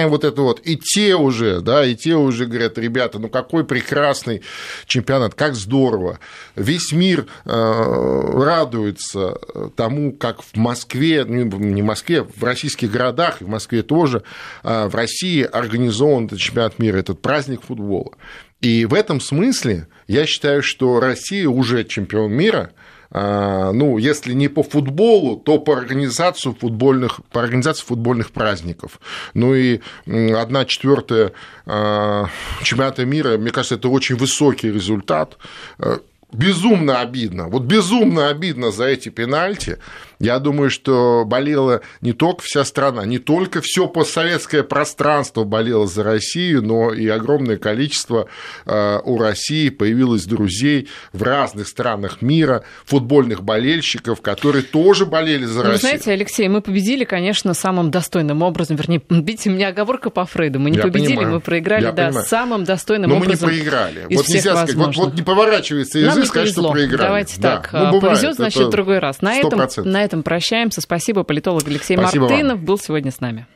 вот 0.09 0.25
это 0.25 0.43
вот, 0.43 0.61
и 0.65 0.77
те 0.77 1.15
уже, 1.15 1.61
да, 1.61 1.85
и 1.85 1.95
те 1.95 2.15
уже 2.15 2.47
говорят, 2.47 2.79
ребята, 2.79 3.19
ну 3.19 3.29
какой 3.29 3.65
прекрасный 3.65 4.43
чемпионат, 4.87 5.35
как 5.35 5.55
здорово. 5.55 6.19
Весь 6.57 6.93
мир 6.93 7.27
э, 7.45 8.31
радуется 8.35 9.39
тому, 9.77 10.13
как 10.13 10.43
в 10.43 10.57
Москве, 10.57 11.25
ну, 11.25 11.45
не 11.59 11.83
в 11.83 11.85
Москве, 11.85 12.23
в 12.23 12.43
российских 12.43 12.91
городах, 12.91 13.41
и 13.41 13.45
в 13.45 13.49
Москве 13.49 13.83
тоже, 13.83 14.23
а, 14.63 14.89
в 14.89 14.95
России 14.95 15.43
организован 15.43 16.27
этот 16.27 16.39
чемпионат 16.39 16.79
мира, 16.79 16.99
этот 16.99 17.21
праздник 17.21 17.63
футбола. 17.63 18.13
И 18.61 18.87
в 18.87 18.95
этом 18.95 19.21
смысле 19.21 19.87
я 20.07 20.27
считаю, 20.27 20.63
что 20.63 21.01
Россия 21.01 21.49
уже 21.49 21.85
чемпион 21.85 22.33
мира, 22.33 22.73
а, 23.11 23.73
ну, 23.73 23.99
если 23.99 24.33
не 24.33 24.49
по 24.49 24.63
футболу, 24.63 25.37
то 25.37 25.59
по 25.59 25.77
организации 25.77 26.53
футбольных, 26.53 27.21
по 27.31 27.41
организации 27.43 27.85
футбольных 27.85 28.33
праздников. 28.33 29.01
Ну 29.33 29.55
и 29.55 29.81
одна 30.07 30.65
четвертая 30.65 31.33
а, 31.67 32.27
чемпионата 32.63 33.05
мира, 33.05 33.39
мне 33.39 33.51
кажется, 33.51 33.77
это 33.77 33.89
очень 33.89 34.17
высокий 34.17 34.71
результат. 34.71 35.39
Э, 35.79 35.99
безумно 36.33 37.01
обидно, 37.01 37.49
вот 37.49 37.63
безумно 37.63 38.29
обидно 38.29 38.71
за 38.71 38.85
эти 38.85 39.09
пенальти. 39.09 39.79
Я 40.21 40.41
думаю, 40.41 40.69
что 40.71 41.25
болела 41.25 41.81
не 42.01 42.13
только 42.13 42.43
вся 42.43 42.65
страна, 42.65 43.05
не 43.07 43.19
только 43.19 43.61
все 43.63 43.87
постсоветское 43.87 44.65
пространство 44.65 45.45
болело 45.45 45.87
за 45.87 46.03
Россию, 46.03 46.63
но 46.63 46.93
и 46.93 47.07
огромное 47.07 47.57
количество 47.57 48.29
э, 48.67 48.99
у 49.05 49.19
России 49.19 49.69
появилось 49.69 50.25
друзей 50.25 50.89
в 51.13 51.23
разных 51.23 51.69
странах 51.69 52.21
мира, 52.21 52.65
футбольных 52.85 53.45
болельщиков, 53.45 54.21
которые 54.21 54.63
тоже 54.63 55.07
болели 55.07 55.45
за 55.45 55.59
ну, 55.59 55.71
Россию. 55.71 55.79
знаете, 55.79 56.13
Алексей, 56.13 56.49
мы 56.49 56.63
победили, 56.63 57.05
конечно, 57.05 57.55
самым 57.55 57.93
достойным 57.93 58.43
образом, 58.43 58.77
вернее, 58.77 59.01
видите, 59.09 59.51
у 59.51 59.53
меня 59.53 59.69
оговорка 59.69 60.11
по 60.11 60.25
Фрейду, 60.27 60.59
мы 60.59 60.71
не 60.71 60.79
Я 60.79 60.83
победили, 60.83 61.15
понимаю. 61.15 61.35
мы 61.35 61.41
проиграли, 61.41 61.85
Я 61.85 61.93
да, 61.93 62.07
понимаю. 62.07 62.27
самым 62.27 62.65
достойным 62.65 63.11
но 63.11 63.17
образом. 63.19 63.39
Но 63.41 63.47
мы 63.47 63.53
не 63.55 63.61
проиграли. 63.61 64.07
Вот 64.11 64.29
нельзя 64.29 64.57
сказать, 64.57 64.75
вот, 64.75 64.97
вот 64.97 65.15
не 65.15 65.23
поворачивается 65.23 66.01
язык, 66.01 66.27
сказать, 66.27 66.51
что 66.51 66.73
проиграли. 66.73 67.07
Давайте 67.07 67.41
да. 67.41 67.57
так, 67.59 67.73
ну, 67.73 68.01
повезет, 68.01 68.35
значит, 68.35 68.65
в 68.65 68.71
другой 68.71 68.99
раз. 68.99 69.23
На 69.23 69.41
100%. 69.41 69.47
этом, 69.47 69.91
на 69.91 70.08
этом 70.09 70.23
прощаемся. 70.23 70.81
Спасибо. 70.81 71.23
Политолог 71.23 71.67
Алексей 71.67 71.97
Спасибо 71.97 72.29
Мартынов 72.29 72.57
вам. 72.57 72.65
был 72.65 72.79
сегодня 72.79 73.11
с 73.11 73.21
нами. 73.21 73.47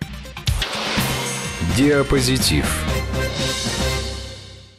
Диапозитив. 1.77 2.92